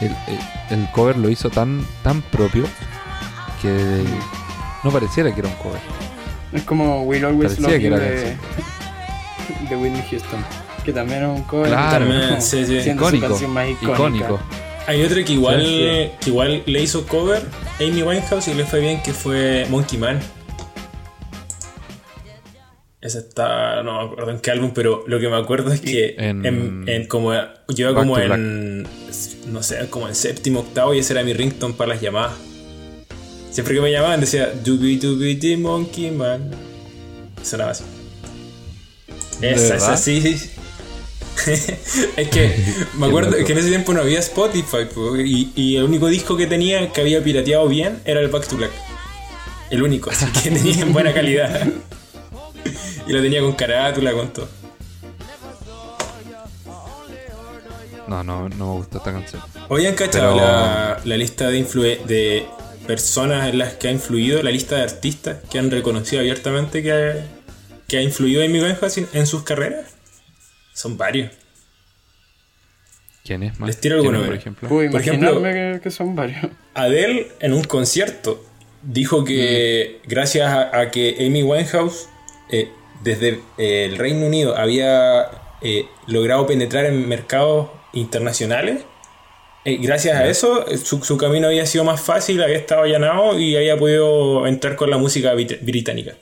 El, 0.00 0.08
el- 0.08 0.78
el 0.80 0.90
cover 0.92 1.16
lo 1.16 1.28
hizo 1.28 1.50
tan, 1.50 1.84
tan 2.04 2.20
propio 2.22 2.64
que 3.60 4.02
no 4.84 4.90
pareciera 4.90 5.32
que 5.34 5.40
era 5.40 5.48
un 5.48 5.54
cover. 5.56 5.80
Es 6.52 6.62
como 6.62 7.02
Will 7.02 7.24
Always 7.24 7.54
Parecía 7.54 7.68
Love 7.68 7.78
que 7.78 7.88
You 7.88 7.94
era 7.94 8.04
de, 8.04 8.36
de 9.70 9.76
Whitney 9.76 10.04
Houston. 10.10 10.44
Que 10.84 10.92
también 10.92 11.22
es 11.24 11.28
un 11.28 11.42
cover. 11.44 11.68
Claro. 11.70 12.06
También, 12.06 12.40
sí, 12.42 12.64
sí. 12.64 12.90
Icónico. 12.90 13.28
más 13.48 13.68
icónica. 13.70 13.92
Icónico. 13.94 14.40
Hay 14.86 15.02
otra 15.02 15.22
que 15.24 15.32
igual, 15.32 15.60
Sí, 15.62 15.68
que 16.20 16.30
igual 16.30 16.62
le 16.64 16.82
hizo 16.82 17.06
cover 17.06 17.42
Amy 17.80 18.02
Winehouse 18.02 18.48
y 18.48 18.54
le 18.54 18.64
fue 18.64 18.80
bien, 18.80 19.02
que 19.02 19.12
fue 19.12 19.66
Monkey 19.68 19.98
Man. 19.98 20.20
Esa 23.00 23.20
está, 23.20 23.82
no 23.84 23.96
me 24.06 24.12
acuerdo 24.12 24.30
en 24.32 24.40
qué 24.40 24.50
álbum, 24.50 24.72
pero 24.74 25.04
lo 25.06 25.20
que 25.20 25.28
me 25.28 25.36
acuerdo 25.36 25.72
es 25.72 25.80
que 25.80 26.16
En- 26.18 26.44
en, 26.44 26.84
en 26.88 27.06
como 27.06 27.28
Back 27.28 27.66
como 27.94 28.18
en 28.18 28.82
no 29.46 29.62
sé, 29.62 29.86
como 29.88 30.08
en 30.08 30.14
séptimo, 30.16 30.60
octavo 30.60 30.94
y 30.94 30.98
ese 30.98 31.12
era 31.12 31.22
mi 31.22 31.32
ringtone 31.32 31.74
para 31.74 31.90
las 31.94 32.00
llamadas. 32.02 32.32
Siempre 33.52 33.74
que 33.74 33.80
me 33.80 33.92
llamaban 33.92 34.20
decía 34.20 34.52
Dubi 34.64 34.96
Dubi 34.96 35.34
di 35.36 35.56
Monkey 35.56 36.10
Man. 36.10 36.50
Sonaba 37.42 37.70
así. 37.70 37.84
¿De 39.40 39.52
Esa, 39.52 39.76
esa 39.76 39.96
sí. 39.96 40.20
sí. 40.20 40.50
es 42.16 42.28
que 42.30 42.52
me 42.98 43.06
acuerdo 43.06 43.32
que 43.44 43.52
en 43.52 43.58
ese 43.58 43.68
tiempo 43.68 43.92
no 43.94 44.00
había 44.00 44.18
Spotify 44.18 44.86
po, 44.92 45.16
y, 45.16 45.52
y 45.54 45.76
el 45.76 45.84
único 45.84 46.08
disco 46.08 46.36
que 46.36 46.48
tenía 46.48 46.92
que 46.92 47.00
había 47.00 47.22
pirateado 47.22 47.68
bien 47.68 48.00
era 48.04 48.18
el 48.20 48.26
Back 48.28 48.48
to 48.48 48.56
Black. 48.56 48.72
El 49.70 49.82
único, 49.84 50.10
así 50.10 50.26
que 50.42 50.50
tenía 50.50 50.82
en 50.82 50.92
buena 50.92 51.14
calidad. 51.14 51.64
Y 53.08 53.12
lo 53.12 53.20
tenía 53.22 53.40
con 53.40 53.52
carátula, 53.54 54.12
con 54.12 54.32
todo. 54.32 54.48
No, 58.06 58.24
no, 58.24 58.48
no 58.48 58.66
me 58.66 58.72
gustó 58.78 58.98
esta 58.98 59.12
canción. 59.12 59.42
Hoy 59.68 59.86
han 59.86 59.94
cachado 59.94 60.34
Pero- 60.34 60.46
la, 60.46 61.00
la 61.04 61.16
lista 61.16 61.48
de, 61.50 61.58
influe- 61.62 62.02
de 62.04 62.46
personas 62.86 63.48
en 63.50 63.58
las 63.58 63.74
que 63.74 63.88
ha 63.88 63.90
influido, 63.90 64.42
la 64.42 64.50
lista 64.50 64.76
de 64.76 64.82
artistas 64.82 65.38
que 65.50 65.58
han 65.58 65.70
reconocido 65.70 66.20
abiertamente 66.20 66.82
que 66.82 66.92
ha, 66.92 67.26
que 67.86 67.98
ha 67.98 68.02
influido 68.02 68.42
Amy 68.42 68.60
Winehouse 68.62 68.98
en 69.12 69.26
sus 69.26 69.42
carreras? 69.42 69.90
Son 70.72 70.96
varios. 70.96 71.32
¿Quién 73.24 73.42
es 73.42 73.58
más? 73.60 73.66
Les 73.66 73.78
tiro 73.78 73.96
alguno, 73.96 74.24
por 74.24 74.34
ejemplo. 74.34 74.68
Puedo 74.70 74.90
Por 74.90 75.00
ejemplo- 75.02 75.42
que, 75.42 75.80
que 75.82 75.90
son 75.90 76.16
varios. 76.16 76.46
Adele 76.72 77.30
en 77.40 77.52
un 77.52 77.64
concierto 77.64 78.42
dijo 78.82 79.22
que 79.24 80.00
gracias 80.06 80.48
a, 80.50 80.78
a 80.80 80.90
que 80.90 81.14
Amy 81.26 81.42
Winehouse 81.42 82.08
eh, 82.50 82.70
desde 83.02 83.40
eh, 83.58 83.84
el 83.84 83.96
Reino 83.96 84.26
Unido 84.26 84.56
había 84.56 85.30
eh, 85.62 85.86
logrado 86.06 86.46
penetrar 86.46 86.86
en 86.86 87.08
mercados 87.08 87.68
internacionales, 87.92 88.82
eh, 89.64 89.78
gracias 89.80 90.16
a 90.16 90.26
eso 90.28 90.66
eh, 90.68 90.78
su, 90.78 91.02
su 91.02 91.16
camino 91.16 91.48
había 91.48 91.66
sido 91.66 91.84
más 91.84 92.00
fácil, 92.00 92.42
había 92.42 92.56
estado 92.56 92.82
allanado 92.82 93.38
y 93.38 93.56
había 93.56 93.76
podido 93.76 94.46
entrar 94.46 94.76
con 94.76 94.90
la 94.90 94.98
música 94.98 95.34
brit- 95.34 95.60
británica. 95.62 96.14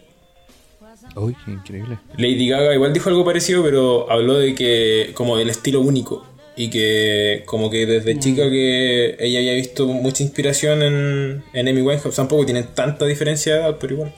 Uy, 1.14 1.35
increíble. 1.47 1.99
Lady 2.18 2.49
Gaga 2.49 2.74
igual 2.74 2.93
dijo 2.93 3.09
algo 3.09 3.24
parecido, 3.24 3.62
pero 3.62 4.11
habló 4.11 4.35
de 4.35 4.55
que 4.55 5.12
como 5.14 5.39
del 5.39 5.49
estilo 5.49 5.81
único 5.81 6.27
y 6.57 6.68
que 6.68 7.43
como 7.47 7.70
que 7.70 7.87
desde 7.87 8.18
chica 8.18 8.51
que 8.51 9.16
ella 9.18 9.39
había 9.39 9.55
visto 9.55 9.87
mucha 9.87 10.22
inspiración 10.22 10.83
en, 10.83 11.45
en 11.55 11.68
Amy 11.68 11.81
Winehouse, 11.81 12.16
tampoco 12.16 12.45
tienen 12.45 12.66
tanta 12.74 13.07
diferencia 13.07 13.55
de 13.55 13.61
edad, 13.61 13.77
pero 13.81 13.95
igual 13.95 14.14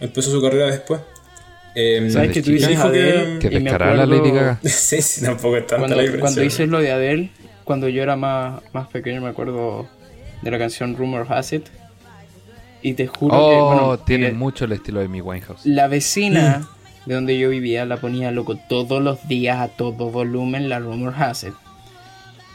empezó 0.00 0.30
su 0.30 0.40
carrera 0.40 0.66
después. 0.66 1.00
Eh, 1.78 2.08
¿Sabes 2.10 2.32
que 2.32 2.42
tú 2.42 2.50
dices 2.52 2.68
dijo 2.70 2.90
que- 2.90 2.98
Adele? 3.02 3.38
Que 3.38 3.46
y 3.48 3.50
me 3.50 3.60
descarada 3.60 3.94
la 3.94 4.02
acuerdo 4.04 4.24
Lady 4.24 4.34
Gaga. 4.36 4.58
sí, 4.64 5.02
sí, 5.02 5.24
tampoco 5.24 5.56
es 5.58 5.66
tanta 5.66 5.76
Cuando, 5.78 5.96
la 5.96 6.02
diferencia. 6.02 6.20
cuando 6.22 6.40
dices 6.40 6.68
lo 6.70 6.78
de 6.80 6.90
Adele, 6.92 7.30
cuando 7.64 7.88
yo 7.88 8.02
era 8.02 8.16
más, 8.16 8.62
más 8.72 8.88
pequeño 8.88 9.20
me 9.20 9.28
acuerdo 9.28 9.86
de 10.42 10.50
la 10.50 10.58
canción 10.58 10.96
Rumor 10.96 11.26
Has 11.28 11.52
It. 11.52 11.66
Y 12.82 12.94
te 12.94 13.06
juro 13.06 13.30
que 13.34 13.40
Oh, 13.42 13.66
bueno, 13.66 13.98
tiene 13.98 14.28
eh, 14.28 14.32
mucho 14.32 14.64
el 14.64 14.72
estilo 14.72 15.00
de 15.00 15.08
mi 15.08 15.20
Winehouse. 15.20 15.66
la 15.66 15.86
vecina 15.88 16.66
de 17.04 17.14
donde 17.14 17.38
yo 17.38 17.50
vivía 17.50 17.84
la 17.84 17.96
ponía 17.98 18.30
loco 18.30 18.56
todos 18.68 19.02
los 19.02 19.26
días 19.28 19.58
a 19.58 19.68
todo 19.68 20.10
volumen 20.10 20.68
la 20.68 20.78
Rumor 20.78 21.14
Has 21.16 21.44
It. 21.44 21.54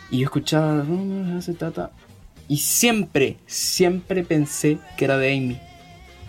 Y 0.10 0.20
yo 0.20 0.24
escuchaba 0.26 0.82
Rumor 0.82 1.38
Has 1.38 1.48
It, 1.48 1.58
tata. 1.58 1.92
Y 2.48 2.58
siempre, 2.58 3.38
siempre 3.46 4.24
pensé 4.24 4.78
que 4.98 5.06
era 5.06 5.18
de 5.18 5.34
Amy. 5.38 5.60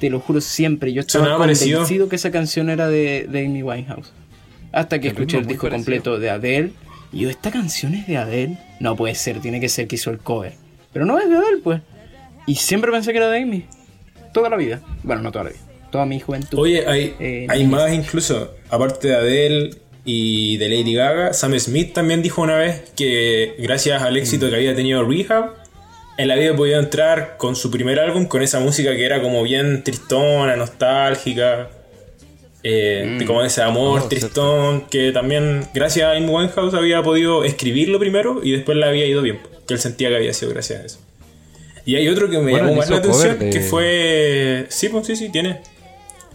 Te 0.03 0.11
lo 0.11 0.19
juro, 0.19 0.41
siempre. 0.41 0.93
Yo 0.93 1.01
estaba 1.03 1.39
parecido. 1.39 1.79
convencido 1.79 2.09
que 2.09 2.17
esa 2.17 2.33
canción 2.33 2.71
era 2.71 2.89
de, 2.89 3.29
de 3.31 3.47
Amy 3.47 3.63
Winehouse. 3.63 4.13
Hasta 4.73 4.99
que 5.01 5.07
El 5.07 5.13
escuché 5.15 5.39
el 5.39 5.47
disco 5.47 5.69
parecido. 5.69 5.77
completo 5.79 6.19
de 6.19 6.29
Adele. 6.29 6.73
Y 7.13 7.21
yo, 7.21 7.31
¿esta 7.31 7.53
canción 7.53 7.95
es 7.95 8.09
de 8.09 8.17
Adele? 8.17 8.59
No 8.81 8.97
puede 8.97 9.15
ser, 9.15 9.39
tiene 9.41 9.61
que 9.61 9.69
ser 9.69 9.87
que 9.87 9.95
hizo 9.95 10.11
el 10.11 10.19
cover. 10.19 10.55
Pero 10.93 11.07
no 11.07 11.21
es 11.21 11.29
de 11.29 11.37
Adele, 11.37 11.59
pues. 11.63 11.81
Y 12.49 12.57
siempre 12.57 12.91
pensé 12.91 13.13
que 13.13 13.19
era 13.19 13.31
de 13.31 13.43
Amy. 13.43 13.65
Toda 14.35 14.49
la 14.51 14.57
vida. 14.57 14.81
Bueno, 15.05 15.23
no 15.23 15.31
toda 15.31 15.45
la 15.45 15.51
vida. 15.51 15.61
Toda 15.93 16.05
mi 16.05 16.19
juventud. 16.19 16.59
Oye, 16.59 16.85
hay, 16.85 17.15
Eh, 17.21 17.47
hay 17.49 17.65
más 17.65 17.93
incluso, 17.93 18.57
aparte 18.71 19.07
de 19.07 19.15
Adele 19.15 19.71
y 20.05 20.57
de 20.57 20.69
Lady 20.69 20.95
Gaga, 20.95 21.33
Sam 21.33 21.57
Smith 21.61 21.93
también 21.93 22.23
dijo 22.23 22.43
una 22.43 22.57
vez 22.57 22.91
que 22.97 23.55
gracias 23.61 24.03
al 24.03 24.17
éxito 24.17 24.51
que 24.51 24.57
había 24.57 24.75
tenido 24.75 25.05
Rehab, 25.05 25.62
él 26.19 26.31
había 26.31 26.55
podido 26.55 26.79
entrar 26.79 27.37
con 27.39 27.57
su 27.57 27.71
primer 27.71 27.99
álbum 28.01 28.27
con 28.27 28.43
esa 28.43 28.61
música 28.61 28.95
que 28.95 29.05
era 29.05 29.21
como 29.23 29.43
bien 29.43 29.83
tristona, 29.85 30.57
nostálgica, 30.57 31.71
eh, 32.63 33.17
de 33.19 33.25
como 33.25 33.43
ese 33.43 33.63
amor 33.63 34.03
Oh, 34.05 34.09
tristón, 34.09 34.83
que 34.89 35.11
también 35.13 35.67
gracias 35.75 36.07
a 36.09 36.13
Amy 36.13 36.27
Winehouse 36.29 36.75
había 36.75 37.03
podido 37.03 37.43
escribirlo 37.45 37.99
primero 37.99 38.41
y 38.43 38.53
después 38.53 38.77
le 38.79 38.87
había 38.87 39.07
ido 39.07 39.21
bien, 39.23 39.41
que 39.67 39.75
él 39.75 39.81
sentía 39.81 40.11
que 40.11 40.17
había 40.17 40.33
sido 40.33 40.53
gracias 40.53 40.81
a 40.81 40.85
eso. 40.87 40.99
Y 41.85 41.97
hay 41.97 42.07
otro 42.09 42.31
que 42.31 42.39
me 42.39 42.53
Bueno, 42.53 42.67
llamó 42.67 42.77
más 42.77 42.91
la 42.91 42.99
atención, 42.99 43.39
de- 43.41 43.51
que 43.51 43.61
fue... 43.61 44.67
Sí, 44.69 44.89
pues 44.89 45.05
sí, 45.07 45.17
sí, 45.17 45.31
tiene. 45.33 45.61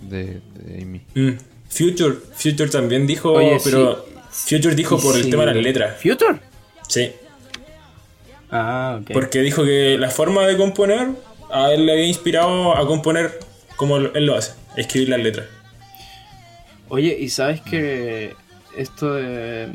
De, 0.01 0.41
de 0.55 0.81
Amy. 0.81 1.01
Mm, 1.15 1.37
Future, 1.69 2.15
Future 2.33 2.69
también 2.69 3.07
dijo, 3.07 3.31
Oye, 3.31 3.57
pero 3.63 4.05
Future 4.29 4.75
dijo 4.75 4.99
por 4.99 5.15
el 5.15 5.23
sí. 5.23 5.29
tema 5.29 5.45
de 5.45 5.53
las 5.55 5.63
letras. 5.63 5.95
¿Future? 6.01 6.39
Sí, 6.89 7.11
Ah, 8.49 8.99
ok. 9.01 9.11
porque 9.11 9.41
dijo 9.41 9.63
que 9.65 9.97
la 9.99 10.09
forma 10.09 10.45
de 10.47 10.55
componer 10.55 11.09
a 11.51 11.71
él 11.73 11.85
le 11.85 11.91
había 11.93 12.05
inspirado 12.07 12.77
a 12.77 12.87
componer 12.87 13.39
como 13.75 13.97
él 13.97 14.25
lo 14.25 14.35
hace, 14.35 14.53
escribir 14.75 15.09
las 15.09 15.19
letras. 15.19 15.47
Oye, 16.89 17.17
¿y 17.19 17.29
sabes 17.29 17.61
que 17.61 18.33
esto 18.77 19.13
de... 19.15 19.67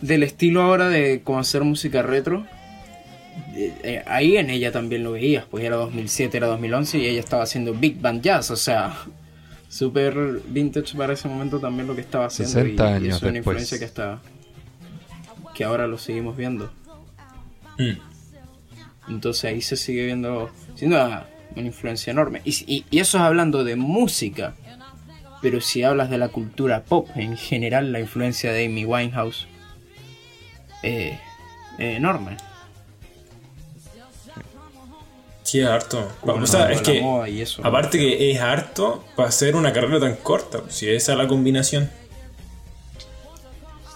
Del 0.00 0.22
estilo 0.22 0.62
ahora 0.62 0.88
de 0.88 1.22
como 1.22 1.40
hacer 1.40 1.64
música 1.64 2.02
retro, 2.02 2.46
eh, 3.56 3.72
eh, 3.82 4.02
ahí 4.06 4.36
en 4.36 4.48
ella 4.50 4.70
también 4.70 5.02
lo 5.02 5.12
veías, 5.12 5.44
pues 5.50 5.64
era 5.64 5.76
2007, 5.76 6.36
era 6.36 6.46
2011 6.46 6.98
y 6.98 7.06
ella 7.06 7.20
estaba 7.20 7.42
haciendo 7.42 7.74
Big 7.74 8.00
Band 8.00 8.22
Jazz, 8.22 8.50
o 8.52 8.56
sea, 8.56 8.96
súper 9.68 10.14
vintage 10.48 10.96
para 10.96 11.14
ese 11.14 11.26
momento 11.28 11.58
también 11.58 11.88
lo 11.88 11.94
que 11.96 12.02
estaba 12.02 12.26
haciendo. 12.26 12.52
60 12.52 12.84
y, 12.84 12.90
y 12.90 12.94
años 12.94 13.16
es 13.16 13.22
una 13.22 13.32
después. 13.32 13.36
influencia 13.36 13.78
que 13.78 13.84
está... 13.84 14.20
que 15.58 15.64
ahora 15.64 15.88
lo 15.88 15.98
seguimos 15.98 16.36
viendo. 16.36 16.70
Mm. 17.78 17.98
Entonces 19.08 19.44
ahí 19.46 19.60
se 19.60 19.76
sigue 19.76 20.04
viendo, 20.04 20.50
siendo 20.76 21.04
una, 21.04 21.26
una 21.56 21.66
influencia 21.66 22.12
enorme. 22.12 22.42
Y, 22.44 22.50
y- 22.72 22.84
y 22.92 23.00
eso 23.00 23.18
es 23.18 23.24
hablando 23.24 23.64
de 23.64 23.74
música. 23.74 24.54
Pero 25.42 25.60
si 25.60 25.82
hablas 25.82 26.10
de 26.10 26.18
la 26.18 26.28
cultura 26.28 26.84
pop 26.84 27.08
en 27.16 27.36
general, 27.36 27.90
la 27.90 27.98
influencia 27.98 28.52
de 28.52 28.66
Amy 28.66 28.84
Winehouse 28.84 29.48
eh, 30.84 31.18
es 31.76 31.96
enorme. 31.96 32.36
Sí, 35.42 35.58
es 35.60 35.66
harto. 35.66 36.12
Como 36.20 36.44
o 36.44 36.46
sea, 36.46 36.70
es 36.70 36.82
que 36.82 37.02
y 37.30 37.40
eso. 37.40 37.66
aparte 37.66 37.98
que 37.98 38.30
es 38.30 38.40
harto 38.40 39.04
para 39.16 39.30
hacer 39.30 39.56
una 39.56 39.72
carrera 39.72 39.98
tan 39.98 40.14
corta, 40.16 40.62
si 40.68 40.88
esa 40.88 41.12
es 41.12 41.18
la 41.18 41.26
combinación. 41.26 41.90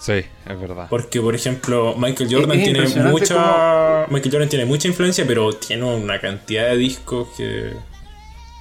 Sí, 0.03 0.14
es 0.14 0.61
verdad. 0.61 0.88
Porque, 0.90 1.20
por 1.20 1.32
ejemplo, 1.34 1.94
Michael 1.96 2.28
Jordan 2.34 2.59
es 2.59 2.64
tiene 2.64 3.09
mucha. 3.11 4.07
Michael 4.11 4.32
Jordan 4.32 4.48
tiene 4.48 4.64
mucha 4.64 4.88
influencia, 4.88 5.24
pero 5.26 5.53
tiene 5.53 5.84
una 5.84 6.20
cantidad 6.20 6.66
de 6.70 6.76
discos 6.76 7.28
que. 7.36 7.72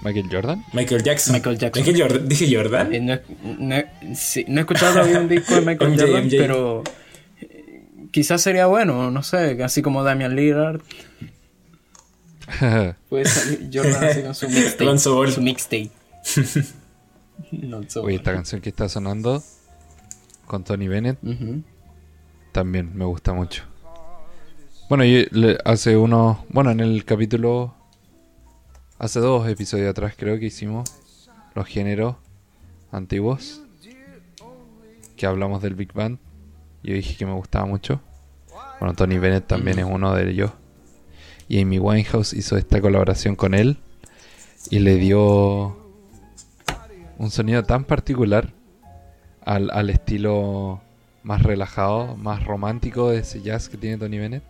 Michael 0.04 0.30
Jordan. 0.32 0.64
Michael 0.74 1.02
Jackson. 1.04 1.34
Michael 1.34 1.58
Jackson. 1.58 1.84
Michael 1.84 2.02
Jordan. 2.02 2.28
Dije 2.30 2.56
Jordan. 2.56 2.94
Eh, 2.94 3.00
no, 3.02 3.14
he- 3.14 3.22
no 3.58 4.16
sí, 4.16 4.46
no 4.48 4.58
he 4.58 4.62
escuchado 4.62 4.94
todavía 4.94 5.20
un 5.20 5.28
disco 5.30 5.56
de 5.56 5.62
Michael 5.62 5.92
MJ, 5.94 6.02
Jordan, 6.02 6.26
MJ. 6.26 6.38
pero 6.38 6.84
eh, 7.42 7.86
quizás 8.12 8.42
sería 8.42 8.68
bueno, 8.68 9.10
no 9.10 9.24
sé, 9.24 9.58
así 9.64 9.82
como 9.82 10.04
Damian 10.04 10.36
Lillard. 10.36 10.82
Puede 13.10 13.26
salir 13.26 13.70
Jordan 13.74 14.04
así 14.04 14.22
con 14.22 14.36
su 14.36 14.48
mixtape. 14.50 14.86
Lonzo 14.86 15.16
Ball. 15.16 15.32
Su 15.32 15.42
mixtape. 15.42 15.90
Lonzo 17.52 18.04
Oye, 18.04 18.16
esta 18.18 18.34
canción 18.34 18.62
que 18.62 18.70
está 18.70 18.88
sonando 18.90 19.44
con 20.52 20.66
Tony 20.66 20.90
Bennett 20.90 21.18
también 22.52 22.92
me 22.94 23.06
gusta 23.06 23.32
mucho. 23.32 23.64
Bueno, 24.90 25.06
y 25.06 25.26
le- 25.32 25.58
hace 25.64 25.96
uno, 25.96 26.44
bueno, 26.50 26.72
en 26.72 26.82
el 26.82 27.06
capítulo, 27.06 27.74
hace 29.00 29.22
dos 29.22 29.48
episodios 29.48 29.90
atrás 29.90 30.14
creo 30.18 30.38
que 30.38 30.48
hicimos 30.48 30.90
los 31.56 31.66
géneros 31.68 32.18
antiguos, 32.92 33.62
que 35.16 35.26
hablamos 35.26 35.62
del 35.62 35.76
Big 35.76 35.94
Band. 35.94 36.18
Yo 36.84 36.94
dije 36.96 37.16
que 37.16 37.26
me 37.26 37.34
gustaba 37.34 37.66
mucho. 37.66 38.02
Bueno, 38.80 38.94
Tony 38.94 39.18
Bennett 39.20 39.48
también 39.48 39.80
es 39.80 39.86
uno 39.86 40.14
de 40.14 40.30
ellos. 40.30 40.52
Y 41.48 41.62
Amy 41.62 41.80
Winehouse 41.80 42.34
hizo 42.34 42.58
esta 42.58 42.82
colaboración 42.82 43.38
con 43.38 43.54
él 43.54 43.78
y 44.70 44.80
le 44.80 44.96
dio 44.98 45.78
un 47.18 47.30
sonido 47.32 47.64
tan 47.64 47.86
particular 47.86 48.52
al, 49.46 49.70
al 49.72 49.90
estilo 49.90 50.82
más 51.24 51.44
relajado, 51.44 52.16
más 52.18 52.44
romántico 52.46 53.10
de 53.12 53.20
ese 53.20 53.42
jazz 53.42 53.70
que 53.70 53.78
tiene 53.78 53.98
Tony 53.98 54.18
Bennett. 54.18 54.44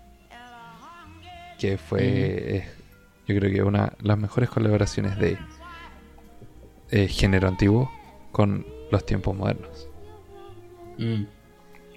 Que 1.60 1.78
fue, 1.78 2.66
yo 3.28 3.36
creo 3.38 3.52
que 3.54 3.62
una 3.64 3.88
de 4.00 4.08
las 4.08 4.18
mejores 4.18 4.50
colaboraciones 4.50 5.18
de 5.20 5.38
eh, 6.90 7.08
género 7.08 7.48
antiguo 7.48 7.92
con 8.32 8.66
los 8.92 9.06
tiempos 9.06 9.36
modernos. 9.36 9.88
Mm. 10.98 11.24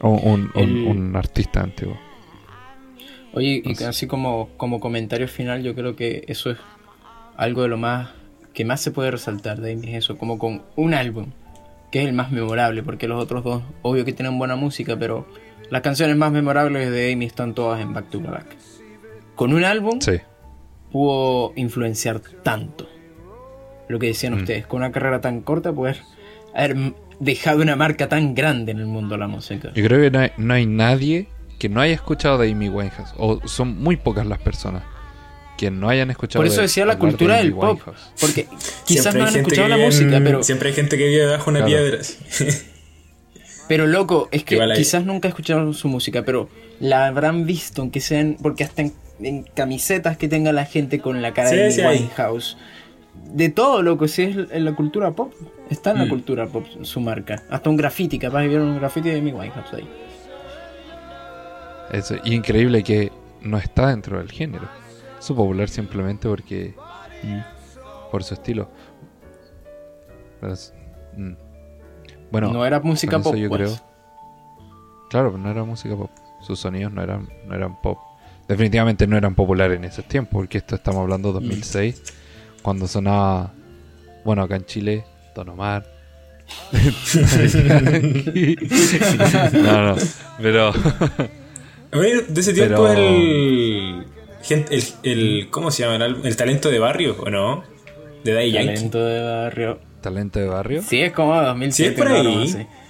O 0.01 0.11
un, 0.11 0.51
un- 0.55 1.17
artista 1.17 1.61
antiguo. 1.63 1.97
Oye, 3.33 3.63
y 3.65 3.83
así 3.85 4.07
como, 4.07 4.51
como 4.57 4.81
comentario 4.81 5.27
final, 5.29 5.63
yo 5.63 5.75
creo 5.75 5.97
que 5.97 6.25
eso 6.29 6.51
es 6.51 6.59
algo 7.37 7.63
de 7.63 7.69
lo 7.69 7.79
más 7.79 8.11
que 8.53 8.65
más 8.65 8.81
se 8.81 8.93
puede 8.93 9.11
resaltar 9.11 9.61
de 9.61 9.73
Amy, 9.73 9.89
es 9.89 10.05
eso, 10.05 10.17
como 10.17 10.39
con 10.39 10.63
un 10.77 10.95
álbum, 10.95 11.27
que 11.95 12.03
es 12.03 12.09
el 12.09 12.13
más 12.13 12.33
memorable, 12.33 12.83
porque 12.83 13.07
los 13.07 13.23
otros 13.23 13.45
dos, 13.45 13.63
obvio 13.83 14.05
que 14.05 14.13
tienen 14.13 14.37
buena 14.37 14.57
música, 14.57 14.97
pero 14.99 15.29
las 15.71 15.81
canciones 15.81 16.17
más 16.17 16.33
memorables 16.33 16.91
de 16.91 17.13
Amy 17.13 17.25
están 17.25 17.55
todas 17.55 17.81
en 17.81 17.93
Back 17.95 18.11
to 18.11 18.19
Black. 18.19 18.47
Con 19.37 19.53
un 19.55 19.63
álbum 19.63 20.01
Sí, 20.01 20.19
pudo 20.91 21.53
influenciar 21.55 22.19
tanto. 22.43 22.89
Lo 23.87 24.01
que 24.01 24.09
decían 24.09 24.35
Mm. 24.35 24.39
ustedes, 24.39 24.67
con 24.67 24.79
una 24.79 24.91
carrera 24.91 25.21
tan 25.21 25.41
corta, 25.43 25.73
poder 25.73 25.99
haber 26.53 26.95
dejado 27.21 27.63
una 27.63 27.77
marca 27.77 28.09
tan 28.09 28.35
grande 28.35 28.73
en 28.73 28.81
el 28.81 28.87
mundo 28.87 29.15
de 29.15 29.21
la 29.21 29.29
música. 29.29 29.71
yo 29.73 29.85
creo 29.85 30.01
que 30.01 30.11
no 30.11 30.19
hay, 30.19 30.31
no 30.37 30.55
hay 30.55 30.67
nadie 30.67 31.29
que 31.61 31.69
no 31.69 31.81
haya 31.81 31.95
escuchado 31.95 32.39
de 32.39 32.51
Amy 32.51 32.71
Winehouse. 32.71 33.15
O 33.19 33.41
son 33.47 33.81
muy 33.81 33.97
pocas 33.97 34.27
las 34.27 34.41
personas 34.41 34.83
que 35.57 35.71
no 35.71 35.89
hayan 35.89 36.11
escuchado. 36.11 36.41
Por 36.41 36.47
eso 36.47 36.57
de- 36.57 36.63
decía 36.63 36.85
la 36.85 36.99
cultura 36.99 37.37
del 37.37 37.53
pop. 37.53 37.79
Winehouse. 37.87 38.13
Porque 38.21 38.47
quizás 38.87 39.15
no 39.15 39.25
han 39.25 39.37
escuchado 39.37 39.69
la 39.69 39.77
en- 39.77 39.83
música, 39.83 40.21
pero, 40.23 40.43
Siempre 40.43 40.69
hay 40.71 40.75
gente 40.75 40.99
que 40.99 41.07
vive 41.07 41.23
debajo 41.27 41.51
de 41.53 41.59
una 41.59 41.67
Claro. 41.67 41.83
piedra. 41.91 42.03
pero 43.69 43.87
loco, 43.87 44.29
es 44.33 44.45
que 44.45 44.59
quizás 44.75 45.05
nunca 45.05 45.29
escucharon 45.29 45.73
su 45.75 45.89
música, 45.89 46.23
pero 46.25 46.49
la 46.81 47.07
habrán 47.07 47.47
visto, 47.47 47.83
aunque 47.83 48.01
sean, 48.01 48.37
porque 48.43 48.65
hasta 48.65 48.83
en, 48.83 48.93
en 49.21 49.43
camisetas 49.45 50.17
que 50.17 50.29
tenga 50.29 50.53
la 50.53 50.65
gente 50.67 51.01
con 51.01 51.23
la 51.23 51.33
cara 51.33 51.51
Sí, 51.51 51.57
de 51.57 51.71
sí 51.71 51.81
hay. 51.81 51.99
Winehouse. 52.01 52.57
De 53.33 53.49
todo, 53.49 53.81
loco, 53.83 54.09
si 54.09 54.23
es 54.23 54.37
en 54.51 54.65
la 54.65 54.75
cultura 54.75 55.13
pop. 55.13 55.33
Está 55.71 55.93
en 55.93 55.99
la 55.99 56.05
Mm. 56.05 56.09
cultura 56.11 56.47
pop 56.47 56.67
su 56.83 57.01
marca. 57.01 57.43
Hasta 57.49 57.71
un 57.71 57.77
graffiti, 57.77 58.19
capaz 58.19 58.43
vieron 58.43 58.69
un 58.69 58.79
graffiti 58.79 59.09
de 59.09 59.19
Amy 59.19 59.33
Winehouse 59.33 59.73
ahí. 59.73 59.89
Eso, 61.93 62.17
y 62.25 62.35
increíble 62.35 62.83
que 62.83 63.13
no 63.41 63.57
está 63.59 63.89
dentro 63.89 64.19
del 64.19 64.31
género. 64.31 64.69
Es 65.25 65.29
popular 65.35 65.69
simplemente 65.71 66.29
porque. 66.29 66.75
por 68.11 68.23
su 68.23 68.35
estilo. 68.35 68.69
Mm. 71.17 71.33
Bueno, 72.31 72.53
no 72.53 72.67
era 72.67 72.79
música 72.81 73.19
pop, 73.19 73.35
yo 73.35 73.49
pues. 73.49 73.63
creo. 73.63 73.81
Claro, 75.09 75.31
pero 75.33 75.43
no 75.43 75.51
era 75.51 75.65
música 75.65 75.97
pop. 75.97 76.11
Sus 76.43 76.59
sonidos 76.59 76.93
no 76.93 77.03
eran, 77.03 77.31
no 77.47 77.55
eran 77.55 77.81
pop. 77.81 77.97
Definitivamente 78.47 79.07
no 79.07 79.17
eran 79.17 79.35
populares 79.35 79.79
en 79.79 79.85
ese 79.85 80.03
tiempo, 80.03 80.33
porque 80.33 80.59
esto 80.59 80.75
estamos 80.75 81.01
hablando 81.01 81.29
de 81.33 81.41
2006, 81.41 82.03
cuando 82.61 82.87
sonaba, 82.87 83.55
bueno, 84.27 84.43
acá 84.43 84.57
en 84.57 84.67
Chile, 84.67 85.07
Don 85.35 85.49
Omar. 85.49 85.87
no, 89.55 89.95
no, 89.95 89.97
pero 90.39 90.73
A 91.91 91.97
ver, 91.99 92.27
de 92.27 92.41
ese 92.43 92.53
tiempo 92.53 92.85
Pero- 92.87 93.01
el, 93.01 94.04
gente- 94.45 94.75
el, 94.77 94.85
el- 95.03 95.49
¿Cómo 95.51 95.71
se 95.71 95.83
llama? 95.83 95.97
El, 95.97 96.03
álbum? 96.03 96.27
El 96.27 96.37
talento 96.37 96.71
de 96.71 96.79
barrio, 96.79 97.17
¿o 97.21 97.31
no? 97.31 97.65
De 98.23 98.33
Daddy 98.33 98.53
Yankee. 98.53 98.75
Talento 98.75 99.05
de 99.05 99.23
barrio. 99.23 99.79
talento 100.01 100.39
de 100.39 100.47
barrio. 100.49 100.83
Sí, 100.83 101.01
es 101.01 101.13
como 101.13 101.35
2007. 101.41 101.75
Sí, 101.75 101.85
es 101.95 101.99
por 101.99 102.09
ahí. 102.17 102.49
no. 102.59 102.85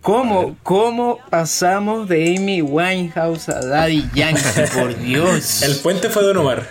¿Cómo, 0.00 0.56
¿Cómo 0.64 1.18
pasamos 1.30 2.08
de 2.08 2.36
Amy 2.36 2.60
Winehouse 2.60 3.48
a 3.50 3.60
Daddy 3.60 4.04
Yankee? 4.14 4.42
Por 4.74 4.98
Dios. 4.98 5.62
El 5.62 5.76
puente 5.76 6.08
fue 6.08 6.24
Don 6.24 6.38
Omar. 6.38 6.66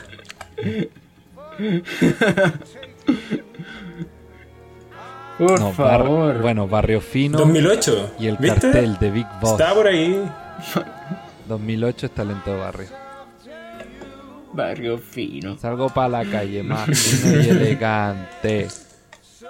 Por 5.38 5.60
No, 5.60 5.74
bar- 5.74 6.02
favor. 6.04 6.42
bueno, 6.42 6.68
Barrio 6.68 7.02
Fino 7.02 7.38
2008. 7.40 8.12
y 8.20 8.28
el 8.28 8.38
¿Viste? 8.38 8.60
cartel 8.62 8.98
de 9.00 9.12
Big 9.12 9.28
Boss. 9.42 9.52
Estaba 9.54 9.74
por 9.76 9.88
ahí. 9.88 10.24
2008 11.48 12.06
es 12.06 12.12
talento 12.14 12.52
de 12.52 12.58
barrio. 12.60 12.88
Barrio 14.54 14.98
fino. 14.98 15.58
Salgo 15.58 15.90
para 15.90 16.10
la 16.24 16.26
calle 16.30 16.62
más 16.64 16.88
fino 16.98 17.42
y 17.42 17.48
elegante. 17.50 18.68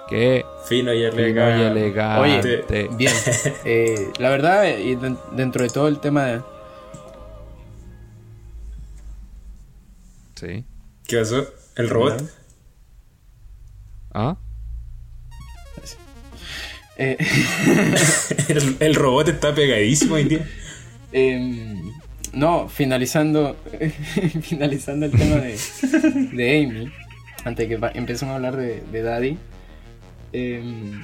Que 0.08 0.44
Fino 0.68 0.92
y 0.92 0.98
fino 1.10 1.20
y 1.20 1.22
elegante. 1.22 1.66
elegante. 1.68 2.64
Oye, 2.68 2.88
bien. 2.96 3.12
Eh, 3.64 4.10
la 4.18 4.30
verdad, 4.30 4.64
y 4.78 4.94
den- 4.96 5.18
dentro 5.36 5.62
de 5.62 5.70
todo 5.70 5.88
el 5.88 6.00
tema 6.00 6.24
de. 6.26 6.42
Sí. 10.34 10.64
¿Qué 11.06 11.18
pasó? 11.18 11.46
¿El 11.76 11.88
robot? 11.88 12.22
¿Ah? 14.14 14.36
eh, 16.98 17.16
el, 18.48 18.76
el 18.80 18.94
robot 18.94 19.28
está 19.28 19.54
pegadísimo 19.54 20.16
hoy 20.16 20.24
día. 20.24 20.48
em, 21.12 21.90
no, 22.32 22.68
finalizando. 22.68 23.56
finalizando 24.42 25.06
el 25.06 25.12
tema 25.12 25.36
de, 25.36 25.58
de 26.32 26.64
Amy. 26.64 26.92
Antes 27.44 27.68
que 27.68 27.78
pa- 27.78 27.90
empecemos 27.94 28.32
a 28.32 28.36
hablar 28.36 28.56
de, 28.56 28.82
de 28.92 29.02
Daddy. 29.02 29.38
em, 30.32 31.02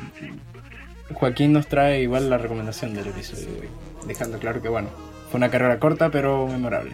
Joaquín 1.12 1.52
nos 1.52 1.66
trae 1.66 2.02
igual 2.02 2.28
la 2.30 2.38
recomendación 2.38 2.94
del 2.94 3.06
episodio 3.08 3.46
de 3.46 3.60
hoy. 3.60 3.68
Dejando 4.06 4.38
claro 4.38 4.60
que, 4.62 4.68
bueno, 4.68 4.88
fue 5.30 5.38
una 5.38 5.50
carrera 5.50 5.78
corta 5.78 6.10
pero 6.10 6.46
memorable. 6.46 6.92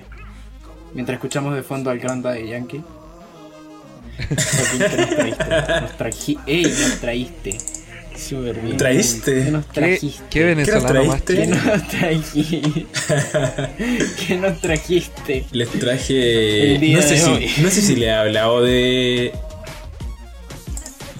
Mientras 0.95 1.16
escuchamos 1.16 1.55
de 1.55 1.62
fondo 1.62 1.91
al 1.91 1.99
gran 1.99 2.22
Daddy 2.22 2.49
Yankee. 2.49 2.82
Joaquín, 4.28 4.78
¿qué 4.78 4.97
nos 4.97 5.11
traíste? 5.11 5.80
Nos 5.80 5.99
traji- 5.99 6.41
¡Ey! 6.47 6.62
Nos 6.64 7.01
traíste. 7.01 7.59
Súper 8.16 8.60
bien. 8.60 8.76
¿Traíste? 8.76 9.44
¿Qué 9.44 9.50
nos 9.50 9.66
¿Qué, 9.66 9.72
trajiste? 9.80 10.24
qué 10.30 10.44
venezolano 10.44 11.04
más 11.04 11.22
trajiste? 11.24 11.34
¿Qué 11.36 11.46
nos 11.68 11.88
trajiste? 11.88 12.86
¿Qué 14.26 14.36
nos 14.36 14.60
trajiste? 14.60 15.46
Les 15.52 15.68
traje. 15.70 16.78
No 16.94 17.02
sé, 17.02 17.18
si, 17.18 17.62
no 17.62 17.70
sé 17.70 17.82
si 17.82 17.96
le 17.96 18.06
he 18.06 18.12
hablado 18.12 18.62
de. 18.62 19.32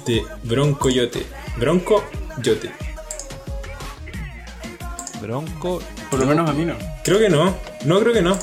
De 0.07 0.23
Bronco 0.45 0.89
Yote. 0.91 1.23
Bronco 1.57 2.05
Yote. 2.43 2.71
Bronco. 5.21 5.83
Por 6.11 6.21
lo 6.21 6.27
menos 6.27 6.49
a 6.49 6.53
mí 6.53 6.65
no. 6.65 6.75
Creo 7.03 7.19
que 7.19 7.29
no. 7.29 7.57
No, 7.85 8.01
creo 8.01 8.13
que 8.13 8.23
no. 8.23 8.39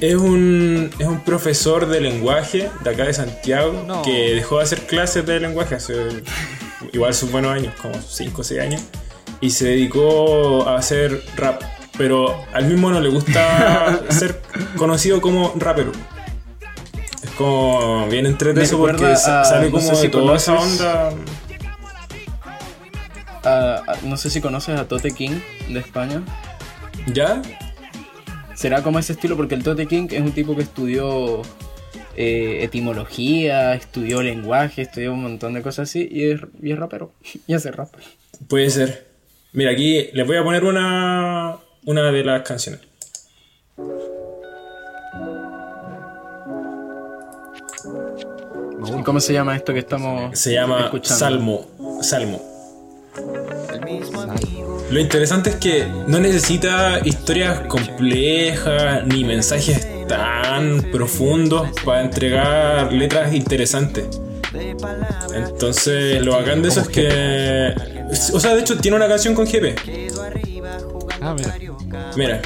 Es 0.00 0.14
un, 0.16 0.90
es 0.98 1.06
un 1.06 1.20
profesor 1.24 1.86
de 1.86 2.00
lenguaje 2.00 2.68
de 2.82 2.90
acá 2.90 3.04
de 3.04 3.14
Santiago 3.14 3.84
No. 3.86 4.02
que 4.02 4.34
dejó 4.34 4.58
de 4.58 4.64
hacer 4.64 4.80
clases 4.80 5.24
de 5.24 5.40
lenguaje 5.40 5.76
hace 5.76 5.94
igual 6.94 7.14
sus 7.14 7.30
buenos 7.30 7.52
años, 7.52 7.74
como 7.80 7.94
5 8.00 8.40
o 8.40 8.44
6 8.44 8.60
años, 8.60 8.82
y 9.40 9.50
se 9.50 9.66
dedicó 9.66 10.68
a 10.68 10.76
hacer 10.76 11.22
rap. 11.36 11.62
Pero 11.96 12.34
al 12.52 12.64
mismo 12.66 12.90
no 12.90 13.00
le 13.00 13.08
gusta 13.08 14.00
ser 14.10 14.40
conocido 14.76 15.20
como 15.20 15.52
rapero. 15.56 15.92
Es 17.22 17.30
como 17.30 18.06
bien 18.08 18.26
entretenimiento 18.26 18.78
Me 18.78 18.92
porque 18.92 19.12
a- 19.12 19.16
sale 19.44 19.66
no 19.66 19.72
como 19.76 19.88
sé 19.88 19.94
si 19.96 20.02
de 20.02 20.08
toda 20.08 20.36
esa 20.36 20.54
onda. 20.54 21.12
No 24.02 24.16
sé 24.16 24.30
si 24.30 24.40
conoces 24.40 24.78
a 24.78 24.88
Tote 24.88 25.10
King 25.12 25.38
de 25.68 25.80
España. 25.80 26.22
¿Ya? 27.12 27.42
Será 28.54 28.82
como 28.82 28.98
ese 28.98 29.12
estilo 29.12 29.36
porque 29.36 29.54
el 29.54 29.62
Tote 29.62 29.86
King 29.86 30.06
es 30.10 30.20
un 30.20 30.32
tipo 30.32 30.56
que 30.56 30.62
estudió 30.62 31.42
eh, 32.16 32.62
etimología, 32.62 33.74
estudió 33.74 34.22
lenguaje, 34.22 34.82
estudió 34.82 35.12
un 35.12 35.22
montón 35.22 35.54
de 35.54 35.62
cosas 35.62 35.88
así 35.88 36.08
y 36.10 36.30
es, 36.30 36.40
y 36.62 36.72
es 36.72 36.78
rapero. 36.78 37.12
Y 37.46 37.54
hace 37.54 37.70
rap. 37.70 37.88
Puede 38.48 38.70
ser. 38.70 39.06
Mira, 39.52 39.70
aquí 39.70 40.08
les 40.12 40.26
voy 40.26 40.36
a 40.36 40.42
poner 40.42 40.64
una, 40.64 41.56
una 41.84 42.10
de 42.10 42.24
las 42.24 42.42
canciones. 42.42 42.80
¿Y 48.98 49.02
cómo 49.02 49.20
se 49.20 49.32
llama 49.32 49.56
esto 49.56 49.72
que 49.72 49.78
estamos 49.80 50.38
Se 50.38 50.52
llama 50.52 50.84
escuchando? 50.84 51.18
Salmo. 51.18 52.00
Salmo. 52.02 52.42
Lo 54.90 55.00
interesante 55.00 55.50
es 55.50 55.56
que 55.56 55.86
no 56.06 56.18
necesita 56.20 57.00
historias 57.04 57.60
complejas 57.60 59.06
ni 59.06 59.24
mensajes 59.24 59.88
tan 60.06 60.82
profundos 60.92 61.68
para 61.84 62.02
entregar 62.02 62.92
letras 62.92 63.34
interesantes. 63.34 64.06
Entonces, 65.34 66.22
lo 66.22 66.32
bacán 66.32 66.62
de 66.62 66.68
eso 66.68 66.80
es 66.80 66.88
que. 66.88 67.74
O 68.32 68.40
sea, 68.40 68.54
de 68.54 68.60
hecho, 68.60 68.78
tiene 68.78 68.96
una 68.96 69.08
canción 69.08 69.34
con 69.34 69.46
GP. 69.46 69.76
Ah, 71.20 71.34
mira. 71.36 71.56
Mira, 72.16 72.42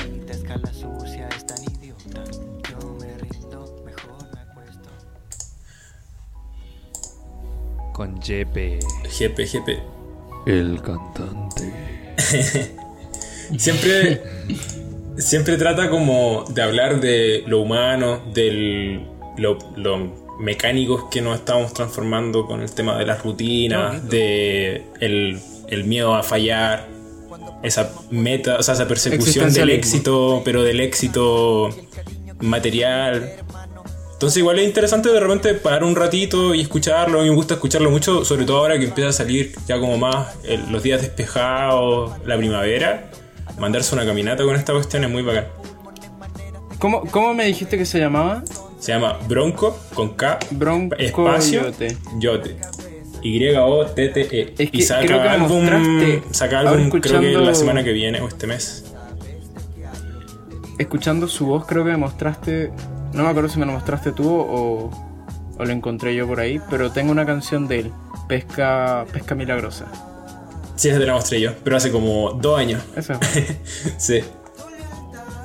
Con 7.98 8.14
JP. 8.20 8.78
GP, 9.18 9.38
GP. 9.44 9.82
El 10.46 10.80
cantante. 10.80 12.14
Siempre, 13.58 14.22
siempre 15.18 15.56
trata 15.56 15.90
como 15.90 16.44
de 16.48 16.62
hablar 16.62 17.00
de 17.00 17.44
lo 17.46 17.60
humano, 17.60 18.20
de 18.32 19.00
lo, 19.36 19.58
lo 19.76 20.26
mecánicos 20.40 21.04
que 21.10 21.20
nos 21.20 21.36
estamos 21.38 21.72
transformando 21.74 22.46
con 22.46 22.62
el 22.62 22.70
tema 22.72 22.96
de 22.98 23.06
las 23.06 23.22
rutinas, 23.22 24.08
de 24.08 24.82
el, 25.00 25.40
el 25.68 25.84
miedo 25.84 26.14
a 26.14 26.22
fallar, 26.22 26.86
esa 27.62 27.92
meta, 28.10 28.56
o 28.58 28.62
sea, 28.62 28.74
esa 28.74 28.86
persecución 28.86 29.46
del 29.52 29.70
éxito, 29.70 30.42
pero 30.44 30.62
del 30.62 30.80
éxito 30.80 31.70
material. 32.40 33.32
Entonces 34.12 34.38
igual 34.38 34.58
es 34.58 34.66
interesante 34.66 35.10
de 35.10 35.20
repente 35.20 35.54
parar 35.54 35.84
un 35.84 35.94
ratito 35.94 36.54
y 36.54 36.60
escucharlo. 36.60 37.20
A 37.20 37.22
mí 37.22 37.28
me 37.30 37.36
gusta 37.36 37.54
escucharlo 37.54 37.90
mucho, 37.90 38.24
sobre 38.24 38.44
todo 38.44 38.58
ahora 38.58 38.78
que 38.78 38.84
empieza 38.86 39.10
a 39.10 39.12
salir 39.12 39.52
ya 39.66 39.78
como 39.78 39.96
más 39.96 40.36
el- 40.44 40.70
los 40.72 40.82
días 40.82 41.02
despejados, 41.02 42.12
la 42.26 42.36
primavera. 42.36 43.10
Mandarse 43.58 43.94
una 43.94 44.04
caminata 44.06 44.44
con 44.44 44.54
esta 44.56 44.72
cuestión 44.72 45.04
es 45.04 45.10
muy 45.10 45.22
bacán. 45.22 45.46
¿Cómo, 46.78 47.02
¿Cómo 47.10 47.34
me 47.34 47.44
dijiste 47.46 47.76
que 47.76 47.84
se 47.84 47.98
llamaba? 47.98 48.42
Se 48.78 48.92
llama 48.92 49.18
Bronco 49.28 49.76
con 49.94 50.10
K 50.10 50.38
Bronco 50.52 50.94
espacio 50.96 51.64
Yote. 51.64 51.96
Yote. 52.18 52.56
Y-O-T-T-E. 53.22 54.54
Es 54.56 54.70
que 54.70 54.76
y 54.78 54.82
saca 54.82 55.04
creo 55.06 55.22
que 55.22 55.28
álbum, 55.28 55.66
saca 56.30 56.60
álbum 56.60 56.88
creo 56.88 56.90
que 56.90 57.08
escuchando- 57.08 57.40
la 57.40 57.54
semana 57.54 57.82
que 57.82 57.92
viene 57.92 58.20
o 58.20 58.28
este 58.28 58.46
mes. 58.46 58.84
Escuchando 60.78 61.26
su 61.26 61.46
voz 61.46 61.66
creo 61.66 61.84
que 61.84 61.90
me 61.90 61.96
mostraste 61.96 62.70
No 63.12 63.24
me 63.24 63.28
acuerdo 63.30 63.48
si 63.48 63.58
me 63.58 63.66
lo 63.66 63.72
mostraste 63.72 64.12
tú 64.12 64.28
o, 64.32 64.90
o 65.58 65.64
lo 65.64 65.72
encontré 65.72 66.14
yo 66.14 66.28
por 66.28 66.38
ahí, 66.38 66.60
pero 66.70 66.92
tengo 66.92 67.10
una 67.10 67.26
canción 67.26 67.66
de 67.66 67.80
él, 67.80 67.92
Pesca, 68.28 69.04
Pesca 69.12 69.34
Milagrosa. 69.34 69.86
Sí, 70.78 70.90
la 70.90 71.12
mostré 71.12 71.40
yo, 71.40 71.50
pero 71.64 71.76
hace 71.76 71.90
como 71.90 72.32
dos 72.32 72.58
años. 72.58 72.82
Eso. 72.96 73.14
sí. 73.98 74.20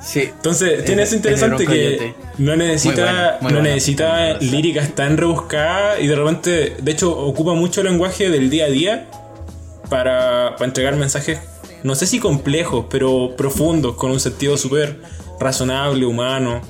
Sí. 0.02 0.20
Entonces, 0.20 0.80
Es 0.80 0.84
tiene 0.84 1.02
de- 1.02 1.08
eso 1.08 1.16
es 1.16 1.22
de 1.22 1.30
interesante 1.30 1.66
que 1.66 2.14
no 2.38 2.56
necesita, 2.56 3.38
no 3.40 3.60
necesita 3.62 4.38
líricas 4.38 4.94
tan 4.94 5.16
rebuscadas 5.16 6.00
y 6.00 6.06
de 6.06 6.14
repente, 6.14 6.76
de 6.80 6.92
hecho, 6.92 7.10
ocupa 7.16 7.54
mucho 7.54 7.80
el 7.80 7.88
lenguaje 7.88 8.30
del 8.30 8.48
día 8.50 8.66
a 8.66 8.68
día 8.68 9.06
para, 9.88 10.52
para 10.56 10.66
entregar 10.66 10.94
mensajes, 10.96 11.38
no 11.82 11.94
sé 11.94 12.06
si 12.06 12.18
complejos, 12.20 12.86
pero 12.90 13.34
profundos, 13.36 13.96
con 13.96 14.10
un 14.10 14.20
sentido 14.20 14.56
súper 14.56 14.98
razonable, 15.40 16.04
humano. 16.06 16.60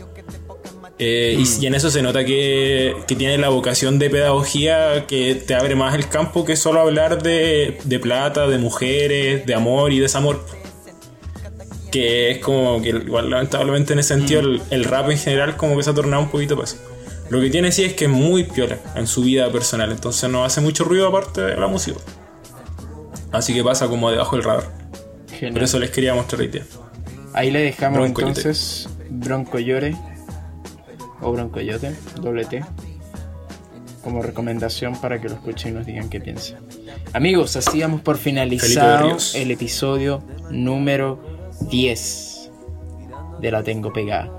Eh, 0.98 1.36
y- 1.38 1.64
y, 1.64 1.66
en 1.66 1.74
eso 1.74 1.90
se 1.90 2.02
nota 2.02 2.24
que, 2.24 2.94
que 3.08 3.16
tiene 3.16 3.36
la 3.38 3.48
vocación 3.48 3.98
de 3.98 4.10
pedagogía 4.10 5.06
que 5.08 5.34
te 5.34 5.54
abre 5.56 5.74
más 5.74 5.94
el 5.96 6.08
campo 6.08 6.44
que 6.44 6.54
solo 6.56 6.80
hablar 6.80 7.20
de, 7.20 7.78
de 7.82 7.98
plata, 7.98 8.46
de 8.46 8.58
mujeres, 8.58 9.44
de 9.44 9.54
amor 9.54 9.92
y 9.92 9.98
desamor 9.98 10.44
que 11.90 12.30
es 12.32 12.38
como 12.38 12.82
que 12.82 12.88
igual 12.90 13.30
lamentablemente 13.30 13.92
en 13.92 14.00
ese 14.00 14.14
sentido 14.16 14.40
el, 14.40 14.62
el 14.70 14.84
rap 14.84 15.10
en 15.10 15.18
general 15.18 15.56
como 15.56 15.76
que 15.76 15.82
se 15.84 15.90
ha 15.90 15.94
tornado 15.94 16.22
un 16.24 16.28
poquito 16.28 16.56
para 16.56 16.66
eso. 16.66 16.76
Lo 17.30 17.40
que 17.40 17.50
tiene 17.50 17.70
sí 17.72 17.84
es 17.84 17.94
que 17.94 18.04
es 18.06 18.10
muy 18.10 18.44
piola 18.44 18.78
en 18.96 19.06
su 19.06 19.22
vida 19.22 19.50
personal, 19.52 19.90
entonces 19.92 20.28
no 20.28 20.44
hace 20.44 20.60
mucho 20.60 20.84
ruido 20.84 21.06
aparte 21.08 21.40
de 21.40 21.56
la 21.56 21.66
música. 21.68 21.98
Así 23.32 23.54
que 23.54 23.62
pasa 23.64 23.88
como 23.88 24.10
debajo 24.10 24.36
del 24.36 24.44
radar. 24.44 24.64
Genial. 25.30 25.52
Por 25.54 25.62
eso 25.62 25.78
les 25.78 25.90
quería 25.90 26.14
mostrar 26.14 26.40
hoy 26.40 26.48
día. 26.48 26.64
Ahí 27.32 27.50
le 27.50 27.60
dejamos 27.60 27.98
Bronco 28.00 28.20
entonces 28.22 28.88
Bronco 29.08 29.58
Llore 29.58 29.96
o 31.20 31.32
Bronco 31.32 31.60
Yote, 31.60 31.94
doble 32.20 32.44
T, 32.44 32.64
como 34.02 34.22
recomendación 34.22 35.00
para 35.00 35.20
que 35.20 35.28
lo 35.28 35.34
escuchen 35.34 35.72
y 35.72 35.74
nos 35.74 35.86
digan 35.86 36.08
qué 36.08 36.20
piensan. 36.20 36.60
Amigos, 37.12 37.56
así 37.56 37.80
damos 37.80 38.00
por 38.00 38.18
finalizado 38.18 39.16
el 39.34 39.50
episodio 39.50 40.22
número 40.50 41.50
10 41.70 42.50
de 43.40 43.50
La 43.50 43.62
Tengo 43.62 43.92
Pegada. 43.92 44.30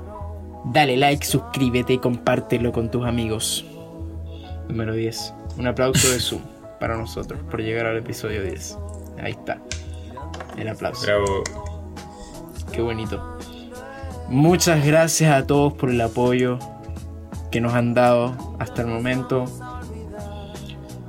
Dale 0.65 0.97
like, 0.97 1.25
suscríbete 1.25 1.93
y 1.93 1.97
compártelo 1.99 2.71
con 2.71 2.89
tus 2.89 3.05
amigos. 3.05 3.65
Número 4.67 4.93
10. 4.93 5.33
Un 5.57 5.67
aplauso 5.67 6.11
de 6.11 6.19
Zoom 6.19 6.41
para 6.79 6.97
nosotros 6.97 7.39
por 7.49 7.61
llegar 7.61 7.85
al 7.85 7.97
episodio 7.97 8.43
10. 8.43 8.77
Ahí 9.21 9.31
está. 9.31 9.61
El 10.57 10.67
aplauso. 10.67 11.05
Bravo. 11.05 11.43
Qué 12.71 12.81
bonito. 12.81 13.37
Muchas 14.29 14.85
gracias 14.85 15.33
a 15.33 15.45
todos 15.45 15.73
por 15.73 15.89
el 15.89 15.99
apoyo 16.01 16.57
que 17.51 17.59
nos 17.61 17.73
han 17.73 17.93
dado 17.93 18.55
hasta 18.59 18.81
el 18.81 18.87
momento. 18.87 19.45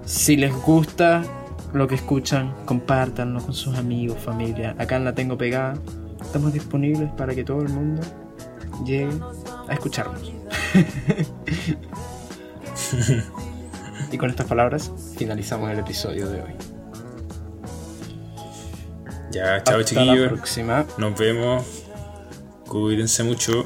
Si 0.05 0.37
les 0.37 0.55
gusta 0.55 1.23
lo 1.73 1.89
que 1.89 1.95
escuchan, 1.97 2.55
compártanlo 2.65 3.41
con 3.41 3.55
sus 3.55 3.77
amigos, 3.77 4.19
familia. 4.19 4.75
Acá 4.79 4.97
en 4.97 5.05
la 5.05 5.15
tengo 5.15 5.37
pegada. 5.39 5.75
Estamos 6.21 6.53
disponibles 6.53 7.11
para 7.13 7.35
que 7.35 7.45
todo 7.45 7.63
el 7.63 7.69
mundo 7.71 8.03
llegue 8.85 9.09
a 9.69 9.73
escucharnos. 9.73 10.33
y 14.13 14.19
con 14.19 14.31
estas 14.31 14.47
palabras 14.47 14.93
finalizamos 15.17 15.71
el 15.71 15.79
episodio 15.79 16.29
de 16.29 16.43
hoy. 16.43 16.51
Ya, 19.33 19.43
chao 19.43 19.57
Hasta 19.57 19.79
la 19.79 19.85
chiquillos. 19.85 20.29
próxima. 20.29 20.85
Nos 20.99 21.19
vemos. 21.19 21.86
Cuídense 22.67 23.23
mucho. 23.23 23.65